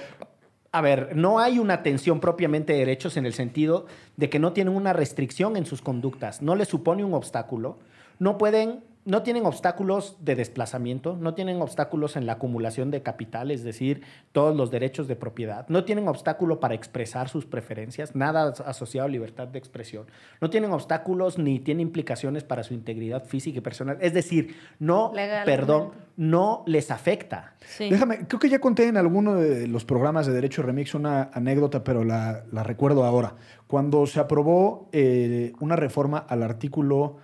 a 0.71 0.81
ver, 0.81 1.15
no 1.15 1.39
hay 1.39 1.57
una 1.57 1.81
tensión 1.81 2.19
propiamente 2.19 2.73
de 2.73 2.77
derechos 2.77 3.17
en 3.17 3.25
el 3.25 3.33
sentido 3.33 3.87
de 4.17 4.29
que 4.29 4.37
no 4.37 4.53
tienen 4.53 4.75
una 4.75 4.93
restricción 4.93 5.57
en 5.57 5.65
sus 5.65 5.81
conductas, 5.81 6.43
no 6.43 6.55
les 6.55 6.67
supone 6.67 7.03
un 7.03 7.15
obstáculo, 7.15 7.79
no 8.19 8.37
pueden 8.37 8.83
no 9.05 9.23
tienen 9.23 9.45
obstáculos 9.45 10.17
de 10.21 10.35
desplazamiento, 10.35 11.17
no 11.17 11.33
tienen 11.33 11.61
obstáculos 11.61 12.15
en 12.15 12.25
la 12.25 12.33
acumulación 12.33 12.89
de 12.91 13.01
capital, 13.01 13.51
es 13.51 13.63
decir, 13.63 14.01
todos 14.31 14.55
los 14.55 14.71
derechos 14.71 15.07
de 15.07 15.15
propiedad, 15.15 15.65
no 15.67 15.83
tienen 15.83 16.07
obstáculo 16.07 16.59
para 16.59 16.73
expresar 16.73 17.29
sus 17.29 17.45
preferencias, 17.45 18.15
nada 18.15 18.53
asociado 18.65 19.07
a 19.07 19.09
libertad 19.09 19.47
de 19.47 19.59
expresión, 19.59 20.05
no 20.39 20.49
tienen 20.49 20.71
obstáculos 20.71 21.37
ni 21.37 21.59
tienen 21.59 21.87
implicaciones 21.87 22.43
para 22.43 22.63
su 22.63 22.73
integridad 22.73 23.25
física 23.25 23.57
y 23.57 23.61
personal, 23.61 23.97
es 23.99 24.13
decir, 24.13 24.55
no, 24.79 25.11
Legalmente. 25.13 25.51
perdón, 25.51 25.91
no 26.15 26.63
les 26.65 26.91
afecta. 26.91 27.55
Sí. 27.65 27.89
Déjame, 27.89 28.27
creo 28.27 28.39
que 28.39 28.49
ya 28.49 28.59
conté 28.59 28.87
en 28.87 28.97
alguno 28.97 29.35
de 29.35 29.67
los 29.67 29.83
programas 29.83 30.27
de 30.27 30.33
Derecho 30.33 30.61
Remix 30.61 30.93
una 30.93 31.29
anécdota, 31.33 31.83
pero 31.83 32.03
la, 32.03 32.43
la 32.51 32.63
recuerdo 32.63 33.03
ahora. 33.03 33.35
Cuando 33.67 34.05
se 34.05 34.19
aprobó 34.19 34.89
eh, 34.91 35.53
una 35.59 35.75
reforma 35.75 36.19
al 36.19 36.43
artículo 36.43 37.17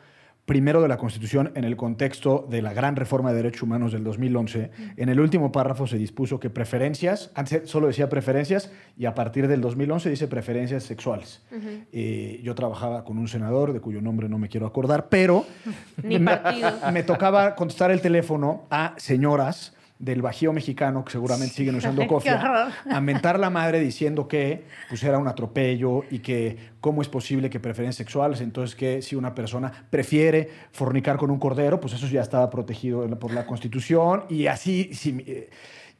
primero 0.49 0.81
de 0.81 0.87
la 0.87 0.97
Constitución 0.97 1.51
en 1.53 1.63
el 1.63 1.77
contexto 1.77 2.47
de 2.49 2.63
la 2.63 2.73
gran 2.73 2.95
reforma 2.95 3.29
de 3.29 3.35
derechos 3.35 3.61
humanos 3.61 3.91
del 3.91 4.03
2011, 4.03 4.71
en 4.97 5.07
el 5.09 5.19
último 5.19 5.51
párrafo 5.51 5.85
se 5.85 5.95
dispuso 5.99 6.39
que 6.39 6.49
preferencias, 6.49 7.29
antes 7.35 7.69
solo 7.69 7.85
decía 7.85 8.09
preferencias 8.09 8.71
y 8.97 9.05
a 9.05 9.13
partir 9.13 9.47
del 9.47 9.61
2011 9.61 10.09
dice 10.09 10.27
preferencias 10.27 10.81
sexuales. 10.83 11.43
Eh, 11.91 12.41
yo 12.43 12.55
trabajaba 12.55 13.03
con 13.03 13.19
un 13.19 13.27
senador 13.27 13.73
de 13.73 13.79
cuyo 13.79 14.01
nombre 14.01 14.27
no 14.27 14.39
me 14.39 14.49
quiero 14.49 14.65
acordar, 14.65 15.07
pero 15.07 15.45
Ni 16.03 16.17
me- 16.17 16.39
me 16.93 17.03
tocaba 17.03 17.53
contestar 17.53 17.91
el 17.91 18.01
teléfono 18.01 18.63
a 18.71 18.95
señoras 18.97 19.75
del 19.99 20.21
Bajío 20.21 20.53
mexicano 20.53 21.03
que 21.03 21.11
seguramente 21.11 21.53
siguen 21.53 21.75
usando 21.75 22.07
cofia, 22.07 22.71
a 22.89 23.01
mentar 23.01 23.37
la 23.37 23.49
madre 23.49 23.79
diciendo 23.79 24.27
que 24.27 24.63
pues 24.87 25.03
era 25.03 25.17
un 25.17 25.27
atropello 25.27 26.03
y 26.09 26.19
que 26.19 26.57
cómo 26.79 27.01
es 27.01 27.09
posible 27.09 27.49
que 27.49 27.59
preferencias 27.59 27.97
sexuales, 27.97 28.41
entonces 28.41 28.75
que 28.75 29.01
si 29.01 29.15
una 29.15 29.35
persona 29.35 29.71
prefiere 29.89 30.49
fornicar 30.71 31.17
con 31.17 31.29
un 31.29 31.37
cordero, 31.37 31.79
pues 31.79 31.93
eso 31.93 32.07
ya 32.07 32.21
estaba 32.21 32.49
protegido 32.49 33.07
por 33.19 33.33
la 33.33 33.45
Constitución. 33.45 34.23
Y 34.29 34.47
así, 34.47 34.91
sí, 34.93 35.23
eh, 35.27 35.49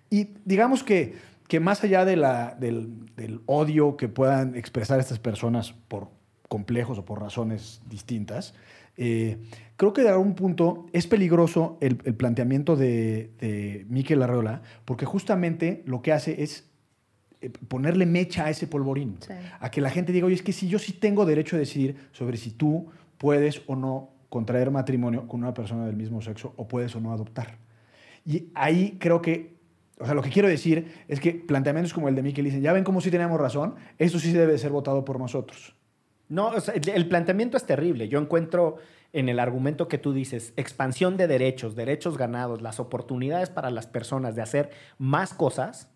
y 0.09 0.29
digamos 0.45 0.83
que, 0.83 1.15
que 1.47 1.59
más 1.59 1.83
allá 1.83 2.05
de 2.05 2.15
la, 2.15 2.55
del, 2.57 3.13
del 3.15 3.41
odio 3.45 3.97
que 3.97 4.07
puedan 4.07 4.55
expresar 4.55 4.99
estas 4.99 5.19
personas 5.19 5.73
por 5.89 6.07
complejos 6.47 6.97
o 6.97 7.05
por 7.05 7.21
razones 7.21 7.81
distintas, 7.85 8.53
eh, 8.99 9.37
creo 9.77 9.93
que 9.93 10.03
de 10.03 10.09
algún 10.09 10.35
punto 10.35 10.87
es 10.91 11.07
peligroso 11.07 11.77
el, 11.79 11.99
el 12.03 12.15
planteamiento 12.15 12.75
de, 12.75 13.31
de 13.39 13.85
Miquel 13.89 14.21
Arreola, 14.21 14.61
porque 14.83 15.05
justamente 15.05 15.83
lo 15.85 16.01
que 16.01 16.11
hace 16.11 16.43
es 16.43 16.69
eh, 17.39 17.49
ponerle 17.69 18.05
mecha 18.05 18.45
a 18.45 18.49
ese 18.49 18.67
polvorín. 18.67 19.15
Sí. 19.21 19.33
A 19.59 19.71
que 19.71 19.79
la 19.79 19.89
gente 19.89 20.11
diga, 20.11 20.27
oye, 20.27 20.35
es 20.35 20.43
que 20.43 20.51
si 20.51 20.67
yo 20.67 20.77
sí 20.79 20.91
tengo 20.91 21.25
derecho 21.25 21.55
a 21.55 21.59
decidir 21.59 21.95
sobre 22.11 22.35
si 22.35 22.51
tú 22.51 22.87
puedes 23.17 23.61
o 23.67 23.77
no 23.77 24.09
contraer 24.27 24.69
matrimonio 24.69 25.27
con 25.27 25.41
una 25.41 25.53
persona 25.53 25.85
del 25.85 25.95
mismo 25.95 26.21
sexo 26.21 26.53
o 26.57 26.67
puedes 26.67 26.93
o 26.95 26.99
no 26.99 27.13
adoptar. 27.13 27.57
Y 28.25 28.49
ahí 28.53 28.97
creo 28.99 29.21
que, 29.21 29.55
o 29.97 30.05
sea, 30.05 30.13
lo 30.13 30.21
que 30.21 30.29
quiero 30.29 30.49
decir 30.49 30.91
es 31.07 31.21
que 31.21 31.31
planteamientos 31.31 31.93
como 31.93 32.09
el 32.09 32.15
de 32.15 32.21
Miquel 32.21 32.45
dicen, 32.45 32.61
ya 32.61 32.73
ven 32.73 32.83
cómo 32.83 32.99
sí 32.99 33.09
teníamos 33.09 33.39
razón, 33.39 33.75
esto 33.97 34.19
sí 34.19 34.33
debe 34.33 34.57
ser 34.57 34.71
votado 34.71 35.05
por 35.05 35.17
nosotros. 35.19 35.73
No, 36.30 36.47
o 36.47 36.61
sea, 36.61 36.73
el, 36.75 36.88
el 36.88 37.07
planteamiento 37.07 37.57
es 37.57 37.65
terrible. 37.65 38.07
Yo 38.07 38.19
encuentro 38.19 38.77
en 39.13 39.30
el 39.30 39.39
argumento 39.39 39.88
que 39.88 39.97
tú 39.97 40.13
dices, 40.13 40.53
expansión 40.55 41.17
de 41.17 41.27
derechos, 41.27 41.75
derechos 41.75 42.17
ganados, 42.17 42.61
las 42.61 42.80
oportunidades 42.80 43.49
para 43.49 43.71
las 43.71 43.88
personas 43.88 44.36
de 44.36 44.43
hacer 44.43 44.69
más 44.97 45.34
cosas, 45.34 45.89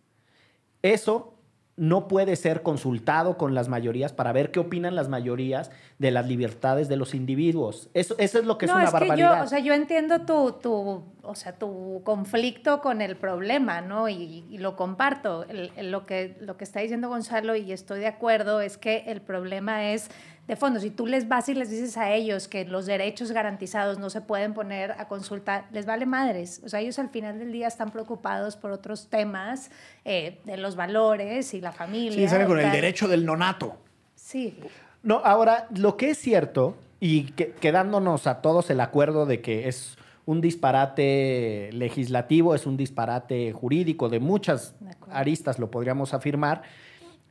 eso 0.81 1.32
no 1.76 2.07
puede 2.07 2.36
ser 2.36 2.61
consultado 2.61 3.36
con 3.38 3.55
las 3.55 3.67
mayorías 3.67 4.13
para 4.13 4.32
ver 4.32 4.51
qué 4.51 4.59
opinan 4.59 4.95
las 4.95 5.09
mayorías 5.09 5.71
de 5.97 6.11
las 6.11 6.28
libertades 6.28 6.88
de 6.88 6.97
los 6.97 7.15
individuos. 7.15 7.89
Eso, 7.95 8.13
eso 8.19 8.38
es 8.38 8.45
lo 8.45 8.59
que 8.59 8.65
es 8.65 8.71
una 8.71 8.84
es 8.84 8.89
que 8.91 8.99
barbaridad. 8.99 9.38
yo, 9.39 9.43
o 9.43 9.47
sea, 9.47 9.57
yo 9.59 9.74
entiendo 9.74 10.21
tu, 10.21 10.51
tu, 10.61 11.03
o 11.24 11.34
sea, 11.36 11.53
tu 11.57 12.01
conflicto 12.03 12.80
con 12.80 13.01
el 13.01 13.15
problema, 13.15 13.82
¿no? 13.82 14.07
Y, 14.07 14.45
y 14.51 14.57
lo 14.59 14.76
comparto. 14.76 15.45
El- 15.49 15.71
el- 15.76 15.89
lo, 15.91 16.05
que, 16.05 16.38
lo 16.41 16.57
que 16.57 16.63
está 16.63 16.80
diciendo 16.82 17.09
Gonzalo, 17.09 17.55
y 17.55 17.71
estoy 17.71 18.01
de 18.01 18.07
acuerdo, 18.07 18.61
es 18.61 18.78
que 18.78 19.05
el 19.07 19.21
problema 19.21 19.91
es 19.93 20.09
de 20.47 20.55
fondo. 20.55 20.79
Si 20.79 20.89
tú 20.89 21.05
les 21.07 21.27
vas 21.27 21.47
y 21.49 21.53
les 21.53 21.69
dices 21.69 21.95
a 21.97 22.11
ellos 22.13 22.47
que 22.47 22.65
los 22.65 22.85
derechos 22.85 23.31
garantizados 23.31 23.97
no 23.99 24.09
se 24.09 24.21
pueden 24.21 24.53
poner 24.53 24.91
a 24.93 25.07
consulta, 25.07 25.65
les 25.71 25.85
vale 25.85 26.05
madres. 26.05 26.61
O 26.65 26.69
sea, 26.69 26.81
ellos 26.81 26.99
al 26.99 27.09
final 27.09 27.39
del 27.39 27.51
día 27.51 27.67
están 27.67 27.91
preocupados 27.91 28.57
por 28.57 28.71
otros 28.71 29.07
temas 29.09 29.71
eh, 30.03 30.39
de 30.43 30.57
los 30.57 30.75
valores 30.75 31.53
y 31.53 31.61
la 31.61 31.71
familia. 31.71 32.17
Sí, 32.17 32.27
salen 32.27 32.47
con 32.47 32.59
el 32.59 32.71
derecho 32.71 33.07
del 33.07 33.25
nonato. 33.25 33.77
Sí. 34.15 34.57
No, 35.01 35.21
ahora, 35.23 35.67
lo 35.75 35.95
que 35.97 36.09
es 36.11 36.17
cierto, 36.17 36.75
y 36.99 37.31
que- 37.31 37.51
quedándonos 37.51 38.27
a 38.27 38.41
todos 38.41 38.69
el 38.69 38.79
acuerdo 38.81 39.25
de 39.25 39.41
que 39.41 39.67
es 39.67 39.97
un 40.25 40.39
disparate 40.39 41.69
legislativo, 41.73 42.55
es 42.55 42.65
un 42.65 42.77
disparate 42.77 43.51
jurídico, 43.51 44.07
de 44.09 44.19
muchas 44.21 44.73
De 44.79 44.95
aristas 45.11 45.59
lo 45.59 45.69
podríamos 45.69 46.13
afirmar, 46.13 46.61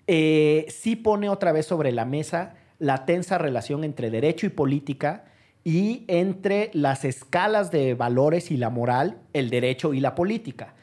eh, 0.07 0.67
sí 0.69 0.97
pone 0.97 1.29
otra 1.31 1.53
vez 1.53 1.65
sobre 1.67 1.93
la 1.93 2.05
mesa 2.05 2.55
la 2.83 3.07
tensa 3.07 3.39
relación 3.39 3.85
entre 3.85 4.11
derecho 4.11 4.45
y 4.45 4.49
política 4.49 5.25
y 5.63 6.05
entre 6.09 6.73
las 6.75 7.05
escalas 7.05 7.71
de 7.71 7.95
valores 7.95 8.51
y 8.51 8.57
la 8.57 8.71
moral, 8.71 9.19
el 9.33 9.51
derecho 9.51 9.95
y 9.95 10.01
la 10.01 10.17
política. 10.17 10.75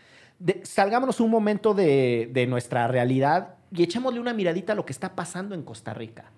Salgámonos 0.63 1.19
un 1.19 1.29
momento 1.29 1.73
de, 1.73 2.29
de 2.31 2.47
nuestra 2.47 2.87
realidad 2.87 3.55
y 3.75 3.83
echémosle 3.83 4.21
una 4.21 4.33
miradita 4.33 4.71
a 4.71 4.75
lo 4.77 4.85
que 4.85 4.93
está 4.93 5.13
pasando 5.13 5.55
en 5.55 5.63
Costa 5.63 5.93
Rica. 5.93 6.31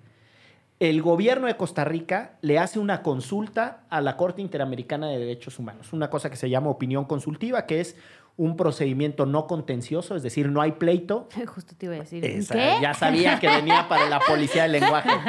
El 0.79 1.03
gobierno 1.03 1.45
de 1.45 1.57
Costa 1.57 1.85
Rica 1.85 2.39
le 2.41 2.57
hace 2.57 2.79
una 2.79 3.03
consulta 3.03 3.83
a 3.91 4.01
la 4.01 4.17
Corte 4.17 4.41
Interamericana 4.41 5.09
de 5.09 5.19
Derechos 5.19 5.59
Humanos, 5.59 5.93
una 5.93 6.09
cosa 6.09 6.31
que 6.31 6.37
se 6.37 6.49
llama 6.49 6.71
opinión 6.71 7.05
consultiva, 7.05 7.67
que 7.67 7.81
es 7.81 7.95
un 8.37 8.57
procedimiento 8.57 9.25
no 9.25 9.47
contencioso, 9.47 10.15
es 10.15 10.23
decir, 10.23 10.49
no 10.49 10.61
hay 10.61 10.73
pleito, 10.73 11.27
Justo 11.47 11.75
te 11.77 11.85
iba 11.85 11.95
a 11.95 11.99
decir. 11.99 12.23
esa, 12.25 12.53
¿Qué? 12.53 12.77
Ya 12.81 12.93
sabía 12.93 13.39
que 13.39 13.47
venía 13.47 13.87
para 13.87 14.09
la 14.09 14.19
policía 14.19 14.63
del 14.63 14.73
lenguaje. 14.73 15.09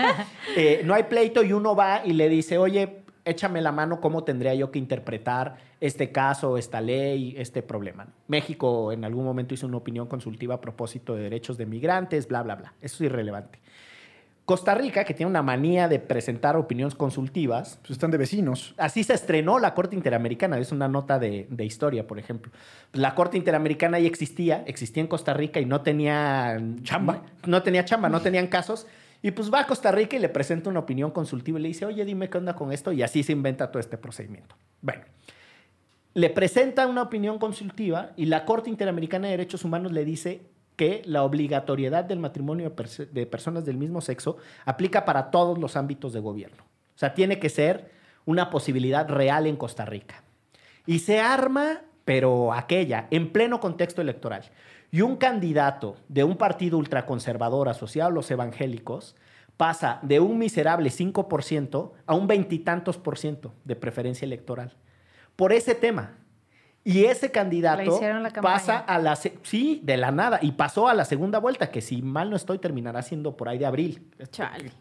Eh, 0.55 0.83
no 0.85 0.93
hay 0.93 1.05
pleito 1.05 1.43
y 1.43 1.53
uno 1.53 1.75
va 1.75 2.03
y 2.05 2.13
le 2.13 2.29
dice, 2.29 2.59
oye, 2.59 3.05
échame 3.25 3.63
la 3.63 3.73
mano, 3.73 4.01
¿cómo 4.01 4.25
tendría 4.25 4.55
yo 4.55 4.71
que 4.71 4.79
interpretar 4.79 5.57
este 5.81 6.13
caso, 6.13 6.59
esta 6.59 6.81
ley, 6.81 7.35
este 7.39 7.63
problema? 7.63 8.09
México 8.29 8.93
en 8.93 9.05
algún 9.05 9.25
momento 9.25 9.55
hizo 9.55 9.67
una 9.67 9.79
opinión 9.79 10.09
consultiva 10.09 10.57
a 10.57 10.61
propósito 10.61 11.15
de 11.15 11.23
derechos 11.23 11.57
de 11.57 11.67
migrantes, 11.67 12.29
bla, 12.29 12.43
bla, 12.43 12.57
bla. 12.57 12.75
Eso 12.81 12.97
es 12.97 13.01
irrelevante. 13.03 13.61
Costa 14.45 14.75
Rica, 14.75 15.05
que 15.05 15.15
tiene 15.15 15.31
una 15.31 15.43
manía 15.43 15.87
de 15.87 16.01
presentar 16.01 16.57
opiniones 16.57 16.97
consultivas, 16.97 17.79
Pues 17.83 17.93
están 17.93 18.11
de 18.11 18.19
vecinos. 18.19 18.75
Así 18.77 19.05
se 19.05 19.15
estrenó 19.15 19.61
la 19.61 19.73
Corte 19.73 19.95
Interamericana. 19.95 20.59
Es 20.59 20.73
una 20.73 20.89
nota 20.89 21.19
de, 21.19 21.47
de 21.49 21.65
historia, 21.65 22.07
por 22.07 22.19
ejemplo. 22.19 22.51
La 22.93 23.15
Corte 23.15 23.37
Interamericana 23.37 24.01
ya 24.01 24.09
existía, 24.09 24.65
existía 24.67 25.01
en 25.01 25.07
Costa 25.07 25.33
Rica 25.33 25.61
y 25.61 25.65
no 25.65 25.83
tenía 25.83 26.61
Chamba. 26.83 27.23
No 27.47 27.63
tenía 27.63 27.85
chamba, 27.85 28.09
no 28.09 28.21
tenían 28.21 28.49
casos. 28.49 28.87
Y 29.23 29.31
pues 29.31 29.53
va 29.53 29.61
a 29.61 29.67
Costa 29.67 29.93
Rica 29.93 30.17
y 30.17 30.19
le 30.19 30.29
presenta 30.29 30.69
una 30.69 30.81
opinión 30.81 31.13
consultiva 31.13 31.61
y 31.61 31.63
le 31.63 31.69
dice, 31.69 31.87
oye, 31.87 32.05
dime 32.05 32.29
qué 32.29 32.39
onda 32.39 32.55
con 32.57 32.73
esto. 32.73 32.91
Y 32.91 33.03
así 33.03 33.23
se 33.23 33.31
inventa 33.31 33.71
todo 33.71 33.79
este 33.79 33.97
procedimiento. 33.97 34.57
Bueno, 34.81 35.03
le 36.15 36.29
presenta 36.31 36.89
una 36.89 37.03
opinión 37.03 37.39
consultiva 37.39 38.11
y 38.17 38.27
la 38.27 38.45
Corte 38.45 38.69
Interamericana 38.69 39.27
de 39.27 39.33
Derechos 39.33 39.65
Humanos 39.65 39.93
le 39.93 40.05
dice 40.05 40.43
que 40.77 41.03
la 41.05 41.23
obligatoriedad 41.23 42.05
del 42.05 42.19
matrimonio 42.19 42.69
de, 42.71 42.77
perso- 42.77 43.07
de 43.11 43.27
personas 43.27 43.65
del 43.65 43.77
mismo 43.77 44.01
sexo 44.01 44.37
aplica 44.65 45.05
para 45.05 45.31
todos 45.31 45.59
los 45.59 45.77
ámbitos 45.77 46.13
de 46.13 46.21
gobierno. 46.21 46.63
O 46.63 46.99
sea, 46.99 47.15
tiene 47.15 47.39
que 47.39 47.49
ser 47.49 47.91
una 48.25 48.51
posibilidad 48.51 49.09
real 49.09 49.47
en 49.47 49.57
Costa 49.57 49.85
Rica. 49.85 50.23
Y 50.87 51.01
se 51.01 51.21
arma, 51.21 51.83
pero 52.05 52.53
aquella, 52.53 53.07
en 53.11 53.33
pleno 53.33 53.61
contexto 53.61 54.01
electoral. 54.01 54.45
Y 54.91 55.01
un 55.01 55.17
candidato 55.17 55.97
de 56.09 56.25
un 56.25 56.37
partido 56.37 56.79
ultraconservador 56.79 57.69
asociado 57.69 58.11
a 58.11 58.13
los 58.13 58.31
evangélicos 58.31 59.17
pasa 59.57 59.99
de 60.03 60.21
un 60.21 60.39
miserable 60.39 60.91
5% 60.91 61.93
a 62.07 62.15
un 62.15 62.27
veintitantos 62.27 62.99
por 62.99 63.19
ciento 63.19 63.55
de 63.65 63.77
preferencia 63.77 64.25
electoral. 64.27 64.75
Por 65.37 65.53
ese 65.53 65.75
tema. 65.75 66.17
Y 66.85 67.05
ese 67.05 67.31
candidato 67.31 68.01
pasa 68.41 68.79
a 68.79 68.99
la... 68.99 69.15
Sí, 69.17 69.81
de 69.85 69.97
la 69.97 70.11
nada. 70.11 70.41
Y 70.43 70.53
pasó 70.53 70.89
a 70.89 70.95
la 70.95 71.05
segunda 71.05 71.39
vuelta, 71.39 71.71
que 71.71 71.81
si 71.81 72.03
mal 72.03 72.29
no 72.31 72.37
estoy, 72.37 72.59
terminará 72.59 73.03
siendo 73.03 73.37
por 73.37 73.49
ahí 73.49 73.59
de 73.59 73.67
abril. 73.67 74.03
Chale. 74.31 74.73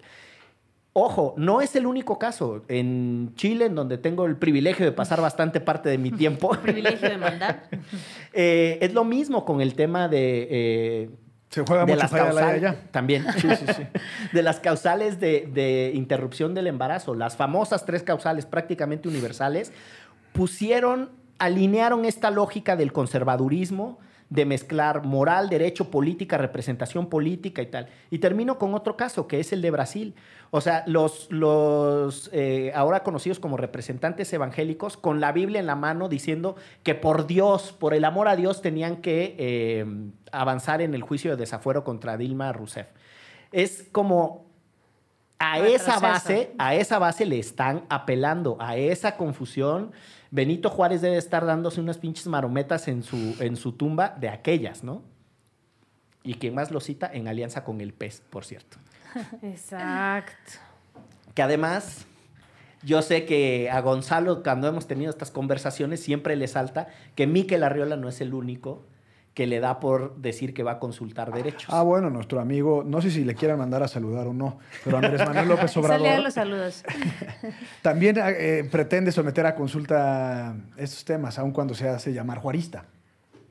Ojo, 0.94 1.36
no 1.38 1.62
es 1.62 1.76
el 1.76 1.86
único 1.86 2.20
caso. 2.20 2.64
En 2.68 3.34
Chile, 3.36 3.66
en 3.68 3.76
donde 3.76 3.98
tengo 3.98 4.26
el 4.26 4.36
privilegio 4.36 4.86
de 4.86 4.92
pasar 4.92 5.22
bastante 5.30 5.62
parte 5.62 5.90
de 5.90 5.98
mi 5.98 6.12
tiempo, 6.12 6.50
Privilegio 6.64 7.08
de 7.10 7.18
mandar. 7.18 7.70
eh, 8.34 8.80
es 8.82 8.94
lo 8.94 9.04
mismo 9.04 9.46
con 9.46 9.62
el 9.62 9.76
tema 9.76 10.08
de... 10.10 10.48
eh, 10.50 11.10
Se 11.50 11.62
juega 11.62 11.86
de 11.86 11.94
mucho 11.94 12.04
las 12.04 12.12
causales, 12.12 12.64
allá. 12.64 12.76
también, 12.92 13.26
sí, 13.38 13.48
sí, 13.56 13.66
sí. 13.76 13.84
de 14.34 14.42
las 14.44 14.60
causales 14.60 15.20
de, 15.20 15.48
de 15.54 15.92
interrupción 15.94 16.54
del 16.56 16.68
embarazo, 16.68 17.14
las 17.16 17.38
famosas 17.38 17.86
tres 17.86 18.04
causales 18.04 18.46
prácticamente 18.46 19.08
universales, 19.08 19.72
pusieron, 20.34 21.10
alinearon 21.42 22.06
esta 22.06 22.30
lógica 22.30 22.76
del 22.76 22.94
conservadurismo, 22.94 23.98
de 24.30 24.46
mezclar 24.46 25.04
moral, 25.04 25.50
derecho, 25.50 25.90
política, 25.90 26.38
representación 26.38 27.10
política 27.10 27.64
y 27.64 27.66
tal. 27.66 27.90
Y 28.12 28.20
termino 28.20 28.60
con 28.60 28.76
otro 28.76 28.96
caso, 28.96 29.28
que 29.28 29.40
es 29.40 29.52
el 29.52 29.62
de 29.62 29.72
Brasil. 29.72 30.16
O 30.52 30.62
sea, 30.62 30.84
los, 30.86 31.28
los 31.32 32.30
eh, 32.32 32.72
ahora 32.76 33.02
conocidos 33.02 33.40
como 33.40 33.58
representantes 33.58 34.32
evangélicos, 34.32 34.98
con 34.98 35.20
la 35.20 35.32
Biblia 35.32 35.60
en 35.60 35.66
la 35.66 35.76
mano, 35.76 36.08
diciendo 36.08 36.56
que 36.84 36.94
por 36.94 37.26
Dios, 37.26 37.74
por 37.74 37.96
el 37.96 38.06
amor 38.06 38.28
a 38.28 38.36
Dios, 38.36 38.62
tenían 38.62 38.98
que 38.98 39.36
eh, 39.40 39.86
avanzar 40.32 40.82
en 40.82 40.94
el 40.94 41.02
juicio 41.02 41.32
de 41.32 41.38
desafuero 41.38 41.84
contra 41.84 42.18
Dilma 42.18 42.54
Rousseff. 42.54 42.88
Es 43.52 43.88
como 43.92 44.46
a 45.40 45.60
esa 45.60 46.00
base, 46.00 46.54
a 46.60 46.76
esa 46.76 47.00
base 47.00 47.26
le 47.26 47.40
están 47.40 47.84
apelando, 47.90 48.58
a 48.60 48.78
esa 48.78 49.18
confusión. 49.18 49.92
Benito 50.32 50.70
Juárez 50.70 51.02
debe 51.02 51.18
estar 51.18 51.46
dándose 51.46 51.82
unas 51.82 51.98
pinches 51.98 52.26
marometas 52.26 52.88
en 52.88 53.04
su, 53.04 53.36
en 53.40 53.58
su 53.58 53.74
tumba 53.74 54.16
de 54.18 54.30
aquellas, 54.30 54.82
¿no? 54.82 55.04
Y 56.24 56.36
quien 56.36 56.56
más 56.56 56.72
lo 56.72 56.80
cita 56.80 57.10
en 57.14 57.28
alianza 57.28 57.66
con 57.66 57.82
el 57.82 57.94
pez, 57.94 58.22
por 58.30 58.46
cierto. 58.46 58.78
Exacto. 59.42 60.54
Que 61.36 61.42
además, 61.42 62.06
yo 62.82 63.02
sé 63.02 63.26
que 63.26 63.70
a 63.70 63.82
Gonzalo, 63.82 64.42
cuando 64.42 64.70
hemos 64.70 64.88
tenido 64.88 65.10
estas 65.10 65.32
conversaciones, 65.32 66.02
siempre 66.02 66.38
le 66.38 66.48
salta 66.48 66.88
que 67.16 67.28
Miquel 67.28 67.64
Arriola 67.64 67.98
no 67.98 68.08
es 68.08 68.22
el 68.22 68.34
único 68.34 68.86
que 69.34 69.48
le 69.48 69.60
da 69.60 69.80
por 69.80 70.18
decir 70.18 70.54
que 70.54 70.64
va 70.64 70.74
a 70.74 70.80
consultar 70.80 71.32
derechos. 71.32 71.74
Ah, 71.74 71.84
bueno, 71.84 72.10
nuestro 72.10 72.42
amigo, 72.42 72.84
no 72.86 73.02
sé 73.02 73.12
si 73.12 73.24
le 73.24 73.34
quieran 73.34 73.58
mandar 73.58 73.82
a 73.82 73.88
saludar 73.88 74.28
o 74.28 74.34
no, 74.34 74.60
pero 74.84 74.98
Andrés 74.98 75.26
Manuel 75.26 75.48
López 75.48 75.76
Obrador. 75.78 76.06
Salía 76.06 76.20
los 76.20 76.34
saludos. 76.34 76.84
también 77.82 78.18
eh, 78.20 78.68
pretende 78.70 79.12
someter 79.12 79.46
a 79.46 79.56
consulta 79.56 80.56
estos 80.76 81.06
temas, 81.06 81.40
aun 81.40 81.52
cuando 81.52 81.74
se 81.74 81.88
hace 81.88 82.12
llamar 82.12 82.40
juarista. 82.40 82.86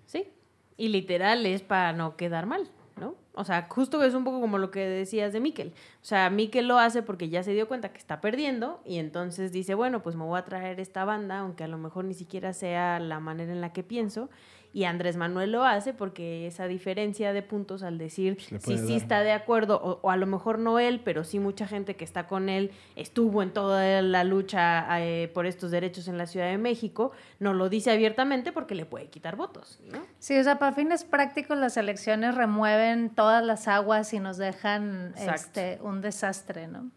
Sí, 0.05 0.29
y 0.77 0.89
literal 0.89 1.47
es 1.47 1.63
para 1.63 1.95
no 1.95 2.17
quedar 2.17 2.45
mal, 2.45 2.69
¿no? 2.97 3.15
O 3.33 3.45
sea, 3.45 3.67
justo 3.71 4.03
es 4.03 4.13
un 4.13 4.25
poco 4.25 4.39
como 4.39 4.59
lo 4.59 4.71
que 4.71 4.81
decías 4.81 5.33
de 5.33 5.41
Miquel. 5.41 5.69
O 6.03 6.05
sea, 6.05 6.29
Miquel 6.29 6.69
lo 6.69 6.79
hace 6.79 7.03
porque 7.03 7.31
ya 7.31 7.43
se 7.43 7.53
dio 7.53 7.69
cuenta 7.69 7.91
que 7.91 7.99
está 7.99 8.21
perdiendo 8.21 8.83
y 8.85 8.99
entonces 8.99 9.51
dice, 9.51 9.75
bueno, 9.75 10.03
pues 10.03 10.15
me 10.15 10.25
voy 10.25 10.39
a 10.39 10.45
traer 10.45 10.79
esta 10.79 11.07
banda, 11.07 11.39
aunque 11.39 11.65
a 11.65 11.69
lo 11.69 11.79
mejor 11.79 12.05
ni 12.05 12.13
siquiera 12.13 12.53
sea 12.53 13.01
la 13.01 13.19
manera 13.19 13.51
en 13.51 13.63
la 13.63 13.73
que 13.73 13.83
pienso 13.83 14.29
y 14.73 14.85
Andrés 14.85 15.17
Manuel 15.17 15.53
lo 15.53 15.65
hace 15.65 15.93
porque 15.93 16.47
esa 16.47 16.67
diferencia 16.67 17.33
de 17.33 17.43
puntos 17.43 17.83
al 17.83 17.99
decir 17.99 18.39
le 18.51 18.61
si 18.61 18.79
sí 18.79 18.87
dar. 18.89 18.97
está 18.97 19.21
de 19.21 19.33
acuerdo 19.33 19.81
o, 19.83 19.99
o 20.03 20.11
a 20.11 20.17
lo 20.17 20.27
mejor 20.27 20.59
no 20.59 20.79
él, 20.79 21.01
pero 21.05 21.25
sí 21.25 21.39
mucha 21.39 21.67
gente 21.67 21.97
que 21.97 22.05
está 22.05 22.27
con 22.27 22.49
él 22.49 22.71
estuvo 22.97 23.43
en 23.43 23.53
toda 23.53 24.03
la 24.03 24.25
lucha 24.25 24.87
eh, 25.01 25.31
por 25.35 25.47
estos 25.47 25.71
derechos 25.71 26.09
en 26.09 26.19
la 26.19 26.27
Ciudad 26.27 26.49
de 26.49 26.59
México, 26.59 27.13
no 27.39 27.53
lo 27.55 27.69
dice 27.69 27.91
abiertamente 27.91 28.53
porque 28.53 28.75
le 28.75 28.87
puede 28.87 29.09
quitar 29.09 29.37
votos, 29.37 29.81
¿no? 29.91 29.99
Sí, 30.19 30.39
o 30.39 30.45
sea, 30.45 30.59
para 30.59 30.73
fines 30.73 31.05
prácticos 31.05 31.59
las 31.59 31.77
elecciones 31.77 32.35
remueven 32.35 33.11
todas 33.11 33.45
las 33.45 33.69
aguas 33.69 34.13
y 34.13 34.21
nos 34.21 34.37
dejan 34.37 35.15
este, 35.17 35.79
un 35.83 36.01
desastre, 36.01 36.69
¿no? 36.69 36.91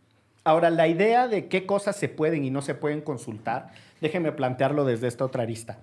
Ahora, 0.46 0.70
la 0.70 0.88
idea 0.88 1.28
de 1.30 1.48
qué 1.48 1.66
cosas 1.66 1.96
se 1.96 2.10
pueden 2.10 2.44
y 2.44 2.50
no 2.50 2.62
se 2.62 2.76
pueden 2.76 3.02
consultar, 3.02 3.70
déjenme 4.02 4.34
plantearlo 4.34 4.84
desde 4.84 5.08
esta 5.08 5.24
otra 5.24 5.44
arista. 5.44 5.80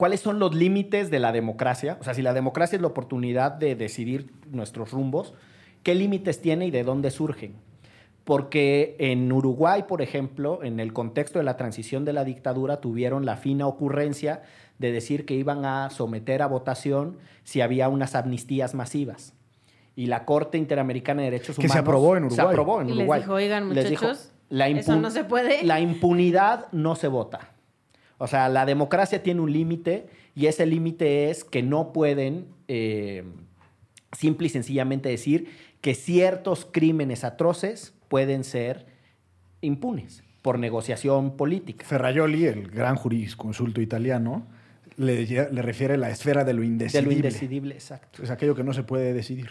¿Cuáles 0.00 0.20
son 0.20 0.38
los 0.38 0.54
límites 0.54 1.10
de 1.10 1.18
la 1.18 1.30
democracia? 1.30 1.98
O 2.00 2.04
sea, 2.04 2.14
si 2.14 2.22
la 2.22 2.32
democracia 2.32 2.76
es 2.76 2.80
la 2.80 2.88
oportunidad 2.88 3.52
de 3.52 3.74
decidir 3.74 4.32
nuestros 4.50 4.92
rumbos, 4.92 5.34
¿qué 5.82 5.94
límites 5.94 6.40
tiene 6.40 6.64
y 6.64 6.70
de 6.70 6.84
dónde 6.84 7.10
surgen? 7.10 7.56
Porque 8.24 8.96
en 8.98 9.30
Uruguay, 9.30 9.84
por 9.86 10.00
ejemplo, 10.00 10.64
en 10.64 10.80
el 10.80 10.94
contexto 10.94 11.38
de 11.38 11.44
la 11.44 11.58
transición 11.58 12.06
de 12.06 12.14
la 12.14 12.24
dictadura, 12.24 12.80
tuvieron 12.80 13.26
la 13.26 13.36
fina 13.36 13.66
ocurrencia 13.66 14.40
de 14.78 14.90
decir 14.90 15.26
que 15.26 15.34
iban 15.34 15.66
a 15.66 15.90
someter 15.90 16.40
a 16.40 16.46
votación 16.46 17.18
si 17.44 17.60
había 17.60 17.90
unas 17.90 18.14
amnistías 18.14 18.74
masivas. 18.74 19.34
Y 19.96 20.06
la 20.06 20.24
Corte 20.24 20.56
Interamericana 20.56 21.20
de 21.20 21.30
Derechos 21.30 21.56
Que 21.56 21.68
se 21.68 21.74
Humanos 21.74 21.82
aprobó 21.82 22.16
en 22.16 22.22
Se 22.30 22.36
Uruguay. 22.36 22.46
aprobó 22.54 22.80
en 22.80 22.86
Y 22.86 22.90
les 22.92 22.98
Uruguay. 23.00 23.20
dijo, 23.20 23.34
"Oigan, 23.34 23.74
Les 23.74 23.90
dijo, 23.90 24.06
muchachos, 24.06 24.32
la 24.48 24.68
eso 24.68 24.96
no 24.96 25.10
se 25.10 25.24
puede". 25.24 25.62
La 25.62 25.78
impunidad 25.78 26.68
no 26.72 26.94
se 26.96 27.08
vota. 27.08 27.50
O 28.22 28.26
sea, 28.26 28.50
la 28.50 28.66
democracia 28.66 29.22
tiene 29.22 29.40
un 29.40 29.50
límite 29.50 30.08
y 30.34 30.44
ese 30.44 30.66
límite 30.66 31.30
es 31.30 31.42
que 31.42 31.62
no 31.62 31.90
pueden 31.94 32.48
eh, 32.68 33.24
simple 34.12 34.48
y 34.48 34.50
sencillamente 34.50 35.08
decir 35.08 35.48
que 35.80 35.94
ciertos 35.94 36.68
crímenes 36.70 37.24
atroces 37.24 37.94
pueden 38.08 38.44
ser 38.44 38.84
impunes 39.62 40.22
por 40.42 40.58
negociación 40.58 41.38
política. 41.38 41.86
Ferraioli, 41.86 42.44
el 42.44 42.70
gran 42.70 42.94
jurisconsulto 42.96 43.80
italiano, 43.80 44.46
le, 44.98 45.24
le 45.24 45.62
refiere 45.62 45.96
la 45.96 46.10
esfera 46.10 46.44
de 46.44 46.52
lo 46.52 46.60
De 46.60 46.66
indecidible. 46.66 47.14
lo 47.14 47.16
indecidible, 47.16 47.74
exacto. 47.74 48.22
Es 48.22 48.28
aquello 48.28 48.54
que 48.54 48.64
no 48.64 48.74
se 48.74 48.82
puede 48.82 49.14
decidir. 49.14 49.48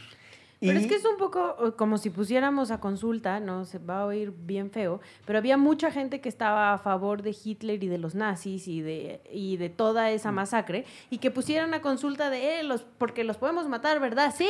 Pero 0.61 0.77
es 0.77 0.87
que 0.87 0.95
es 0.95 1.05
un 1.05 1.17
poco 1.17 1.55
eh, 1.65 1.71
como 1.77 1.97
si 1.97 2.09
pusiéramos 2.09 2.69
a 2.71 2.79
consulta, 2.79 3.39
no 3.39 3.63
se 3.65 3.79
va 3.79 4.01
a 4.01 4.05
oír 4.05 4.33
bien 4.35 4.71
feo, 4.71 4.99
pero 5.25 5.39
había 5.39 5.57
mucha 5.57 5.89
gente 5.89 6.19
que 6.19 6.27
estaba 6.27 6.73
a 6.73 6.77
favor 6.77 7.21
de 7.21 7.35
Hitler 7.43 7.81
y 7.83 7.87
de 7.87 7.97
los 7.97 8.13
nazis 8.13 8.67
y 8.67 8.81
de, 8.81 9.21
y 9.31 9.55
de 9.57 9.69
toda 9.69 10.05
Mm. 10.09 10.13
esa 10.15 10.31
masacre 10.31 10.85
y 11.09 11.19
que 11.19 11.31
pusieran 11.31 11.73
a 11.73 11.81
consulta 11.81 12.29
de 12.29 12.59
eh, 12.59 12.63
los 12.63 12.83
porque 12.97 13.23
los 13.23 13.37
podemos 13.37 13.67
matar, 13.69 13.99
¿verdad? 13.99 14.33
Sí. 14.37 14.49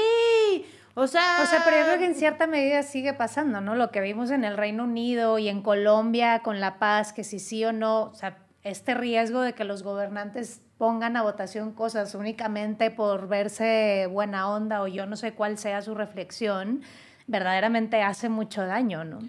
O 0.96 1.06
sea, 1.08 1.40
O 1.44 1.46
sea, 1.46 1.62
pero 1.64 1.78
yo 1.78 1.84
creo 1.86 2.00
que 2.00 2.06
en 2.08 2.16
cierta 2.16 2.48
medida 2.48 2.82
sigue 2.84 3.14
pasando, 3.14 3.62
¿no? 3.62 3.76
Lo 3.76 3.92
que 3.92 4.02
vimos 4.02 4.32
en 4.32 4.44
el 4.44 4.58
Reino 4.58 4.86
Unido 4.86 5.38
y 5.38 5.48
en 5.48 5.62
Colombia 5.62 6.40
con 6.40 6.60
la 6.60 6.80
paz, 6.80 7.14
que 7.14 7.24
si 7.24 7.40
sí 7.40 7.64
o 7.64 7.72
no, 7.72 8.06
o 8.06 8.14
sea, 8.16 8.38
este 8.64 8.96
riesgo 8.96 9.42
de 9.42 9.54
que 9.54 9.64
los 9.64 9.84
gobernantes 9.84 10.62
pongan 10.80 11.18
a 11.18 11.22
votación 11.22 11.74
cosas 11.74 12.16
únicamente 12.16 12.90
por 12.90 13.28
verse 13.28 14.08
buena 14.10 14.50
onda 14.50 14.82
o 14.82 14.88
yo 14.88 15.06
no 15.06 15.18
sé 15.18 15.34
cuál 15.34 15.58
sea 15.58 15.82
su 15.82 15.94
reflexión, 15.94 16.82
verdaderamente 17.28 18.02
hace 18.02 18.30
mucho 18.30 18.66
daño, 18.66 19.04
¿no? 19.04 19.20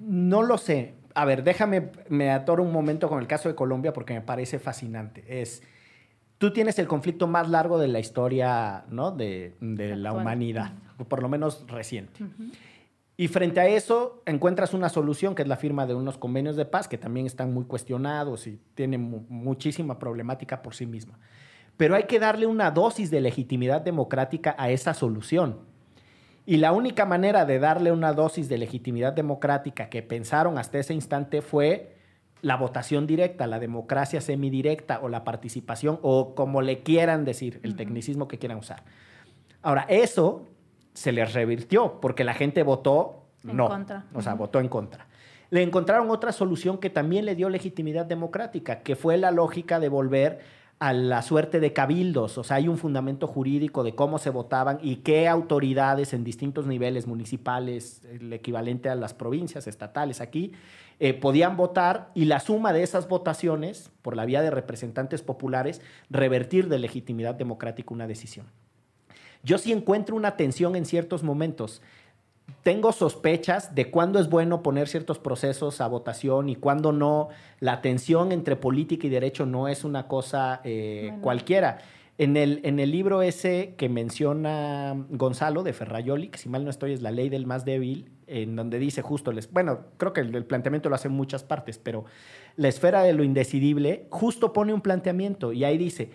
No 0.00 0.42
lo 0.42 0.58
sé. 0.58 0.94
A 1.14 1.24
ver, 1.24 1.44
déjame, 1.44 1.90
me 2.08 2.32
atoro 2.32 2.64
un 2.64 2.72
momento 2.72 3.08
con 3.08 3.20
el 3.20 3.28
caso 3.28 3.48
de 3.48 3.54
Colombia 3.54 3.92
porque 3.92 4.14
me 4.14 4.20
parece 4.20 4.58
fascinante. 4.58 5.22
Es, 5.28 5.62
tú 6.38 6.52
tienes 6.52 6.76
el 6.80 6.88
conflicto 6.88 7.28
más 7.28 7.48
largo 7.48 7.78
de 7.78 7.86
la 7.86 8.00
historia 8.00 8.84
¿no? 8.90 9.12
de, 9.12 9.56
de 9.60 9.94
la 9.94 10.12
humanidad, 10.12 10.72
por 11.08 11.22
lo 11.22 11.28
menos 11.28 11.64
reciente. 11.68 12.24
Y 13.20 13.28
frente 13.28 13.60
a 13.60 13.66
eso 13.68 14.22
encuentras 14.24 14.72
una 14.72 14.88
solución 14.88 15.34
que 15.34 15.42
es 15.42 15.48
la 15.48 15.58
firma 15.58 15.86
de 15.86 15.94
unos 15.94 16.16
convenios 16.16 16.56
de 16.56 16.64
paz 16.64 16.88
que 16.88 16.96
también 16.96 17.26
están 17.26 17.52
muy 17.52 17.66
cuestionados 17.66 18.46
y 18.46 18.58
tienen 18.74 19.02
mu- 19.02 19.26
muchísima 19.28 19.98
problemática 19.98 20.62
por 20.62 20.74
sí 20.74 20.86
misma. 20.86 21.18
Pero 21.76 21.96
hay 21.96 22.04
que 22.04 22.18
darle 22.18 22.46
una 22.46 22.70
dosis 22.70 23.10
de 23.10 23.20
legitimidad 23.20 23.82
democrática 23.82 24.54
a 24.56 24.70
esa 24.70 24.94
solución. 24.94 25.58
Y 26.46 26.56
la 26.56 26.72
única 26.72 27.04
manera 27.04 27.44
de 27.44 27.58
darle 27.58 27.92
una 27.92 28.14
dosis 28.14 28.48
de 28.48 28.56
legitimidad 28.56 29.12
democrática 29.12 29.90
que 29.90 30.02
pensaron 30.02 30.56
hasta 30.56 30.78
ese 30.78 30.94
instante 30.94 31.42
fue 31.42 31.96
la 32.40 32.56
votación 32.56 33.06
directa, 33.06 33.46
la 33.46 33.58
democracia 33.58 34.22
semidirecta 34.22 34.98
o 35.02 35.10
la 35.10 35.24
participación 35.24 35.98
o 36.00 36.34
como 36.34 36.62
le 36.62 36.82
quieran 36.82 37.26
decir, 37.26 37.60
el 37.64 37.76
tecnicismo 37.76 38.28
que 38.28 38.38
quieran 38.38 38.56
usar. 38.56 38.82
Ahora, 39.60 39.84
eso 39.90 40.46
se 40.94 41.12
les 41.12 41.32
revirtió 41.32 42.00
porque 42.00 42.24
la 42.24 42.34
gente 42.34 42.62
votó 42.62 43.24
En 43.44 43.56
no, 43.56 43.68
contra. 43.68 44.04
o 44.14 44.22
sea, 44.22 44.34
votó 44.34 44.60
en 44.60 44.68
contra. 44.68 45.06
Le 45.50 45.62
encontraron 45.62 46.10
otra 46.10 46.32
solución 46.32 46.78
que 46.78 46.90
también 46.90 47.24
le 47.24 47.34
dio 47.34 47.48
legitimidad 47.48 48.06
democrática, 48.06 48.80
que 48.80 48.94
fue 48.94 49.16
la 49.18 49.30
lógica 49.30 49.80
de 49.80 49.88
volver 49.88 50.40
a 50.78 50.94
la 50.94 51.20
suerte 51.22 51.60
de 51.60 51.72
cabildos. 51.72 52.38
O 52.38 52.44
sea, 52.44 52.56
hay 52.56 52.66
un 52.66 52.78
fundamento 52.78 53.26
jurídico 53.26 53.82
de 53.82 53.94
cómo 53.94 54.18
se 54.18 54.30
votaban 54.30 54.78
y 54.82 54.96
qué 54.96 55.28
autoridades 55.28 56.14
en 56.14 56.24
distintos 56.24 56.66
niveles 56.66 57.06
municipales, 57.06 58.02
el 58.10 58.32
equivalente 58.32 58.88
a 58.88 58.94
las 58.94 59.12
provincias 59.12 59.66
estatales 59.66 60.20
aquí, 60.20 60.52
eh, 60.98 61.12
podían 61.12 61.56
votar 61.56 62.10
y 62.14 62.24
la 62.24 62.40
suma 62.40 62.72
de 62.72 62.82
esas 62.82 63.08
votaciones, 63.08 63.90
por 64.02 64.16
la 64.16 64.24
vía 64.24 64.40
de 64.40 64.50
representantes 64.50 65.22
populares, 65.22 65.82
revertir 66.08 66.68
de 66.68 66.78
legitimidad 66.78 67.34
democrática 67.34 67.92
una 67.92 68.06
decisión. 68.06 68.46
Yo 69.42 69.58
sí 69.58 69.72
encuentro 69.72 70.16
una 70.16 70.36
tensión 70.36 70.76
en 70.76 70.84
ciertos 70.84 71.22
momentos. 71.22 71.82
Tengo 72.62 72.92
sospechas 72.92 73.74
de 73.74 73.90
cuándo 73.90 74.18
es 74.18 74.28
bueno 74.28 74.62
poner 74.62 74.88
ciertos 74.88 75.18
procesos 75.18 75.80
a 75.80 75.86
votación 75.86 76.48
y 76.48 76.56
cuándo 76.56 76.92
no. 76.92 77.28
La 77.60 77.80
tensión 77.80 78.32
entre 78.32 78.56
política 78.56 79.06
y 79.06 79.10
derecho 79.10 79.46
no 79.46 79.68
es 79.68 79.84
una 79.84 80.08
cosa 80.08 80.60
eh, 80.64 81.06
Bueno. 81.10 81.22
cualquiera. 81.22 81.78
En 82.18 82.36
el, 82.36 82.60
en 82.64 82.80
el 82.80 82.90
libro 82.90 83.22
ese 83.22 83.74
que 83.78 83.88
menciona 83.88 84.94
Gonzalo 85.08 85.62
de 85.62 85.72
Ferraioli, 85.72 86.28
que 86.28 86.36
si 86.36 86.50
mal 86.50 86.64
no 86.64 86.70
estoy 86.70 86.92
es 86.92 87.00
La 87.00 87.10
ley 87.10 87.30
del 87.30 87.46
más 87.46 87.64
débil, 87.64 88.10
en 88.26 88.56
donde 88.56 88.78
dice 88.78 89.00
justo, 89.00 89.32
les, 89.32 89.50
bueno, 89.50 89.86
creo 89.96 90.12
que 90.12 90.20
el, 90.20 90.34
el 90.34 90.44
planteamiento 90.44 90.90
lo 90.90 90.96
hace 90.96 91.08
en 91.08 91.14
muchas 91.14 91.44
partes, 91.44 91.78
pero 91.78 92.04
la 92.56 92.68
esfera 92.68 93.02
de 93.04 93.14
lo 93.14 93.24
indecidible 93.24 94.06
justo 94.10 94.52
pone 94.52 94.74
un 94.74 94.82
planteamiento 94.82 95.54
y 95.54 95.64
ahí 95.64 95.78
dice, 95.78 96.10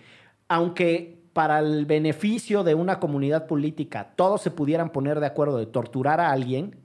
aunque 0.46 1.25
para 1.36 1.58
el 1.58 1.84
beneficio 1.84 2.64
de 2.64 2.74
una 2.74 2.98
comunidad 2.98 3.46
política 3.46 4.12
todos 4.16 4.40
se 4.40 4.50
pudieran 4.50 4.88
poner 4.88 5.20
de 5.20 5.26
acuerdo 5.26 5.58
de 5.58 5.66
torturar 5.66 6.18
a 6.18 6.30
alguien, 6.30 6.76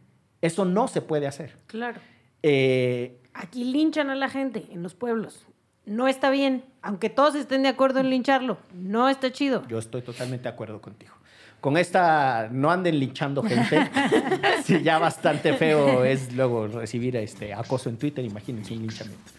eso 0.42 0.66
no 0.66 0.90
se 0.90 1.02
puede 1.02 1.26
hacer. 1.26 1.58
Claro. 1.68 2.02
Eh, 2.44 3.22
Aquí 3.34 3.64
linchan 3.64 4.10
a 4.10 4.16
la 4.16 4.28
gente 4.28 4.66
en 4.70 4.84
los 4.84 4.94
pueblos. 4.94 5.48
no 5.86 6.10
está 6.10 6.30
bien. 6.32 6.66
Aunque 6.82 7.10
todos 7.10 7.36
estén 7.36 7.64
de 7.64 7.70
acuerdo 7.70 8.02
en 8.02 8.10
lincharlo, 8.10 8.58
no 8.74 9.08
está 9.08 9.32
chido. 9.32 9.66
Yo 9.70 9.80
estoy 9.80 10.02
totalmente 10.02 10.44
de 10.44 10.50
acuerdo 10.50 10.82
contigo. 10.82 11.14
Con 11.62 11.78
esta, 11.78 12.50
no 12.52 12.72
anden 12.72 13.00
linchando 13.00 13.42
gente. 13.44 13.90
sí, 14.66 14.84
ya 14.84 15.00
bastante 15.00 15.54
feo 15.54 16.04
es 16.04 16.34
luego 16.34 16.68
recibir 16.68 17.16
este 17.16 17.54
acoso 17.54 17.88
en 17.88 17.96
Twitter, 17.96 18.26
imagínense 18.26 18.74
un 18.74 18.82
linchamiento. 18.82 19.32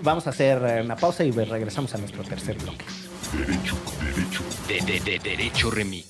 Vamos 0.00 0.26
a 0.26 0.30
hacer 0.30 0.62
eh, 0.64 0.80
una 0.82 0.96
pausa 0.96 1.22
y 1.22 1.30
regresamos 1.32 1.94
a 1.94 1.98
nuestro 1.98 2.22
tercer 2.24 2.56
bloque. 2.56 2.86
De, 4.68 4.80
de, 4.80 5.00
de 5.00 5.18
Derecho 5.18 5.70
Remix. 5.70 6.06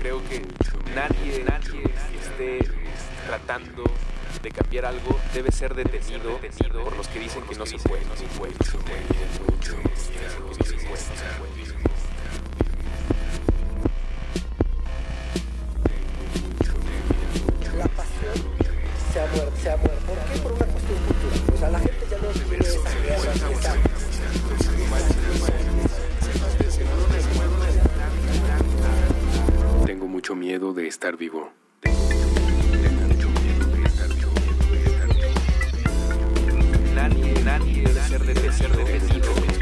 Creo 0.00 0.22
que 0.28 0.42
nadie, 0.94 1.44
nadie 1.44 1.84
esté 2.18 2.58
tratando 3.26 3.84
de 4.44 4.50
cambiar 4.50 4.84
algo 4.84 5.18
debe 5.32 5.50
ser 5.50 5.74
detenido, 5.74 6.38
por 6.84 6.96
los 6.96 7.08
que 7.08 7.18
dicen 7.18 7.42
que 7.48 7.54
no 7.56 7.64
se 7.64 7.78
puede, 7.78 8.04
no 8.04 8.14
se 8.14 8.26
puede, 8.38 8.52
que 17.60 17.76
la 17.78 17.88
pasión 17.88 18.34
se 19.12 19.20
ha 19.20 19.26
muerto, 19.26 19.52
se 19.62 19.70
ha 19.70 19.76
muerto. 19.76 20.06
¿Por 20.06 20.18
qué? 20.18 20.38
Por 20.40 20.52
una 20.52 20.66
cuestión 20.66 20.98
cultural. 21.06 21.54
O 21.54 21.58
sea, 21.58 21.70
la 21.70 21.78
gente 21.80 22.06
ya 22.10 22.18
no 22.18 22.28
quiere 22.28 22.64
esas 22.66 23.02
guerras, 23.02 23.36
esa- 23.50 23.76
Tengo 29.86 30.06
mucho 30.08 30.34
miedo 30.34 30.72
de 30.72 30.86
estar 30.88 31.16
vivo. 31.16 31.50
Nadie, 37.44 37.84
debe 38.24 38.50
ser 38.52 38.70
debe 38.74 39.53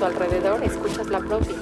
tu 0.00 0.06
alrededor, 0.06 0.64
escuchas 0.64 1.06
la 1.08 1.18
propia. 1.18 1.59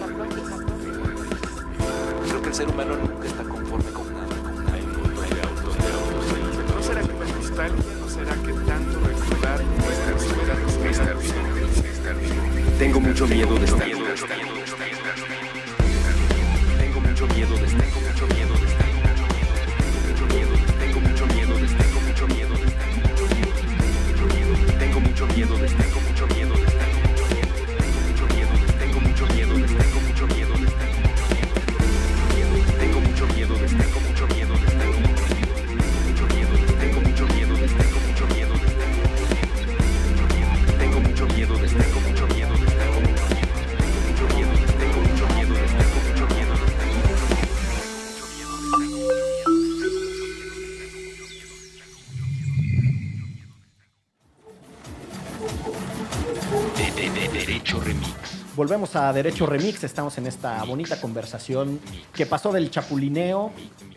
Volvemos 58.69 58.97
a 58.97 59.11
Derecho 59.14 59.47
Remix, 59.47 59.83
estamos 59.83 60.19
en 60.19 60.27
esta 60.27 60.62
bonita 60.64 61.01
conversación 61.01 61.81
que 62.14 62.27
pasó 62.27 62.53
del 62.53 62.71
chapulineo, 62.71 63.51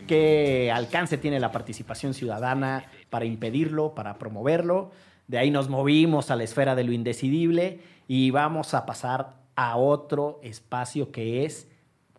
qué 0.06 0.72
alcance 0.72 1.18
tiene 1.18 1.38
la 1.40 1.52
participación 1.52 2.14
ciudadana 2.14 2.86
para 3.10 3.26
impedirlo, 3.26 3.94
para 3.94 4.16
promoverlo. 4.16 4.90
De 5.28 5.36
ahí 5.36 5.50
nos 5.50 5.68
movimos 5.68 6.30
a 6.30 6.36
la 6.36 6.44
esfera 6.44 6.74
de 6.74 6.84
lo 6.84 6.92
indecidible 6.92 7.80
y 8.08 8.30
vamos 8.30 8.72
a 8.72 8.86
pasar 8.86 9.34
a 9.56 9.76
otro 9.76 10.40
espacio 10.42 11.12
que 11.12 11.44
es 11.44 11.68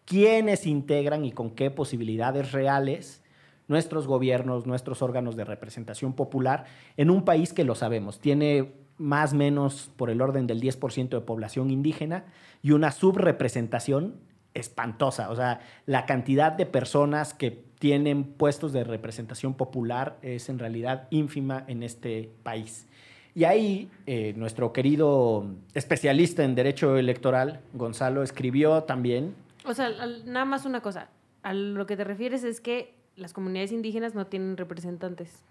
quiénes 0.06 0.68
integran 0.68 1.26
y 1.26 1.32
con 1.32 1.50
qué 1.50 1.72
posibilidades 1.72 2.52
reales 2.52 3.24
nuestros 3.68 4.06
gobiernos, 4.06 4.68
nuestros 4.68 5.02
órganos 5.02 5.36
de 5.36 5.44
representación 5.44 6.14
popular 6.14 6.66
en 6.98 7.10
un 7.10 7.26
país 7.26 7.52
que 7.52 7.64
lo 7.64 7.74
sabemos, 7.74 8.20
tiene 8.20 8.83
más 8.98 9.34
o 9.34 9.36
menos 9.36 9.92
por 9.96 10.10
el 10.10 10.22
orden 10.22 10.48
del 10.48 10.62
10% 10.62 11.10
de 11.10 11.22
población 11.22 11.72
indígena 11.72 12.26
y 12.62 12.72
una 12.72 12.92
subrepresentación 12.92 14.16
espantosa. 14.54 15.30
O 15.30 15.36
sea, 15.36 15.62
la 15.86 16.06
cantidad 16.06 16.52
de 16.52 16.66
personas 16.66 17.34
que 17.34 17.52
tienen 17.80 18.24
puestos 18.24 18.72
de 18.72 18.84
representación 18.84 19.56
popular 19.56 20.18
es 20.22 20.50
en 20.50 20.60
realidad 20.60 21.08
ínfima 21.10 21.66
en 21.68 21.84
este 21.84 22.32
país. 22.44 22.88
Y 23.36 23.46
ahí 23.46 23.90
eh, 24.06 24.34
nuestro 24.38 24.74
querido 24.74 25.48
especialista 25.74 26.44
en 26.44 26.56
derecho 26.56 26.98
electoral, 26.98 27.62
Gonzalo, 27.74 28.22
escribió 28.22 28.84
también 28.84 29.34
O 29.66 29.74
sea, 29.74 29.90
nada 30.26 30.46
más 30.46 30.66
una 30.66 30.82
cosa. 30.82 31.10
A 31.42 31.54
lo 31.54 31.86
que 31.88 31.98
te 31.98 32.04
refieres 32.04 32.44
es 32.44 32.62
que 32.62 32.94
las 33.16 33.34
comunidades 33.34 33.72
indígenas 33.72 34.16
no 34.16 34.28
tienen 34.28 34.56
representantes. 34.56 35.44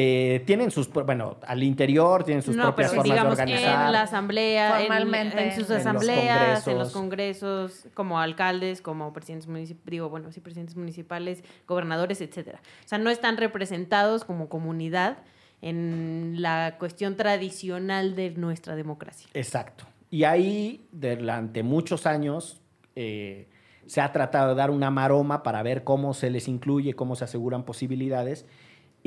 Eh, 0.00 0.44
tienen 0.46 0.70
sus, 0.70 0.88
bueno, 0.92 1.38
al 1.44 1.60
interior 1.64 2.22
tienen 2.22 2.42
sus 2.42 2.54
no, 2.54 2.62
propias 2.66 2.90
pero 2.90 3.02
formas 3.02 3.14
digamos 3.16 3.36
de 3.36 3.42
organizar. 3.42 3.86
en 3.86 3.92
la 3.92 4.02
asamblea, 4.02 4.80
en- 4.80 4.86
Formalmente. 4.86 5.42
en, 5.44 5.50
sus 5.56 5.68
En 5.70 5.74
los 5.76 5.86
asambleas, 5.86 6.68
en 6.68 6.78
los 6.78 6.92
congresos. 6.92 7.72
congresos, 7.72 7.92
como 7.94 8.20
alcaldes, 8.20 8.80
como 8.80 9.12
presidentes 9.12 9.48
municipales, 9.48 9.90
digo, 9.90 10.08
bueno, 10.08 10.30
sí, 10.30 10.40
presidentes 10.40 10.76
municipales, 10.76 11.42
gobernadores, 11.66 12.20
etcétera. 12.20 12.60
O 12.84 12.88
sea, 12.88 12.98
no 12.98 13.10
están 13.10 13.38
representados 13.38 14.24
como 14.24 14.48
comunidad 14.48 15.18
en 15.62 16.36
la 16.38 16.76
cuestión 16.78 17.16
tradicional 17.16 18.14
de 18.14 18.30
nuestra 18.30 18.76
democracia. 18.76 19.28
Exacto. 19.34 19.84
Y 20.10 20.22
ahí, 20.24 20.86
durante 20.92 21.64
muchos 21.64 22.06
años, 22.06 22.60
eh, 22.94 23.48
se 23.86 24.00
ha 24.00 24.12
tratado 24.12 24.50
de 24.50 24.54
dar 24.54 24.70
una 24.70 24.90
maroma 24.92 25.42
para 25.42 25.62
ver 25.64 25.82
cómo 25.82 26.14
se 26.14 26.30
les 26.30 26.46
incluye, 26.46 26.94
cómo 26.94 27.16
se 27.16 27.24
aseguran 27.24 27.64
posibilidades. 27.64 28.46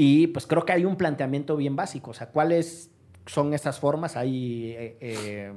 Y 0.03 0.25
pues 0.25 0.47
creo 0.47 0.65
que 0.65 0.73
hay 0.73 0.83
un 0.83 0.95
planteamiento 0.95 1.55
bien 1.55 1.75
básico. 1.75 2.09
O 2.09 2.13
sea, 2.15 2.29
¿cuáles 2.29 2.89
son 3.27 3.53
esas 3.53 3.79
formas? 3.79 4.17
Hay 4.17 4.71
eh, 4.71 4.97
eh, 4.99 5.53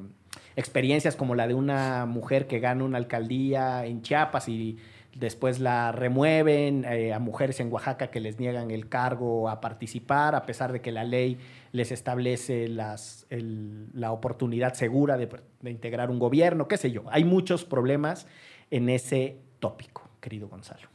experiencias 0.54 1.16
como 1.16 1.34
la 1.34 1.48
de 1.48 1.54
una 1.54 2.04
mujer 2.04 2.46
que 2.46 2.60
gana 2.60 2.84
una 2.84 2.98
alcaldía 2.98 3.86
en 3.86 4.02
Chiapas 4.02 4.50
y 4.50 4.76
después 5.14 5.60
la 5.60 5.92
remueven, 5.92 6.84
eh, 6.84 7.14
a 7.14 7.20
mujeres 7.20 7.58
en 7.60 7.72
Oaxaca 7.72 8.08
que 8.08 8.20
les 8.20 8.38
niegan 8.38 8.70
el 8.70 8.90
cargo 8.90 9.48
a 9.48 9.62
participar, 9.62 10.34
a 10.34 10.44
pesar 10.44 10.72
de 10.72 10.82
que 10.82 10.92
la 10.92 11.04
ley 11.04 11.38
les 11.72 11.90
establece 11.90 12.68
las, 12.68 13.26
la 13.30 14.12
oportunidad 14.12 14.74
segura 14.74 15.16
de 15.16 15.70
integrar 15.70 16.10
un 16.10 16.18
gobierno, 16.18 16.68
qué 16.68 16.76
sé 16.76 16.90
yo. 16.90 17.04
Hay 17.08 17.24
muchos 17.24 17.64
problemas 17.64 18.26
en 18.70 18.90
ese 18.90 19.38
tópico, 19.58 20.06
querido 20.20 20.48
Gonzalo. 20.48 20.93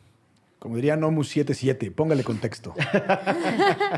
Como 0.59 0.75
diría 0.75 0.97
Nomus 0.97 1.29
77, 1.29 1.89
póngale 1.91 2.23
contexto. 2.23 2.73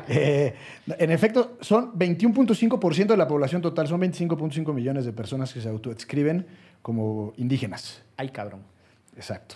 Eh, 0.07 0.53
en 0.99 1.11
efecto, 1.11 1.57
son 1.61 1.93
21.5% 1.97 3.07
de 3.07 3.17
la 3.17 3.27
población 3.27 3.61
total, 3.61 3.87
son 3.87 4.01
25.5 4.01 4.73
millones 4.73 5.05
de 5.05 5.13
personas 5.13 5.53
que 5.53 5.61
se 5.61 5.69
autoadscriben 5.69 6.45
como 6.81 7.33
indígenas. 7.37 8.01
Ay, 8.17 8.29
cabrón. 8.29 8.61
Exacto. 9.15 9.55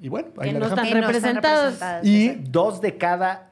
Y 0.00 0.08
bueno, 0.08 0.28
ahí 0.38 0.48
Que 0.48 0.52
la 0.54 0.58
no 0.60 0.64
dejamos. 0.70 0.86
están 0.86 1.02
representados. 1.02 2.06
Y. 2.06 2.28
Dos 2.50 2.80
de 2.80 2.96
cada 2.96 3.50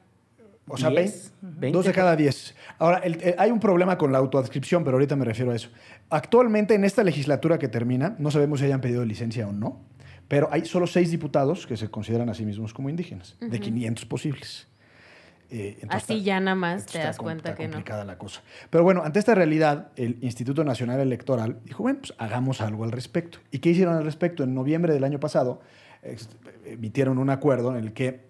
O 0.67 0.77
sea, 0.77 0.89
diez, 0.89 1.33
20, 1.41 1.71
dos 1.77 1.85
de 1.85 1.91
cada 1.93 2.15
diez. 2.15 2.55
Ahora, 2.79 2.97
el- 2.99 3.21
el- 3.21 3.35
hay 3.37 3.51
un 3.51 3.59
problema 3.59 3.97
con 3.97 4.11
la 4.11 4.17
autoadscripción, 4.17 4.83
pero 4.83 4.95
ahorita 4.95 5.15
me 5.15 5.25
refiero 5.25 5.51
a 5.51 5.55
eso. 5.55 5.69
Actualmente, 6.09 6.73
en 6.75 6.83
esta 6.83 7.03
legislatura 7.03 7.57
que 7.59 7.67
termina, 7.67 8.15
no 8.19 8.29
sabemos 8.31 8.59
si 8.59 8.65
hayan 8.65 8.81
pedido 8.81 9.03
licencia 9.05 9.47
o 9.47 9.51
no, 9.53 9.79
pero 10.27 10.49
hay 10.51 10.65
solo 10.65 10.87
seis 10.87 11.11
diputados 11.11 11.67
que 11.67 11.77
se 11.77 11.89
consideran 11.89 12.29
a 12.29 12.33
sí 12.33 12.45
mismos 12.45 12.73
como 12.73 12.89
indígenas, 12.89 13.35
de 13.39 13.59
500 13.59 14.05
posibles. 14.05 14.67
Eh, 15.49 15.77
Así 15.89 16.13
está- 16.13 16.25
ya 16.25 16.39
nada 16.39 16.55
más 16.55 16.85
te 16.87 16.97
das 16.97 17.17
cuenta 17.17 17.49
está 17.49 17.55
que 17.61 17.67
no. 17.67 17.73
complicada 17.73 18.03
la 18.05 18.17
cosa. 18.17 18.41
Pero 18.71 18.83
bueno, 18.83 19.03
ante 19.03 19.19
esta 19.19 19.35
realidad, 19.35 19.89
el 19.97 20.17
Instituto 20.21 20.63
Nacional 20.63 20.99
Electoral 20.99 21.59
dijo, 21.65 21.83
bueno, 21.83 21.99
pues 21.99 22.13
hagamos 22.17 22.59
algo 22.61 22.83
al 22.85 22.91
respecto. 22.91 23.37
¿Y 23.51 23.59
qué 23.59 23.69
hicieron 23.69 23.95
al 23.95 24.03
respecto? 24.03 24.43
En 24.43 24.55
noviembre 24.55 24.93
del 24.93 25.03
año 25.03 25.19
pasado 25.19 25.61
emitieron 26.65 27.17
un 27.17 27.29
acuerdo 27.29 27.69
en 27.71 27.83
el 27.83 27.93
que, 27.93 28.29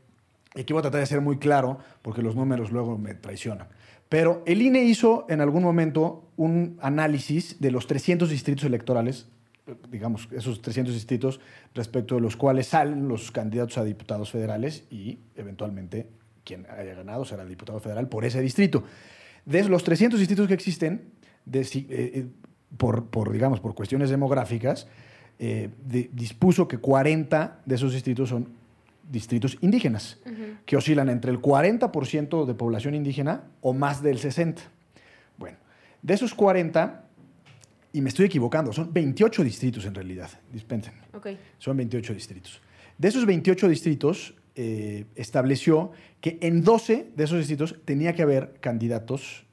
y 0.55 0.61
aquí 0.61 0.73
voy 0.73 0.79
a 0.79 0.83
tratar 0.83 0.99
de 0.99 1.05
ser 1.05 1.21
muy 1.21 1.37
claro, 1.37 1.79
porque 2.01 2.21
los 2.21 2.35
números 2.35 2.71
luego 2.71 2.97
me 2.97 3.13
traicionan. 3.13 3.67
Pero 4.09 4.43
el 4.45 4.61
INE 4.61 4.83
hizo 4.83 5.25
en 5.29 5.41
algún 5.41 5.63
momento 5.63 6.29
un 6.35 6.77
análisis 6.81 7.59
de 7.61 7.71
los 7.71 7.87
300 7.87 8.29
distritos 8.29 8.65
electorales, 8.65 9.27
digamos, 9.89 10.27
esos 10.31 10.61
300 10.61 10.93
distritos 10.93 11.39
respecto 11.73 12.15
de 12.15 12.21
los 12.21 12.35
cuales 12.35 12.67
salen 12.67 13.07
los 13.07 13.31
candidatos 13.31 13.77
a 13.77 13.83
diputados 13.83 14.29
federales 14.31 14.85
y 14.91 15.19
eventualmente 15.35 16.07
quien 16.43 16.65
haya 16.69 16.93
ganado 16.93 17.23
será 17.23 17.45
diputado 17.45 17.79
federal 17.79 18.09
por 18.09 18.25
ese 18.25 18.41
distrito. 18.41 18.83
De 19.45 19.63
los 19.69 19.83
300 19.83 20.19
distritos 20.19 20.47
que 20.47 20.53
existen, 20.53 21.11
de 21.45 21.61
eh, 21.61 21.67
eh, 21.89 22.25
por, 22.77 23.05
por, 23.05 23.31
digamos, 23.31 23.59
por 23.59 23.73
cuestiones 23.75 24.09
demográficas, 24.09 24.87
eh, 25.39 25.69
de- 25.85 26.09
dispuso 26.13 26.67
que 26.67 26.77
40 26.79 27.61
de 27.65 27.75
esos 27.75 27.93
distritos 27.93 28.29
son 28.29 28.49
distritos 29.09 29.57
indígenas, 29.61 30.17
que 30.65 30.77
oscilan 30.77 31.09
entre 31.09 31.31
el 31.31 31.41
40% 31.41 32.45
de 32.45 32.53
población 32.53 32.95
indígena 32.95 33.43
o 33.61 33.73
más 33.73 34.01
del 34.01 34.17
60%. 34.17 34.55
Bueno, 35.37 35.57
de 36.01 36.13
esos 36.13 36.33
40, 36.33 37.02
y 37.93 38.01
me 38.01 38.09
estoy 38.09 38.25
equivocando, 38.25 38.73
son 38.73 38.91
28 38.91 39.43
distritos 39.43 39.85
en 39.85 39.93
realidad, 39.93 40.29
dispénsenme. 40.51 41.01
Ok. 41.13 41.27
Son 41.59 41.77
28 41.77 42.13
distritos. 42.13 42.59
De 42.97 43.07
esos 43.07 43.25
28 43.25 43.69
distritos, 43.69 44.33
eh, 44.55 45.05
estableció 45.15 45.91
que 46.19 46.37
en 46.41 46.63
12 46.63 47.11
de 47.15 47.23
esos 47.23 47.37
distritos 47.37 47.75
tenía 47.85 48.13
que 48.13 48.23
haber 48.23 48.55
candidatos 48.59 49.45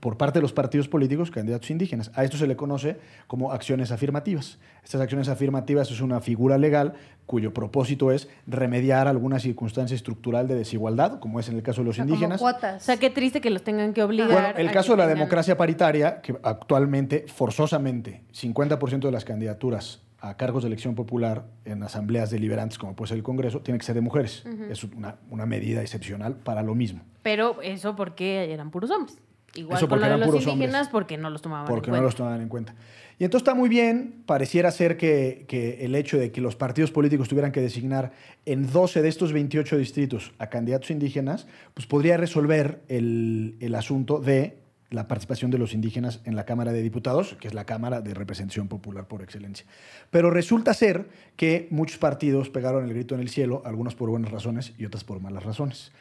por 0.00 0.16
parte 0.16 0.38
de 0.38 0.42
los 0.42 0.52
partidos 0.52 0.88
políticos, 0.88 1.30
candidatos 1.32 1.70
indígenas. 1.70 2.12
A 2.14 2.22
esto 2.24 2.36
se 2.36 2.46
le 2.46 2.56
conoce 2.56 2.96
como 3.26 3.50
acciones 3.52 3.90
afirmativas. 3.90 4.58
Estas 4.84 5.00
acciones 5.00 5.28
afirmativas 5.28 5.90
es 5.90 6.00
una 6.00 6.20
figura 6.20 6.58
legal 6.58 6.94
cuyo 7.26 7.52
propósito 7.52 8.12
es 8.12 8.28
remediar 8.46 9.08
alguna 9.08 9.38
circunstancia 9.40 9.94
estructural 9.94 10.46
de 10.48 10.54
desigualdad, 10.54 11.18
como 11.18 11.40
es 11.40 11.48
en 11.48 11.56
el 11.56 11.62
caso 11.62 11.80
de 11.80 11.86
los 11.86 11.94
O 11.94 11.96
sea, 11.96 12.04
como 12.04 12.14
indígenas. 12.14 12.40
O 12.40 12.44
cuotas. 12.44 12.82
sea, 12.84 12.96
qué 12.98 13.10
triste 13.10 13.40
que 13.40 13.50
los 13.50 13.62
tengan 13.64 13.92
que 13.92 14.02
obligar. 14.02 14.30
Bueno, 14.30 14.48
el 14.56 14.68
a 14.68 14.72
caso 14.72 14.92
de 14.92 14.98
la 14.98 15.04
tengan- 15.04 15.16
democracia 15.18 15.56
paritaria, 15.56 16.20
que 16.22 16.36
actualmente, 16.42 17.26
forzosamente, 17.26 18.22
50% 18.32 19.00
de 19.00 19.12
las 19.12 19.24
candidaturas 19.24 20.02
a 20.20 20.36
cargos 20.36 20.62
de 20.62 20.68
elección 20.68 20.94
popular 20.94 21.44
en 21.64 21.82
asambleas 21.82 22.30
deliberantes, 22.30 22.78
como 22.78 22.94
puede 22.96 23.08
ser 23.08 23.18
el 23.18 23.22
Congreso, 23.24 23.60
tiene 23.60 23.78
que 23.78 23.84
ser 23.84 23.94
de 23.96 24.00
mujeres. 24.00 24.44
Es 24.70 24.82
una, 24.84 25.16
una 25.30 25.46
medida 25.46 25.80
excepcional 25.82 26.34
para 26.36 26.62
lo 26.62 26.74
mismo. 26.74 27.02
Pero 27.22 27.60
eso 27.62 27.94
porque 27.94 28.52
eran 28.52 28.70
puros 28.70 28.90
hombres. 28.90 29.18
Igual 29.54 29.78
Eso 29.78 29.88
con 29.88 30.00
lo 30.00 30.06
de 30.06 30.18
los 30.18 30.26
indígenas 30.28 30.52
hombres. 30.52 30.88
porque 30.88 31.16
no 31.16 31.30
los 31.30 31.42
tomaban 31.42 31.66
porque 31.66 31.86
en 31.88 31.92
no 31.92 31.96
cuenta. 31.96 32.04
los 32.04 32.14
tomaban 32.14 32.40
en 32.42 32.48
cuenta. 32.48 32.74
Y 33.18 33.24
entonces 33.24 33.46
está 33.48 33.54
muy 33.54 33.68
bien, 33.68 34.22
pareciera 34.26 34.70
ser 34.70 34.96
que, 34.96 35.44
que 35.48 35.84
el 35.84 35.94
hecho 35.96 36.18
de 36.18 36.30
que 36.30 36.40
los 36.40 36.54
partidos 36.54 36.92
políticos 36.92 37.28
tuvieran 37.28 37.50
que 37.50 37.60
designar 37.60 38.12
en 38.44 38.70
12 38.70 39.02
de 39.02 39.08
estos 39.08 39.32
28 39.32 39.76
distritos 39.76 40.32
a 40.38 40.48
candidatos 40.48 40.90
indígenas, 40.90 41.48
pues 41.74 41.86
podría 41.86 42.16
resolver 42.16 42.80
el, 42.88 43.56
el 43.60 43.74
asunto 43.74 44.20
de 44.20 44.58
la 44.90 45.08
participación 45.08 45.50
de 45.50 45.58
los 45.58 45.74
indígenas 45.74 46.20
en 46.24 46.36
la 46.36 46.44
Cámara 46.46 46.72
de 46.72 46.80
Diputados, 46.80 47.36
que 47.40 47.48
es 47.48 47.54
la 47.54 47.64
Cámara 47.64 48.00
de 48.00 48.14
Representación 48.14 48.68
Popular 48.68 49.08
por 49.08 49.22
excelencia. 49.22 49.66
Pero 50.10 50.30
resulta 50.30 50.72
ser 50.72 51.08
que 51.36 51.66
muchos 51.70 51.98
partidos 51.98 52.48
pegaron 52.50 52.84
el 52.84 52.94
grito 52.94 53.14
en 53.14 53.20
el 53.20 53.28
cielo, 53.28 53.62
algunos 53.66 53.94
por 53.96 54.08
buenas 54.08 54.30
razones 54.30 54.72
y 54.78 54.84
otras 54.86 55.04
por 55.04 55.20
malas 55.20 55.42
razones. 55.44 55.92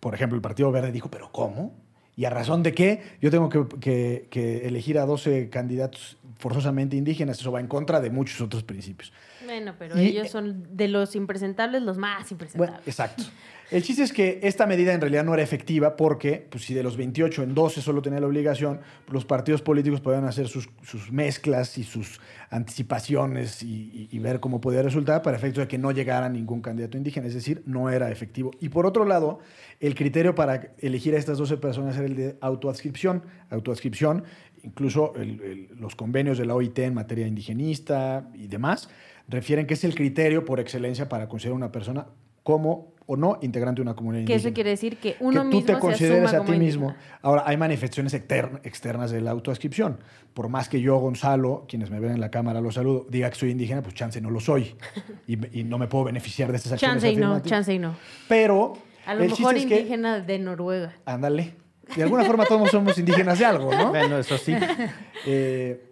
Por 0.00 0.14
ejemplo, 0.14 0.36
el 0.36 0.42
Partido 0.42 0.72
Verde 0.72 0.90
dijo, 0.90 1.08
¿pero 1.10 1.30
cómo? 1.30 1.74
¿Y 2.16 2.24
a 2.26 2.30
razón 2.30 2.62
de 2.62 2.72
qué? 2.74 3.02
Yo 3.20 3.30
tengo 3.30 3.48
que, 3.48 4.26
que- 4.30 4.66
elegir 4.66 4.98
a 4.98 5.06
12 5.06 5.48
candidatos 5.48 6.18
forzosamente 6.38 6.96
indígenas. 6.96 7.38
Eso 7.40 7.52
va 7.52 7.60
en 7.60 7.68
contra 7.68 8.00
de 8.00 8.10
muchos 8.10 8.40
otros 8.40 8.62
principios. 8.64 9.12
Bueno, 9.44 9.74
pero 9.78 10.00
Y- 10.00 10.06
ellos 10.06 10.30
son 10.30 10.66
de 10.76 10.88
los 10.88 11.14
impresentables 11.16 11.82
los 11.82 11.98
más 11.98 12.30
impresentables. 12.32 12.70
Bueno, 12.74 12.82
exacto. 12.86 13.24
El 13.70 13.82
chiste 13.82 14.02
es 14.02 14.12
que 14.12 14.38
esta 14.42 14.66
medida 14.66 14.92
en 14.92 15.00
realidad 15.00 15.24
no 15.24 15.32
era 15.32 15.42
efectiva 15.42 15.96
porque, 15.96 16.46
pues, 16.50 16.64
si 16.64 16.74
de 16.74 16.82
los 16.82 16.98
28 16.98 17.42
en 17.42 17.54
12 17.54 17.80
solo 17.80 18.02
tenía 18.02 18.20
la 18.20 18.26
obligación, 18.26 18.80
los 19.10 19.24
partidos 19.24 19.62
políticos 19.62 20.02
podían 20.02 20.24
hacer 20.26 20.46
sus, 20.46 20.68
sus 20.82 21.10
mezclas 21.10 21.78
y 21.78 21.84
sus 21.84 22.20
anticipaciones 22.50 23.62
y, 23.62 23.66
y- 23.66 24.08
y 24.10 24.18
ver 24.18 24.40
cómo 24.40 24.60
podía 24.60 24.82
resultar 24.82 25.22
para 25.22 25.36
efecto 25.36 25.60
de 25.60 25.68
que 25.68 25.78
no 25.78 25.90
llegara 25.90 26.28
ningún 26.28 26.60
candidato 26.60 26.96
indígena. 26.96 27.26
Es 27.26 27.34
decir, 27.34 27.62
no 27.66 27.88
era 27.90 28.10
efectivo. 28.10 28.50
Y 28.60 28.68
por 28.68 28.86
otro 28.86 29.04
lado, 29.04 29.40
el 29.80 29.94
criterio 29.94 30.34
para 30.34 30.72
elegir 30.78 31.14
a 31.14 31.18
estas 31.18 31.38
12 31.38 31.56
personas 31.56 31.96
era 31.96 32.06
el 32.06 32.16
de 32.16 32.36
autoadscripción. 32.40 33.22
Autoadscripción, 33.50 34.24
incluso 34.62 35.14
el- 35.16 35.40
el- 35.42 35.68
los 35.80 35.94
convenios 35.96 36.38
de 36.38 36.46
la 36.46 36.54
OIT 36.54 36.78
en 36.84 36.94
materia 36.94 37.26
indigenista 37.26 38.28
y 38.34 38.46
demás, 38.48 38.88
refieren 39.28 39.66
que 39.66 39.74
es 39.74 39.84
el 39.84 39.94
criterio 39.94 40.44
por 40.44 40.60
excelencia 40.60 41.08
para 41.08 41.28
considerar 41.28 41.56
una 41.56 41.72
persona 41.72 42.06
como 42.42 42.92
o 43.06 43.16
no 43.16 43.38
integrante 43.42 43.80
de 43.80 43.82
una 43.82 43.94
comunidad 43.94 44.24
que 44.26 44.32
indígena. 44.32 44.48
eso 44.48 44.54
quiere 44.54 44.70
decir 44.70 44.96
que 44.96 45.16
uno 45.20 45.42
que 45.42 45.46
mismo 45.48 45.60
tú 45.60 45.66
te 45.66 45.74
se 45.74 45.78
consideres 45.80 46.24
asuma 46.24 46.38
a 46.38 46.44
ti 46.44 46.46
como 46.52 46.58
mismo. 46.58 46.86
indígena. 46.90 47.18
Ahora, 47.22 47.42
hay 47.46 47.56
manifestaciones 47.56 48.14
exter- 48.14 48.60
externas 48.64 49.10
de 49.10 49.20
la 49.20 49.32
autoascripción. 49.32 49.98
Por 50.34 50.48
más 50.48 50.68
que 50.68 50.80
yo, 50.80 50.96
Gonzalo, 50.98 51.64
quienes 51.68 51.90
me 51.90 51.98
ven 52.00 52.12
en 52.12 52.20
la 52.20 52.30
cámara, 52.30 52.60
lo 52.60 52.70
saludo, 52.70 53.06
diga 53.10 53.28
que 53.30 53.36
soy 53.36 53.50
indígena, 53.50 53.82
pues 53.82 53.94
chance 53.94 54.20
no 54.20 54.30
lo 54.30 54.40
soy. 54.40 54.74
Y, 55.26 55.60
y 55.60 55.64
no 55.64 55.78
me 55.78 55.88
puedo 55.88 56.04
beneficiar 56.04 56.50
de 56.50 56.56
estas 56.56 56.72
acciones 56.72 57.02
Chance 57.02 57.12
y 57.12 57.16
no, 57.16 57.40
chance 57.40 57.72
y 57.74 57.78
no. 57.78 57.94
Pero 58.28 58.74
A 59.06 59.14
lo 59.14 59.22
el 59.24 59.30
mejor 59.30 59.54
que... 59.54 59.60
indígena 59.62 60.20
de 60.20 60.38
Noruega. 60.38 60.94
Ándale. 61.04 61.54
De 61.96 62.02
alguna 62.04 62.24
forma 62.24 62.44
todos 62.46 62.70
somos 62.70 62.96
indígenas 62.98 63.38
de 63.38 63.44
algo, 63.44 63.72
¿no? 63.74 63.90
Bueno, 63.90 64.16
eso 64.18 64.38
sí. 64.38 64.54
Eh, 65.26 65.91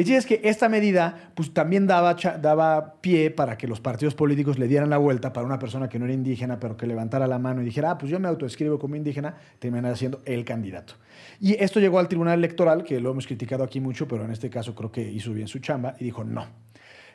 y 0.00 0.04
chiste 0.04 0.16
es 0.16 0.26
que 0.26 0.40
esta 0.44 0.68
medida 0.68 1.30
pues, 1.34 1.52
también 1.54 1.86
daba, 1.86 2.14
daba 2.40 3.00
pie 3.00 3.30
para 3.30 3.56
que 3.56 3.66
los 3.66 3.80
partidos 3.80 4.14
políticos 4.14 4.58
le 4.58 4.68
dieran 4.68 4.90
la 4.90 4.98
vuelta 4.98 5.32
para 5.32 5.46
una 5.46 5.58
persona 5.58 5.88
que 5.88 5.98
no 5.98 6.04
era 6.04 6.12
indígena, 6.14 6.60
pero 6.60 6.76
que 6.76 6.86
levantara 6.86 7.26
la 7.26 7.38
mano 7.38 7.62
y 7.62 7.64
dijera, 7.64 7.92
ah, 7.92 7.98
pues 7.98 8.10
yo 8.12 8.20
me 8.20 8.28
autoescribo 8.28 8.78
como 8.78 8.94
indígena, 8.96 9.36
terminara 9.58 9.96
siendo 9.96 10.20
el 10.26 10.44
candidato. 10.44 10.94
Y 11.40 11.54
esto 11.54 11.80
llegó 11.80 11.98
al 11.98 12.08
Tribunal 12.08 12.38
Electoral, 12.38 12.84
que 12.84 13.00
lo 13.00 13.10
hemos 13.10 13.26
criticado 13.26 13.64
aquí 13.64 13.80
mucho, 13.80 14.06
pero 14.06 14.24
en 14.24 14.30
este 14.32 14.50
caso 14.50 14.74
creo 14.74 14.92
que 14.92 15.00
hizo 15.10 15.32
bien 15.32 15.48
su 15.48 15.60
chamba, 15.60 15.94
y 15.98 16.04
dijo, 16.04 16.24
no. 16.24 16.46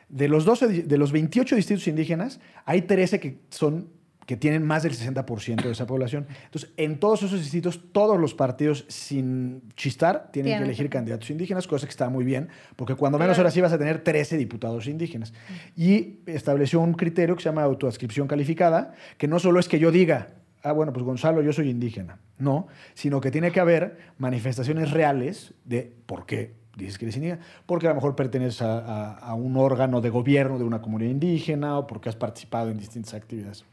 De 0.08 0.28
los, 0.28 0.44
12, 0.44 0.68
di- 0.68 0.82
de 0.82 0.98
los 0.98 1.12
28 1.12 1.54
distritos 1.56 1.86
indígenas, 1.88 2.40
hay 2.64 2.82
13 2.82 3.20
que 3.20 3.38
son 3.50 3.88
que 4.26 4.36
tienen 4.36 4.64
más 4.64 4.82
del 4.84 4.92
60% 4.92 5.62
de 5.64 5.72
esa 5.72 5.86
población. 5.86 6.26
Entonces, 6.44 6.70
en 6.76 7.00
todos 7.00 7.22
esos 7.24 7.40
distritos, 7.40 7.80
todos 7.92 8.18
los 8.20 8.34
partidos, 8.34 8.84
sin 8.88 9.62
chistar, 9.76 10.30
tienen 10.32 10.52
que 10.52 10.64
elegir 10.64 10.88
candidatos 10.90 11.28
indígenas, 11.30 11.66
cosa 11.66 11.86
que 11.86 11.90
está 11.90 12.08
muy 12.08 12.24
bien, 12.24 12.48
porque 12.76 12.94
cuando 12.94 13.18
menos 13.18 13.36
ahora 13.38 13.50
sí 13.50 13.60
vas 13.60 13.72
a 13.72 13.78
tener 13.78 14.04
13 14.04 14.36
diputados 14.36 14.86
indígenas. 14.86 15.32
Y 15.76 16.20
estableció 16.26 16.80
un 16.80 16.94
criterio 16.94 17.34
que 17.36 17.42
se 17.42 17.48
llama 17.48 17.62
autoadscripción 17.64 18.28
calificada, 18.28 18.94
que 19.18 19.26
no 19.26 19.38
solo 19.40 19.58
es 19.58 19.68
que 19.68 19.78
yo 19.80 19.90
diga, 19.90 20.28
ah, 20.62 20.70
bueno, 20.72 20.92
pues 20.92 21.04
Gonzalo, 21.04 21.42
yo 21.42 21.52
soy 21.52 21.68
indígena, 21.70 22.18
no, 22.38 22.68
sino 22.94 23.20
que 23.20 23.30
tiene 23.32 23.50
que 23.50 23.58
haber 23.58 23.98
manifestaciones 24.18 24.92
reales 24.92 25.54
de 25.64 25.92
por 26.06 26.26
qué 26.26 26.54
dices 26.76 26.96
que 26.96 27.06
eres 27.06 27.16
indígena, 27.16 27.40
porque 27.66 27.86
a 27.86 27.90
lo 27.90 27.96
mejor 27.96 28.14
perteneces 28.14 28.62
a, 28.62 28.78
a- 28.78 29.12
a 29.18 29.34
un 29.34 29.56
órgano 29.56 30.00
de 30.00 30.10
gobierno 30.10 30.58
de 30.58 30.64
una 30.64 30.80
comunidad 30.80 31.10
indígena 31.10 31.76
o 31.78 31.86
porque 31.88 32.08
has 32.08 32.16
participado 32.16 32.70
en 32.70 32.78
distintas 32.78 33.14
actividades. 33.14 33.64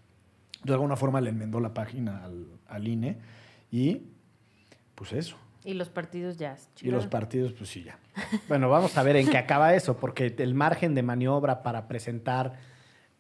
De 0.64 0.74
alguna 0.74 0.96
forma 0.96 1.22
le 1.22 1.30
enmendó 1.30 1.60
la 1.60 1.74
página 1.74 2.24
al, 2.26 2.46
al 2.68 2.88
INE 2.88 3.18
y 3.72 4.02
pues 4.96 5.14
eso. 5.14 5.38
Y 5.64 5.74
los 5.74 5.90
partidos 5.90 6.38
ya. 6.38 6.56
Y 6.82 6.90
los 6.90 7.06
partidos, 7.08 7.54
pues 7.54 7.70
sí, 7.70 7.84
ya. 7.84 7.98
Bueno, 8.48 8.70
vamos 8.70 8.98
a 8.98 9.04
ver 9.04 9.16
en 9.18 9.30
qué 9.30 9.38
acaba 9.38 9.74
eso, 9.74 9.98
porque 9.98 10.34
el 10.38 10.54
margen 10.56 10.96
de 10.96 11.04
maniobra 11.04 11.64
para 11.64 11.88
presentar 11.88 12.54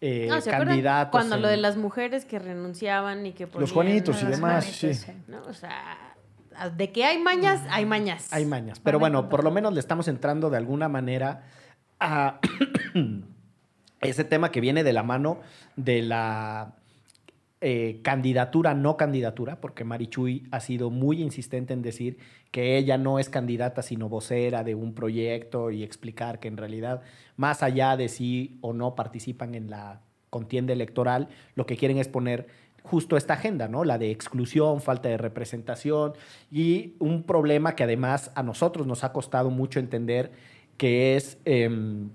eh, 0.02 0.28
No, 0.30 0.40
¿se 0.40 0.50
acuerdan 0.50 0.68
candidatos. 0.70 1.12
Cuando 1.12 1.36
en- 1.36 1.42
lo 1.42 1.48
de 1.50 1.58
las 1.58 1.76
mujeres 1.78 2.24
que 2.26 2.40
renunciaban 2.40 3.26
y 3.26 3.34
que 3.34 3.48
Los 3.58 3.72
Juanitos 3.72 4.22
y 4.24 4.26
demás, 4.26 4.66
Juanitos, 4.66 5.06
sí. 5.06 5.12
¿no? 5.28 5.42
O 5.44 5.54
sea, 5.54 6.16
de 6.76 6.92
que 6.92 7.04
hay 7.06 7.20
mañas, 7.20 7.62
hay 7.70 7.86
mañas. 7.86 8.28
Hay 8.32 8.46
mañas. 8.46 8.80
Pero 8.80 9.00
bueno, 9.00 9.28
por 9.30 9.44
lo 9.44 9.52
menos 9.52 9.74
le 9.74 9.80
estamos 9.82 10.08
entrando 10.08 10.50
de 10.50 10.58
alguna 10.58 10.88
manera 10.90 11.44
a 12.00 12.40
ese 14.02 14.24
tema 14.24 14.52
que 14.52 14.62
viene 14.62 14.84
de 14.84 14.94
la 14.94 15.04
mano 15.04 15.40
de 15.76 16.02
la 16.02 16.74
eh, 17.62 18.00
candidatura, 18.04 18.74
no 18.74 18.96
candidatura, 18.96 19.60
porque 19.60 19.84
Marichuy 19.84 20.48
ha 20.50 20.62
sido 20.62 20.90
muy 20.90 21.22
insistente 21.22 21.74
en 21.74 21.82
decir 21.82 22.18
que 22.52 22.78
ella 22.78 22.98
no 22.98 23.20
es 23.20 23.30
candidata, 23.30 23.82
sino 23.82 24.08
vocera 24.08 24.64
de 24.64 24.76
un 24.76 24.94
proyecto 24.94 25.70
y 25.70 25.84
explicar 25.84 26.40
que 26.40 26.48
en 26.48 26.56
realidad, 26.56 27.02
más 27.36 27.62
allá 27.62 27.98
de 27.98 28.08
si 28.08 28.58
o 28.62 28.72
no 28.72 28.96
participan 28.96 29.56
en 29.56 29.70
la 29.70 30.02
contienda 30.30 30.72
electoral, 30.72 31.28
lo 31.56 31.66
que 31.66 31.76
quieren 31.76 31.98
es 31.98 32.08
poner 32.08 32.48
justo 32.84 33.18
esta 33.18 33.34
agenda, 33.34 33.68
¿no? 33.68 33.84
La 33.84 33.98
de 33.98 34.10
exclusión, 34.12 34.80
falta 34.80 35.10
de 35.10 35.18
representación 35.18 36.14
y 36.50 36.94
un 37.00 37.24
problema 37.24 37.76
que 37.76 37.84
además 37.84 38.32
a 38.36 38.44
nosotros 38.44 38.88
nos 38.88 39.04
ha 39.04 39.12
costado 39.12 39.50
mucho 39.50 39.80
entender, 39.80 40.32
que 40.78 41.18
es 41.18 41.38
em, 41.44 42.10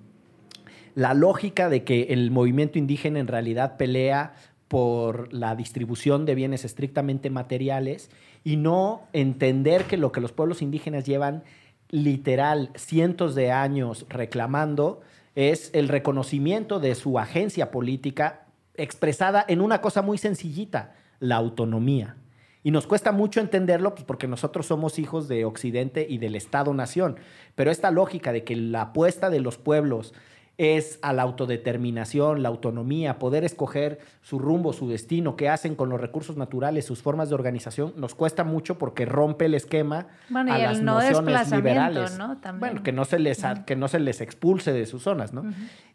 la 0.94 1.12
lógica 1.12 1.68
de 1.68 1.84
que 1.84 2.04
el 2.04 2.30
movimiento 2.30 2.78
indígena 2.78 3.18
en 3.18 3.26
realidad 3.26 3.76
pelea 3.76 4.34
por 4.68 5.32
la 5.32 5.54
distribución 5.54 6.24
de 6.26 6.34
bienes 6.34 6.64
estrictamente 6.64 7.30
materiales 7.30 8.10
y 8.44 8.56
no 8.56 9.02
entender 9.12 9.84
que 9.84 9.96
lo 9.96 10.12
que 10.12 10.20
los 10.20 10.32
pueblos 10.32 10.62
indígenas 10.62 11.04
llevan 11.04 11.44
literal 11.90 12.70
cientos 12.74 13.34
de 13.34 13.52
años 13.52 14.06
reclamando 14.08 15.00
es 15.34 15.70
el 15.74 15.88
reconocimiento 15.88 16.80
de 16.80 16.94
su 16.94 17.18
agencia 17.18 17.70
política 17.70 18.46
expresada 18.76 19.44
en 19.46 19.60
una 19.60 19.80
cosa 19.80 20.02
muy 20.02 20.18
sencillita, 20.18 20.94
la 21.20 21.36
autonomía. 21.36 22.16
Y 22.62 22.70
nos 22.70 22.86
cuesta 22.86 23.12
mucho 23.12 23.40
entenderlo 23.40 23.94
pues, 23.94 24.04
porque 24.04 24.26
nosotros 24.26 24.66
somos 24.66 24.98
hijos 24.98 25.28
de 25.28 25.44
Occidente 25.44 26.06
y 26.08 26.16
del 26.16 26.34
Estado-Nación. 26.34 27.18
Pero 27.54 27.70
esta 27.70 27.90
lógica 27.90 28.32
de 28.32 28.42
que 28.42 28.56
la 28.56 28.80
apuesta 28.82 29.28
de 29.28 29.40
los 29.40 29.58
pueblos 29.58 30.14
es 30.56 31.00
a 31.02 31.12
la 31.12 31.22
autodeterminación, 31.22 32.42
la 32.42 32.48
autonomía, 32.48 33.18
poder 33.18 33.44
escoger 33.44 33.98
su 34.22 34.38
rumbo, 34.38 34.72
su 34.72 34.88
destino, 34.88 35.36
qué 35.36 35.48
hacen 35.48 35.74
con 35.74 35.88
los 35.88 36.00
recursos 36.00 36.36
naturales, 36.36 36.84
sus 36.84 37.02
formas 37.02 37.28
de 37.28 37.34
organización, 37.34 37.92
nos 37.96 38.14
cuesta 38.14 38.44
mucho 38.44 38.78
porque 38.78 39.04
rompe 39.04 39.46
el 39.46 39.54
esquema 39.54 40.06
Bueno, 40.28 40.52
a 40.52 40.58
y 40.58 40.62
las 40.62 40.78
el 40.78 40.84
no 40.84 40.94
nociones 40.94 41.50
liberales. 41.50 42.18
¿no? 42.18 42.38
Bueno, 42.58 42.82
que 42.82 42.92
no 42.92 43.04
se 43.04 43.18
les, 43.18 43.42
que 43.66 43.74
no 43.74 43.88
se 43.88 43.98
les 43.98 44.20
expulse 44.20 44.72
de 44.72 44.86
sus 44.86 45.02
zonas, 45.02 45.32
¿no? 45.32 45.44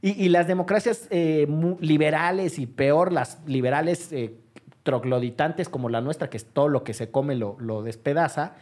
y, 0.02 0.12
y 0.12 0.30
las 0.30 0.48
democracias 0.48 1.08
eh, 1.10 1.48
liberales 1.80 2.60
y 2.60 2.68
peor, 2.68 3.14
las 3.14 3.40
liberales 3.46 4.12
eh, 4.12 4.36
trogloditantes 4.84 5.70
como 5.70 5.88
la 5.88 6.02
nuestra, 6.02 6.30
que 6.30 6.38
es 6.38 6.46
todo 6.46 6.68
lo 6.68 6.84
que 6.84 6.94
se 6.94 7.12
come 7.12 7.36
lo, 7.36 7.56
lo 7.60 7.82
despedaza, 7.82 8.56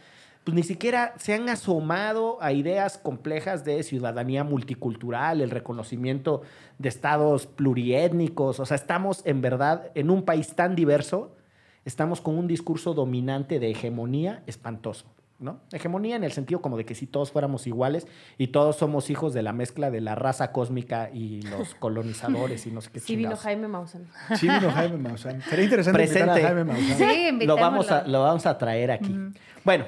pues 0.44 0.54
ni 0.54 0.62
siquiera 0.62 1.14
se 1.18 1.34
han 1.34 1.48
asomado 1.48 2.38
a 2.40 2.52
ideas 2.52 2.98
complejas 2.98 3.64
de 3.64 3.82
ciudadanía 3.82 4.44
multicultural, 4.44 5.40
el 5.40 5.50
reconocimiento 5.50 6.42
de 6.78 6.88
estados 6.88 7.46
pluriétnicos. 7.46 8.58
O 8.60 8.66
sea, 8.66 8.76
estamos 8.76 9.22
en 9.24 9.42
verdad 9.42 9.90
en 9.94 10.10
un 10.10 10.22
país 10.22 10.54
tan 10.54 10.74
diverso, 10.74 11.36
estamos 11.84 12.20
con 12.20 12.38
un 12.38 12.46
discurso 12.46 12.94
dominante 12.94 13.60
de 13.60 13.70
hegemonía 13.70 14.42
espantoso. 14.46 15.06
¿no? 15.38 15.60
Hegemonía 15.70 16.16
en 16.16 16.24
el 16.24 16.32
sentido 16.32 16.60
como 16.60 16.76
de 16.76 16.84
que 16.84 16.94
si 16.94 17.06
todos 17.06 17.30
fuéramos 17.30 17.66
iguales 17.66 18.06
y 18.38 18.48
todos 18.48 18.76
somos 18.76 19.08
hijos 19.08 19.32
de 19.34 19.42
la 19.42 19.52
mezcla 19.52 19.90
de 19.90 20.00
la 20.00 20.14
raza 20.14 20.50
cósmica 20.50 21.10
y 21.12 21.42
los 21.42 21.74
colonizadores 21.78 22.66
y 22.66 22.72
no 22.72 22.80
sé 22.80 22.90
qué 22.90 23.00
Sí, 23.00 23.16
vino. 23.16 23.36
Jaime 23.36 23.68
Maussan. 23.68 24.08
Sí, 24.36 24.48
vino 24.48 24.70
Jaime 24.70 24.96
Maussan. 24.96 25.40
Sería 25.42 25.64
interesante 25.64 26.02
invitar 26.02 26.30
a 26.30 26.40
Jaime 26.40 26.64
Maussan. 26.64 26.98
Sí, 26.98 27.46
lo 27.46 27.56
vamos, 27.56 27.90
a, 27.90 28.06
lo 28.06 28.22
vamos 28.22 28.46
a 28.46 28.58
traer 28.58 28.90
aquí. 28.90 29.14
Bueno, 29.64 29.84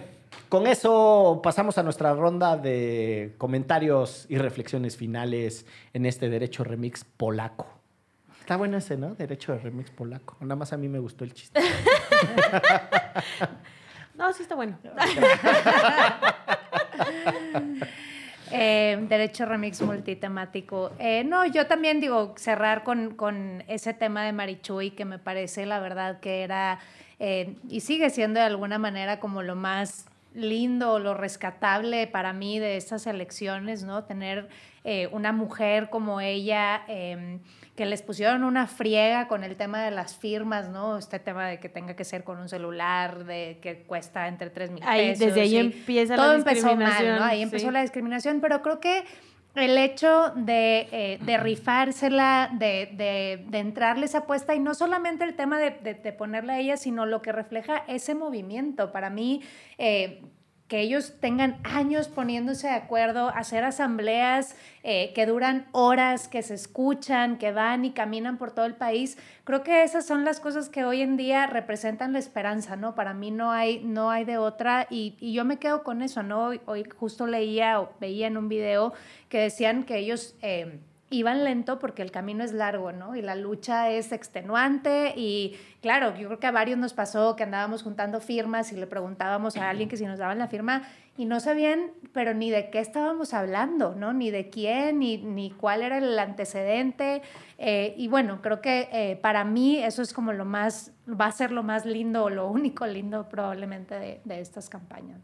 con 0.49 0.67
eso 0.67 1.41
pasamos 1.43 1.79
a 1.79 1.83
nuestra 1.83 2.13
ronda 2.15 2.57
de 2.57 3.35
comentarios 3.39 4.27
y 4.29 4.39
reflexiones 4.39 4.97
finales 4.97 5.67
en 5.93 6.07
este 6.07 6.29
Derecho 6.29 6.65
Remix 6.65 7.05
polaco. 7.05 7.67
Está 8.41 8.57
bueno 8.57 8.79
ese, 8.79 8.97
¿no? 8.97 9.15
Derecho 9.15 9.53
de 9.53 9.59
Remix 9.59 9.91
polaco. 9.91 10.37
Nada 10.41 10.57
más 10.57 10.73
a 10.73 10.77
mí 10.77 10.89
me 10.89 10.99
gustó 10.99 11.25
el 11.25 11.35
chiste. 11.35 11.61
No, 14.21 14.31
sí 14.35 14.43
está 14.43 14.55
bueno. 14.55 14.79
Eh, 18.53 18.99
derecho 19.09 19.47
remix 19.47 19.81
multitemático. 19.81 20.91
Eh, 20.99 21.23
no, 21.23 21.47
yo 21.47 21.69
también 21.69 22.01
digo 22.01 22.35
cerrar 22.37 22.83
con, 22.83 23.15
con 23.15 23.63
ese 23.69 23.95
tema 23.95 24.25
de 24.25 24.33
Marichuy 24.33 24.91
que 24.91 25.05
me 25.05 25.21
parece 25.21 25.67
la 25.67 25.79
verdad 25.79 26.19
que 26.19 26.43
era 26.43 26.81
eh, 27.21 27.55
y 27.69 27.79
sigue 27.79 28.11
siendo 28.11 28.41
de 28.41 28.47
alguna 28.47 28.81
manera 28.81 29.21
como 29.21 29.45
lo 29.45 29.55
más 29.55 30.07
lindo, 30.35 30.99
lo 30.99 31.15
rescatable 31.15 32.07
para 32.07 32.33
mí 32.33 32.59
de 32.59 32.77
estas 32.77 33.07
elecciones, 33.07 33.83
¿no? 33.83 34.05
Tener 34.05 34.49
eh, 34.85 35.09
una 35.13 35.33
mujer 35.33 35.91
como 35.91 36.21
ella 36.21 36.83
eh, 36.89 37.41
que 37.77 37.87
les 37.87 38.03
pusieron 38.03 38.45
una 38.45 38.67
friega 38.67 39.27
con 39.29 39.45
el 39.45 39.57
tema 39.57 39.83
de 39.83 39.91
las 39.91 40.17
firmas, 40.17 40.69
¿no? 40.69 40.99
Este 40.99 41.19
tema 41.19 41.49
de 41.49 41.59
que 41.59 41.69
tenga 41.69 41.97
que 41.97 42.05
ser 42.05 42.25
con 42.25 42.39
un 42.39 42.49
celular, 42.49 43.25
de 43.25 43.59
que 43.61 43.83
cuesta 43.83 44.29
entre 44.29 44.51
3 44.51 44.71
mil 44.71 44.83
Ahí, 44.87 45.11
pesos. 45.11 45.27
desde 45.27 45.41
ahí 45.43 45.57
empieza 45.57 46.17
la 46.17 46.23
todo 46.23 46.35
empezó 46.35 46.67
mal, 46.67 46.79
discriminación, 46.79 47.19
¿no? 47.19 47.25
Ahí 47.25 47.43
empezó 47.43 47.67
sí. 47.67 47.73
la 47.73 47.83
discriminación, 47.83 48.41
pero 48.41 48.63
creo 48.63 48.81
que 48.81 49.05
el 49.55 49.77
hecho 49.79 50.33
de, 50.37 50.89
eh, 50.93 51.19
de 51.23 51.37
rifársela, 51.39 52.51
de, 52.53 53.45
de, 53.51 53.59
entrarle 53.59 54.07
esa 54.07 54.19
apuesta, 54.19 54.55
y 54.55 54.61
no 54.61 54.75
solamente 54.75 55.25
el 55.25 55.35
tema 55.35 55.59
de 55.59 55.71
ponerla 56.17 56.55
a 56.55 56.59
ella, 56.59 56.77
sino 56.77 57.07
lo 57.07 57.23
que 57.23 57.33
refleja 57.33 57.85
ese 57.89 58.15
movimiento. 58.15 58.93
Para 58.93 59.11
mí, 59.11 59.43
eh, 59.79 60.23
que 60.71 60.81
ellos 60.81 61.15
tengan 61.19 61.59
años 61.65 62.07
poniéndose 62.07 62.69
de 62.69 62.75
acuerdo, 62.75 63.31
hacer 63.31 63.65
asambleas 63.65 64.55
eh, 64.85 65.13
que 65.17 65.27
duran 65.27 65.67
horas, 65.73 66.29
que 66.29 66.43
se 66.43 66.55
escuchan, 66.55 67.39
que 67.39 67.51
van 67.51 67.85
y 67.85 67.91
caminan 67.91 68.39
por 68.39 68.53
todo 68.53 68.67
el 68.67 68.77
país. 68.77 69.19
Creo 69.43 69.65
que 69.65 69.83
esas 69.83 70.07
son 70.07 70.25
las 70.25 70.39
cosas 70.39 70.69
que 70.69 70.85
hoy 70.85 71.01
en 71.01 71.17
día 71.17 71.49
representan 71.49 72.13
la 72.13 72.21
esperanza, 72.21 72.77
¿no? 72.77 72.95
Para 72.95 73.15
mí 73.15 73.33
no 73.33 73.51
hay, 73.51 73.83
no 73.83 74.13
hay 74.13 74.25
de 74.25 74.39
otra 74.39 74.87
y, 74.89 75.17
y 75.19 75.33
yo 75.33 75.45
me 75.45 75.59
quedo 75.59 75.83
con 75.83 76.03
eso, 76.03 76.23
¿no? 76.23 76.53
Hoy, 76.67 76.85
justo 76.97 77.27
leía 77.27 77.81
o 77.81 77.91
veía 77.99 78.29
en 78.29 78.37
un 78.37 78.49
video 78.49 78.93
que 79.29 79.39
decían 79.41 79.83
que 79.83 79.99
ellos... 79.99 80.37
Eh, 80.41 80.79
iban 81.11 81.43
lento 81.43 81.81
porque 81.81 82.03
el 82.03 82.13
camino 82.13 82.45
es 82.45 82.53
largo, 82.53 82.93
¿no? 82.93 83.17
Y 83.17 83.23
la 83.23 83.35
lucha 83.35 83.91
es 83.91 84.13
extenuante 84.13 85.13
y 85.17 85.57
claro, 85.83 86.17
yo 86.17 86.29
creo 86.29 86.39
que 86.39 86.47
a 86.47 86.53
varios 86.53 86.79
nos 86.79 86.95
pasó 86.95 87.35
que 87.35 87.43
andábamos 87.43 87.83
juntando 87.83 88.21
firmas 88.21 88.73
y 88.73 88.77
le 88.77 88.87
preguntábamos 88.87 89.57
a 89.57 89.69
alguien 89.69 89.89
que 89.89 89.97
si 89.97 90.07
nos 90.07 90.21
daban 90.21 90.39
la 90.39 90.47
firma 90.47 90.85
y 91.17 91.25
no 91.25 91.41
sabían, 91.41 91.91
pero 92.13 92.33
ni 92.33 92.51
de 92.51 92.71
qué 92.71 92.79
estábamos 92.79 93.35
hablando, 93.35 93.95
¿no? 93.97 94.13
Ni 94.13 94.31
de 94.31 94.49
quién, 94.51 95.01
ni, 95.01 95.19
ni 95.19 95.51
cuál 95.51 95.83
era 95.83 95.99
el 95.99 96.17
antecedente. 96.19 97.23
Eh, 97.59 97.95
y 97.99 98.07
bueno, 98.09 98.41
creo 98.41 98.61
que 98.61 98.89
eh, 98.93 99.17
para 99.17 99.45
mí 99.45 99.79
eso 99.79 100.03
es 100.03 100.15
como 100.15 100.33
lo 100.33 100.45
más, 100.45 100.93
va 101.09 101.27
a 101.27 101.33
ser 101.33 101.51
lo 101.51 101.65
más 101.65 101.85
lindo 101.85 102.25
o 102.25 102.31
lo 102.31 102.49
único 102.49 102.87
lindo 102.87 103.29
probablemente 103.29 103.97
de, 103.97 104.21
de 104.25 104.41
estas 104.41 104.69
campañas. 104.69 105.21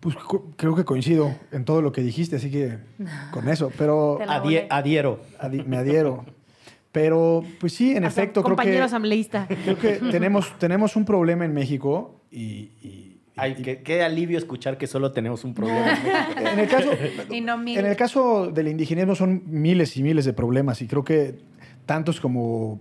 Pues 0.00 0.16
creo 0.56 0.74
que 0.74 0.84
coincido 0.84 1.34
en 1.52 1.64
todo 1.66 1.82
lo 1.82 1.92
que 1.92 2.00
dijiste, 2.00 2.36
así 2.36 2.50
que 2.50 2.78
con 3.32 3.48
eso, 3.48 3.70
pero 3.76 4.18
adhiero. 4.28 5.20
adi- 5.38 5.64
me 5.64 5.76
adhiero. 5.76 6.24
Pero, 6.92 7.44
pues 7.60 7.72
sí, 7.74 7.92
en 7.94 8.04
efecto, 8.04 8.42
creo 8.42 8.56
compañero 8.56 8.78
que, 8.78 8.82
asambleísta. 8.84 9.46
creo 9.64 9.78
que 9.78 9.92
tenemos, 10.10 10.58
tenemos 10.58 10.96
un 10.96 11.04
problema 11.04 11.44
en 11.44 11.54
México 11.54 12.20
y, 12.32 12.70
y- 12.82 13.20
Ay, 13.36 13.54
y- 13.58 13.62
qué, 13.62 13.82
qué 13.82 14.02
alivio 14.02 14.36
escuchar 14.38 14.76
que 14.76 14.86
solo 14.88 15.12
tenemos 15.12 15.44
un 15.44 15.54
problema. 15.54 15.96
en 16.36 16.58
el 16.58 16.68
caso, 16.68 16.90
Y 17.30 17.40
no 17.42 17.56
mil. 17.58 17.78
En 17.78 17.86
el 17.86 17.96
caso 17.96 18.50
del 18.50 18.68
indigenismo 18.68 19.14
son 19.14 19.42
miles 19.46 19.96
y 19.96 20.02
miles 20.02 20.24
de 20.24 20.32
problemas 20.32 20.82
y 20.82 20.88
creo 20.88 21.04
que 21.04 21.36
tantos 21.86 22.20
como 22.20 22.80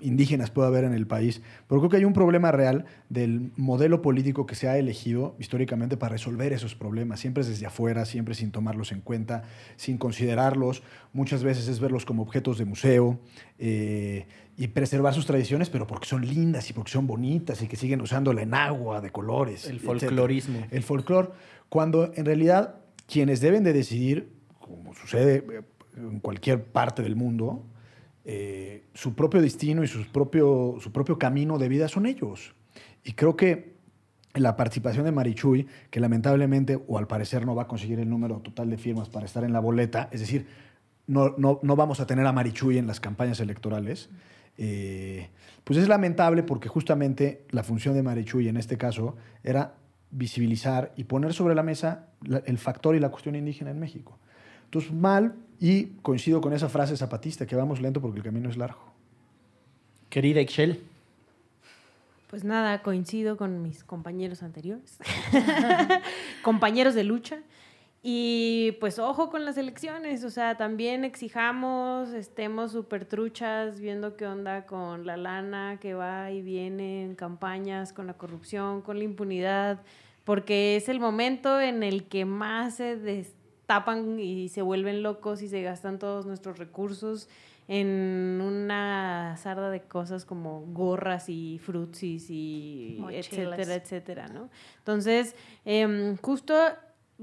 indígenas 0.00 0.50
puede 0.50 0.68
haber 0.68 0.84
en 0.84 0.94
el 0.94 1.06
país, 1.06 1.42
pero 1.68 1.80
creo 1.80 1.90
que 1.90 1.96
hay 1.98 2.04
un 2.04 2.12
problema 2.12 2.52
real 2.52 2.84
del 3.08 3.52
modelo 3.56 4.02
político 4.02 4.46
que 4.46 4.54
se 4.54 4.68
ha 4.68 4.78
elegido 4.78 5.36
históricamente 5.38 5.96
para 5.96 6.12
resolver 6.12 6.52
esos 6.52 6.74
problemas, 6.74 7.20
siempre 7.20 7.42
es 7.42 7.48
desde 7.48 7.66
afuera, 7.66 8.04
siempre 8.04 8.34
sin 8.34 8.50
tomarlos 8.50 8.92
en 8.92 9.00
cuenta, 9.00 9.42
sin 9.76 9.98
considerarlos, 9.98 10.82
muchas 11.12 11.44
veces 11.44 11.68
es 11.68 11.80
verlos 11.80 12.04
como 12.04 12.22
objetos 12.22 12.58
de 12.58 12.64
museo 12.64 13.20
eh, 13.58 14.26
y 14.56 14.68
preservar 14.68 15.14
sus 15.14 15.26
tradiciones, 15.26 15.70
pero 15.70 15.86
porque 15.86 16.06
son 16.06 16.26
lindas 16.26 16.68
y 16.70 16.72
porque 16.72 16.90
son 16.90 17.06
bonitas 17.06 17.62
y 17.62 17.68
que 17.68 17.76
siguen 17.76 18.00
usando 18.00 18.32
la 18.32 18.42
enagua 18.42 19.00
de 19.00 19.10
colores. 19.10 19.64
El 19.64 19.76
etcétera 19.76 19.98
folclorismo. 20.00 20.66
el 20.70 20.82
folclore, 20.82 21.28
cuando 21.68 22.12
en 22.14 22.24
realidad 22.24 22.76
quienes 23.06 23.40
deben 23.40 23.64
de 23.64 23.72
decidir, 23.72 24.32
como 24.58 24.94
sucede 24.94 25.44
en 25.96 26.20
cualquier 26.20 26.64
parte 26.64 27.02
del 27.02 27.16
mundo, 27.16 27.64
eh, 28.24 28.84
su 28.94 29.14
propio 29.14 29.40
destino 29.40 29.82
y 29.82 29.88
sus 29.88 30.06
propio, 30.06 30.76
su 30.80 30.92
propio 30.92 31.18
camino 31.18 31.58
de 31.58 31.68
vida 31.68 31.88
son 31.88 32.06
ellos. 32.06 32.54
Y 33.04 33.12
creo 33.12 33.36
que 33.36 33.74
la 34.34 34.56
participación 34.56 35.04
de 35.04 35.12
Marichuy, 35.12 35.66
que 35.90 36.00
lamentablemente 36.00 36.80
o 36.86 36.98
al 36.98 37.06
parecer 37.06 37.46
no 37.46 37.54
va 37.54 37.62
a 37.62 37.68
conseguir 37.68 37.98
el 37.98 38.08
número 38.08 38.38
total 38.40 38.70
de 38.70 38.78
firmas 38.78 39.08
para 39.08 39.26
estar 39.26 39.42
en 39.42 39.52
la 39.52 39.60
boleta, 39.60 40.08
es 40.12 40.20
decir, 40.20 40.46
no, 41.06 41.34
no, 41.36 41.58
no 41.62 41.76
vamos 41.76 41.98
a 42.00 42.06
tener 42.06 42.24
a 42.26 42.32
Marichuy 42.32 42.78
en 42.78 42.86
las 42.86 43.00
campañas 43.00 43.40
electorales, 43.40 44.10
eh, 44.56 45.30
pues 45.64 45.78
es 45.78 45.88
lamentable 45.88 46.42
porque 46.42 46.68
justamente 46.68 47.44
la 47.50 47.62
función 47.62 47.94
de 47.94 48.02
Marichuy 48.02 48.46
en 48.48 48.56
este 48.56 48.76
caso 48.76 49.16
era 49.42 49.74
visibilizar 50.10 50.92
y 50.96 51.04
poner 51.04 51.32
sobre 51.32 51.54
la 51.54 51.62
mesa 51.62 52.08
el 52.44 52.58
factor 52.58 52.94
y 52.94 53.00
la 53.00 53.10
cuestión 53.10 53.36
indígena 53.36 53.70
en 53.70 53.80
México. 53.80 54.18
Entonces, 54.64 54.92
mal, 54.92 55.34
y 55.60 55.86
coincido 56.00 56.40
con 56.40 56.54
esa 56.54 56.70
frase 56.70 56.96
zapatista, 56.96 57.46
que 57.46 57.54
vamos 57.54 57.80
lento 57.80 58.00
porque 58.00 58.18
el 58.18 58.24
camino 58.24 58.48
es 58.48 58.56
largo. 58.56 58.80
Querida 60.08 60.40
Excel. 60.40 60.82
Pues 62.28 62.44
nada, 62.44 62.82
coincido 62.82 63.36
con 63.36 63.62
mis 63.62 63.84
compañeros 63.84 64.42
anteriores, 64.42 64.98
compañeros 66.42 66.94
de 66.94 67.04
lucha. 67.04 67.38
Y 68.02 68.72
pues 68.80 68.98
ojo 68.98 69.28
con 69.28 69.44
las 69.44 69.58
elecciones, 69.58 70.24
o 70.24 70.30
sea, 70.30 70.56
también 70.56 71.04
exijamos, 71.04 72.14
estemos 72.14 72.72
súper 72.72 73.04
truchas, 73.04 73.78
viendo 73.78 74.16
qué 74.16 74.26
onda 74.26 74.64
con 74.64 75.04
la 75.04 75.18
lana 75.18 75.78
que 75.78 75.92
va 75.92 76.30
y 76.30 76.40
viene 76.40 77.02
en 77.02 77.14
campañas, 77.14 77.92
con 77.92 78.06
la 78.06 78.14
corrupción, 78.14 78.80
con 78.80 78.96
la 78.96 79.04
impunidad, 79.04 79.82
porque 80.24 80.76
es 80.76 80.88
el 80.88 80.98
momento 80.98 81.60
en 81.60 81.82
el 81.82 82.04
que 82.04 82.24
más 82.24 82.76
se 82.76 82.96
destapan 83.70 84.18
y 84.18 84.48
se 84.48 84.62
vuelven 84.62 85.02
locos 85.02 85.42
y 85.42 85.48
se 85.48 85.62
gastan 85.62 86.00
todos 86.00 86.26
nuestros 86.26 86.58
recursos 86.58 87.28
en 87.68 88.40
una 88.42 89.36
sarda 89.36 89.70
de 89.70 89.82
cosas 89.82 90.24
como 90.24 90.62
gorras 90.72 91.28
y 91.28 91.60
frutsis 91.62 92.26
y 92.30 92.96
Mochilas. 92.98 93.28
etcétera, 93.28 93.74
etcétera, 93.74 94.26
¿no? 94.26 94.50
Entonces, 94.78 95.36
em, 95.64 96.16
justo 96.16 96.54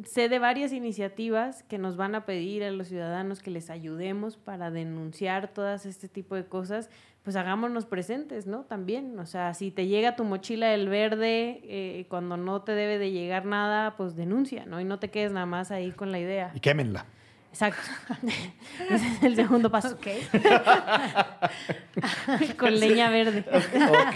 sé 0.05 0.29
de 0.29 0.39
varias 0.39 0.71
iniciativas 0.71 1.63
que 1.63 1.77
nos 1.77 1.97
van 1.97 2.15
a 2.15 2.25
pedir 2.25 2.63
a 2.63 2.71
los 2.71 2.87
ciudadanos 2.87 3.41
que 3.41 3.51
les 3.51 3.69
ayudemos 3.69 4.37
para 4.37 4.71
denunciar 4.71 5.49
todas 5.49 5.85
este 5.85 6.07
tipo 6.07 6.35
de 6.35 6.45
cosas, 6.45 6.89
pues 7.27 7.35
hagámonos 7.35 7.85
presentes, 7.85 8.47
¿no? 8.47 8.63
También, 8.63 9.19
o 9.19 9.25
sea, 9.25 9.53
si 9.53 9.69
te 9.69 9.87
llega 9.87 10.15
tu 10.15 10.23
mochila 10.23 10.69
del 10.69 10.87
verde 10.87 11.59
eh, 11.65 12.05
cuando 12.07 12.37
no 12.37 12.61
te 12.61 12.71
debe 12.71 12.97
de 12.97 13.11
llegar 13.11 13.43
nada, 13.43 13.97
pues 13.97 14.15
denuncia, 14.15 14.65
¿no? 14.65 14.79
Y 14.79 14.85
no 14.85 14.97
te 14.97 15.09
quedes 15.09 15.33
nada 15.33 15.45
más 15.45 15.69
ahí 15.69 15.91
con 15.91 16.13
la 16.13 16.19
idea. 16.19 16.53
Y 16.55 16.61
quémenla. 16.61 17.05
Exacto. 17.51 17.81
Ese 18.89 19.07
es 19.07 19.23
el 19.23 19.35
segundo 19.35 19.69
paso. 19.69 19.95
Ok. 19.95 20.07
con 22.57 22.79
leña 22.79 23.09
verde. 23.09 23.43
Ok. 23.49 24.15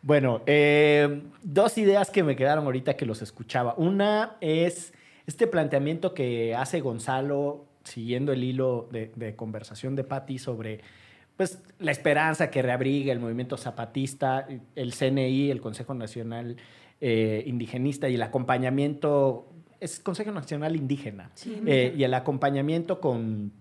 bueno, 0.00 0.40
eh, 0.46 1.24
dos 1.42 1.76
ideas 1.76 2.10
que 2.10 2.22
me 2.22 2.36
quedaron 2.36 2.64
ahorita 2.64 2.96
que 2.96 3.04
los 3.04 3.20
escuchaba. 3.20 3.74
Una 3.76 4.38
es 4.40 4.94
este 5.26 5.46
planteamiento 5.46 6.14
que 6.14 6.54
hace 6.54 6.80
Gonzalo, 6.80 7.67
siguiendo 7.88 8.32
el 8.32 8.44
hilo 8.44 8.88
de, 8.92 9.10
de 9.16 9.34
conversación 9.34 9.96
de 9.96 10.04
Patti 10.04 10.38
sobre 10.38 10.80
pues, 11.38 11.62
la 11.78 11.92
esperanza 11.92 12.50
que 12.50 12.62
reabriga 12.62 13.12
el 13.12 13.20
movimiento 13.20 13.56
zapatista, 13.56 14.46
el 14.74 14.92
CNI, 14.92 15.50
el 15.50 15.60
Consejo 15.60 15.94
Nacional 15.94 16.56
eh, 17.00 17.44
Indigenista 17.46 18.08
y 18.08 18.16
el 18.16 18.22
acompañamiento, 18.22 19.46
es 19.78 20.00
Consejo 20.00 20.32
Nacional 20.32 20.74
Indígena, 20.74 21.30
eh, 21.64 21.94
y 21.96 22.02
el 22.02 22.12
acompañamiento 22.14 23.00
con, 23.00 23.52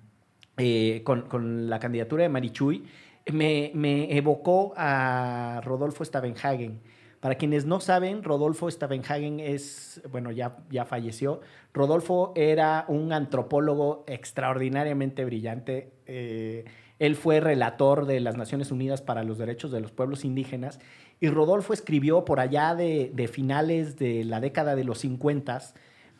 eh, 0.57 1.01
con, 1.03 1.21
con 1.29 1.69
la 1.69 1.77
candidatura 1.77 2.23
de 2.23 2.29
Marichuy, 2.29 2.83
me, 3.31 3.69
me 3.75 4.17
evocó 4.17 4.73
a 4.75 5.61
Rodolfo 5.63 6.03
Stavenhagen. 6.03 6.79
Para 7.19 7.35
quienes 7.35 7.65
no 7.65 7.79
saben, 7.79 8.23
Rodolfo 8.23 8.69
Stavenhagen 8.69 9.39
es, 9.39 10.01
bueno, 10.11 10.31
ya, 10.31 10.57
ya 10.69 10.85
falleció. 10.85 11.41
Rodolfo 11.73 12.31
era 12.35 12.85
un 12.87 13.11
antropólogo 13.11 14.03
extraordinariamente 14.07 15.25
brillante. 15.25 15.91
Eh, 16.05 16.65
él 16.99 17.15
fue 17.15 17.39
relator 17.39 18.05
de 18.05 18.19
las 18.19 18.37
Naciones 18.37 18.71
Unidas 18.71 19.01
para 19.01 19.23
los 19.23 19.37
Derechos 19.37 19.71
de 19.71 19.79
los 19.81 19.91
Pueblos 19.91 20.25
Indígenas 20.25 20.79
y 21.19 21.29
Rodolfo 21.29 21.73
escribió 21.73 22.25
por 22.25 22.39
allá 22.39 22.75
de, 22.75 23.29
finales 23.31 23.97
de 23.97 24.23
la 24.23 24.39
década 24.39 24.75
de 24.75 24.83
los 24.83 24.99
50 24.99 25.59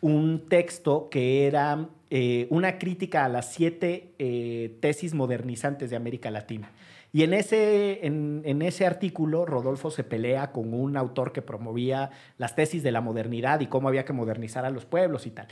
un 0.02 0.48
texto 0.48 1.10
que 1.10 1.48
era 1.48 1.90
eh, 2.10 2.48
una 2.50 2.78
crítica 2.78 3.26
a 3.26 3.30
las 3.30 3.52
siete 3.54 4.14
eh, 4.20 4.78
tesis 4.80 5.14
modernizantes 5.14 5.90
de 5.90 5.96
América 5.96 6.32
Latina. 6.32 6.72
Y 7.18 7.24
en 7.24 7.34
ese, 7.34 8.06
en, 8.06 8.44
en 8.46 8.62
ese 8.62 8.86
artículo, 8.86 9.44
Rodolfo 9.44 9.90
se 9.90 10.04
pelea 10.04 10.52
con 10.52 10.72
un 10.72 10.96
autor 10.96 11.32
que 11.32 11.42
promovía 11.42 12.12
las 12.38 12.56
tesis 12.56 12.84
de 12.84 12.92
la 12.92 13.02
modernidad 13.02 13.60
y 13.60 13.66
cómo 13.66 13.88
había 13.88 14.06
que 14.06 14.14
modernizar 14.14 14.66
a 14.66 14.70
los 14.70 14.86
pueblos 14.86 15.26
y 15.26 15.32
tal. 15.32 15.48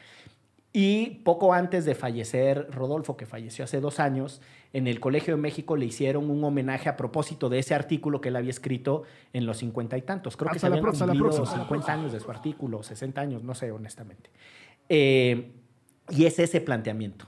Y 0.74 1.22
poco 1.24 1.54
antes 1.56 1.84
de 1.84 1.96
fallecer 1.96 2.68
Rodolfo, 2.70 3.18
que 3.18 3.26
falleció 3.26 3.66
hace 3.66 3.82
dos 3.82 4.00
años, 4.00 4.44
en 4.74 4.86
el 4.86 5.00
Colegio 5.00 5.36
de 5.36 5.42
México 5.42 5.76
le 5.76 5.88
hicieron 5.88 6.30
un 6.30 6.44
homenaje 6.44 6.88
a 6.88 6.96
propósito 6.98 7.50
de 7.50 7.58
ese 7.58 7.74
artículo 7.74 8.22
que 8.22 8.30
él 8.30 8.36
había 8.36 8.52
escrito 8.52 9.02
en 9.34 9.48
los 9.48 9.58
cincuenta 9.58 9.98
y 9.98 10.04
tantos. 10.04 10.38
Creo 10.38 10.52
que 10.52 10.58
Hasta 10.58 10.68
se 10.68 10.72
habían 10.72 10.84
próxima, 10.84 11.08
cumplido 11.08 11.36
próxima. 11.36 11.64
50 11.64 11.94
años 11.94 12.14
de 12.14 12.20
su 12.20 12.30
artículo, 12.30 12.84
60 12.84 13.20
años, 13.20 13.44
no 13.44 13.56
sé 13.56 13.72
honestamente. 13.72 14.30
Eh, 14.88 15.52
y 16.12 16.26
es 16.26 16.38
ese 16.38 16.62
planteamiento. 16.62 17.26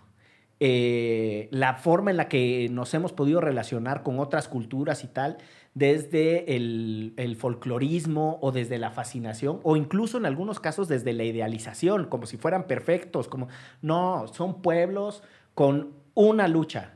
Eh, 0.59 1.49
la 1.51 1.75
forma 1.75 2.09
en 2.09 2.17
la 2.17 2.27
que 2.27 2.67
nos 2.71 2.91
hemos 2.95 3.13
podido 3.13 3.39
relacionar 3.41 4.01
con 4.01 4.19
otras 4.19 4.47
culturas 4.47 5.03
y 5.03 5.07
tal, 5.07 5.37
desde 5.75 6.55
el, 6.55 7.37
folclorismo 7.39 8.39
o 8.41 8.51
desde 8.51 8.79
la 8.79 8.89
fascinación, 8.89 9.59
o 9.61 9.75
incluso 9.75 10.17
en 10.17 10.25
algunos 10.25 10.59
casos 10.59 10.87
desde 10.87 11.13
la 11.13 11.23
idealización, 11.23 12.05
como 12.05 12.25
si 12.25 12.37
fueran 12.37 12.65
perfectos, 12.65 13.27
como 13.27 13.49
no, 13.83 14.25
son 14.33 14.63
pueblos 14.63 15.21
con 15.53 15.93
una 16.15 16.47
lucha, 16.47 16.93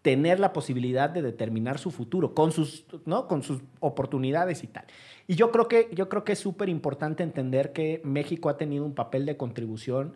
tener 0.00 0.40
la 0.40 0.54
posibilidad 0.54 1.10
de 1.10 1.20
determinar 1.20 1.78
su 1.78 1.90
futuro 1.90 2.32
con 2.32 2.52
sus, 2.52 2.86
¿no? 3.04 3.28
con 3.28 3.42
sus 3.42 3.60
oportunidades 3.80 4.64
y 4.64 4.68
tal. 4.68 4.86
Y 5.26 5.34
yo 5.34 5.50
creo 5.50 5.68
que, 5.68 5.90
yo 5.92 6.08
creo 6.08 6.24
que 6.24 6.32
es 6.32 6.38
súper 6.38 6.70
importante 6.70 7.22
entender 7.22 7.74
que 7.74 8.00
México 8.04 8.48
ha 8.48 8.56
tenido 8.56 8.86
un 8.86 8.94
papel 8.94 9.26
de 9.26 9.36
contribución 9.36 10.14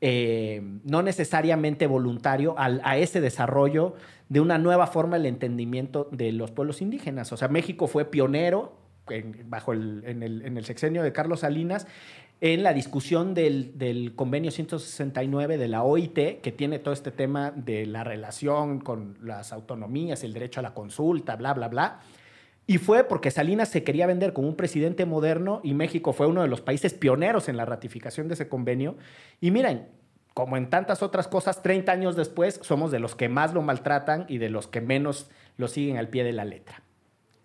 eh, 0.00 0.62
no 0.84 1.02
necesariamente 1.02 1.86
voluntario 1.86 2.58
al- 2.58 2.80
a 2.84 2.96
ese 2.98 3.20
desarrollo 3.20 3.94
de 4.28 4.40
una 4.40 4.58
nueva 4.58 4.86
forma 4.86 5.16
del 5.16 5.26
entendimiento 5.26 6.08
de 6.12 6.32
los 6.32 6.50
pueblos 6.50 6.80
indígenas. 6.82 7.32
O 7.32 7.36
sea, 7.36 7.48
México 7.48 7.86
fue 7.88 8.04
pionero 8.04 8.74
en, 9.08 9.44
bajo 9.48 9.72
el, 9.72 10.02
en, 10.06 10.22
el, 10.22 10.42
en 10.42 10.56
el 10.58 10.64
sexenio 10.64 11.02
de 11.02 11.12
Carlos 11.12 11.40
Salinas 11.40 11.86
en 12.40 12.62
la 12.62 12.72
discusión 12.72 13.34
del, 13.34 13.76
del 13.76 14.14
convenio 14.14 14.52
169 14.52 15.58
de 15.58 15.66
la 15.66 15.82
OIT, 15.82 16.40
que 16.40 16.52
tiene 16.56 16.78
todo 16.78 16.94
este 16.94 17.10
tema 17.10 17.50
de 17.50 17.84
la 17.84 18.04
relación 18.04 18.78
con 18.78 19.18
las 19.22 19.52
autonomías, 19.52 20.22
el 20.22 20.32
derecho 20.32 20.60
a 20.60 20.62
la 20.62 20.72
consulta, 20.72 21.34
bla, 21.34 21.52
bla, 21.54 21.66
bla. 21.66 22.00
Y 22.70 22.76
fue 22.76 23.02
porque 23.04 23.30
Salinas 23.30 23.70
se 23.70 23.82
quería 23.82 24.06
vender 24.06 24.34
como 24.34 24.46
un 24.46 24.54
presidente 24.54 25.06
moderno 25.06 25.62
y 25.64 25.72
México 25.72 26.12
fue 26.12 26.26
uno 26.26 26.42
de 26.42 26.48
los 26.48 26.60
países 26.60 26.92
pioneros 26.92 27.48
en 27.48 27.56
la 27.56 27.64
ratificación 27.64 28.28
de 28.28 28.34
ese 28.34 28.50
convenio. 28.50 28.98
Y 29.40 29.50
miren, 29.52 29.88
como 30.34 30.58
en 30.58 30.68
tantas 30.68 31.02
otras 31.02 31.28
cosas, 31.28 31.62
30 31.62 31.90
años 31.90 32.14
después 32.14 32.60
somos 32.62 32.90
de 32.90 32.98
los 32.98 33.14
que 33.14 33.30
más 33.30 33.54
lo 33.54 33.62
maltratan 33.62 34.26
y 34.28 34.36
de 34.36 34.50
los 34.50 34.66
que 34.66 34.82
menos 34.82 35.30
lo 35.56 35.66
siguen 35.66 35.96
al 35.96 36.08
pie 36.08 36.24
de 36.24 36.34
la 36.34 36.44
letra. 36.44 36.82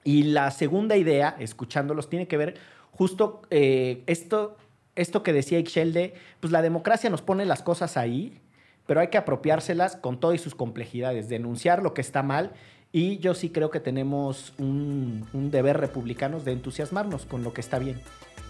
Y 0.04 0.24
la 0.24 0.52
segunda 0.52 0.98
idea, 0.98 1.38
escuchándolos, 1.40 2.10
tiene 2.10 2.28
que 2.28 2.36
ver 2.36 2.56
justo 2.92 3.44
eh, 3.50 4.04
esto, 4.08 4.58
esto 4.98 5.24
que 5.24 5.32
decía 5.32 5.58
Ixchel 5.58 6.16
pues 6.42 6.52
la 6.52 6.62
democracia 6.62 7.10
nos 7.10 7.22
pone 7.22 7.46
las 7.46 7.64
cosas 7.64 7.96
ahí, 7.96 8.42
pero 8.86 9.00
hay 9.00 9.08
que 9.08 9.18
apropiárselas 9.18 9.96
con 9.96 10.20
todas 10.20 10.42
sus 10.42 10.54
complejidades, 10.54 11.30
denunciar 11.30 11.82
lo 11.82 11.94
que 11.94 12.02
está 12.02 12.24
mal. 12.24 12.52
Y 12.96 13.18
yo 13.18 13.34
sí 13.34 13.50
creo 13.50 13.72
que 13.72 13.80
tenemos 13.80 14.54
un, 14.60 15.26
un 15.34 15.50
deber 15.50 15.80
republicanos 15.80 16.46
de 16.46 16.52
entusiasmarnos 16.52 17.26
con 17.26 17.44
lo 17.44 17.52
que 17.52 17.60
está 17.62 17.80
bien. 17.80 18.00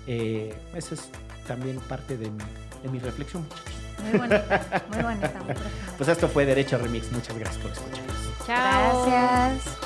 Eh, 0.05 0.53
esa 0.75 0.95
es 0.95 1.07
también 1.47 1.77
parte 1.79 2.17
de 2.17 2.29
mi, 2.29 2.43
de 2.83 2.89
mi 2.89 2.99
reflexión, 2.99 3.43
muchachos. 3.43 3.73
Muy 4.03 4.19
bonita, 4.19 4.83
muy 4.91 5.01
bonita. 5.03 5.41
muy. 5.45 5.53
Pues 5.97 6.09
esto 6.09 6.27
fue 6.27 6.45
Derecho 6.45 6.77
Remix. 6.77 7.09
Muchas 7.13 7.37
gracias 7.37 7.57
por 7.63 7.71
escucharnos. 7.71 8.15
Chao. 8.45 9.05
Gracias. 9.05 9.77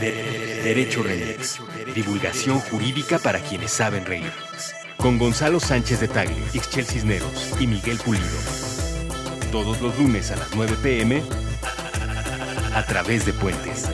De- 0.00 0.10
de- 0.12 0.62
Derecho 0.64 1.02
Remix. 1.04 1.60
Divulgación 1.94 2.58
jurídica 2.58 3.20
para 3.20 3.38
quienes 3.38 3.70
saben 3.70 4.04
reír. 4.04 4.32
Con 4.96 5.16
Gonzalo 5.16 5.60
Sánchez 5.60 6.00
de 6.00 6.08
Tagle, 6.08 6.34
Ixchel 6.54 6.84
Cisneros 6.86 7.54
y 7.60 7.68
Miguel 7.68 7.98
Pulido. 7.98 8.24
Todos 9.52 9.80
los 9.80 9.98
lunes 9.98 10.30
a 10.30 10.36
las 10.36 10.54
9 10.54 10.76
pm 10.82 11.22
a 12.74 12.84
través 12.86 13.24
de 13.24 13.32
Puentes. 13.32 13.88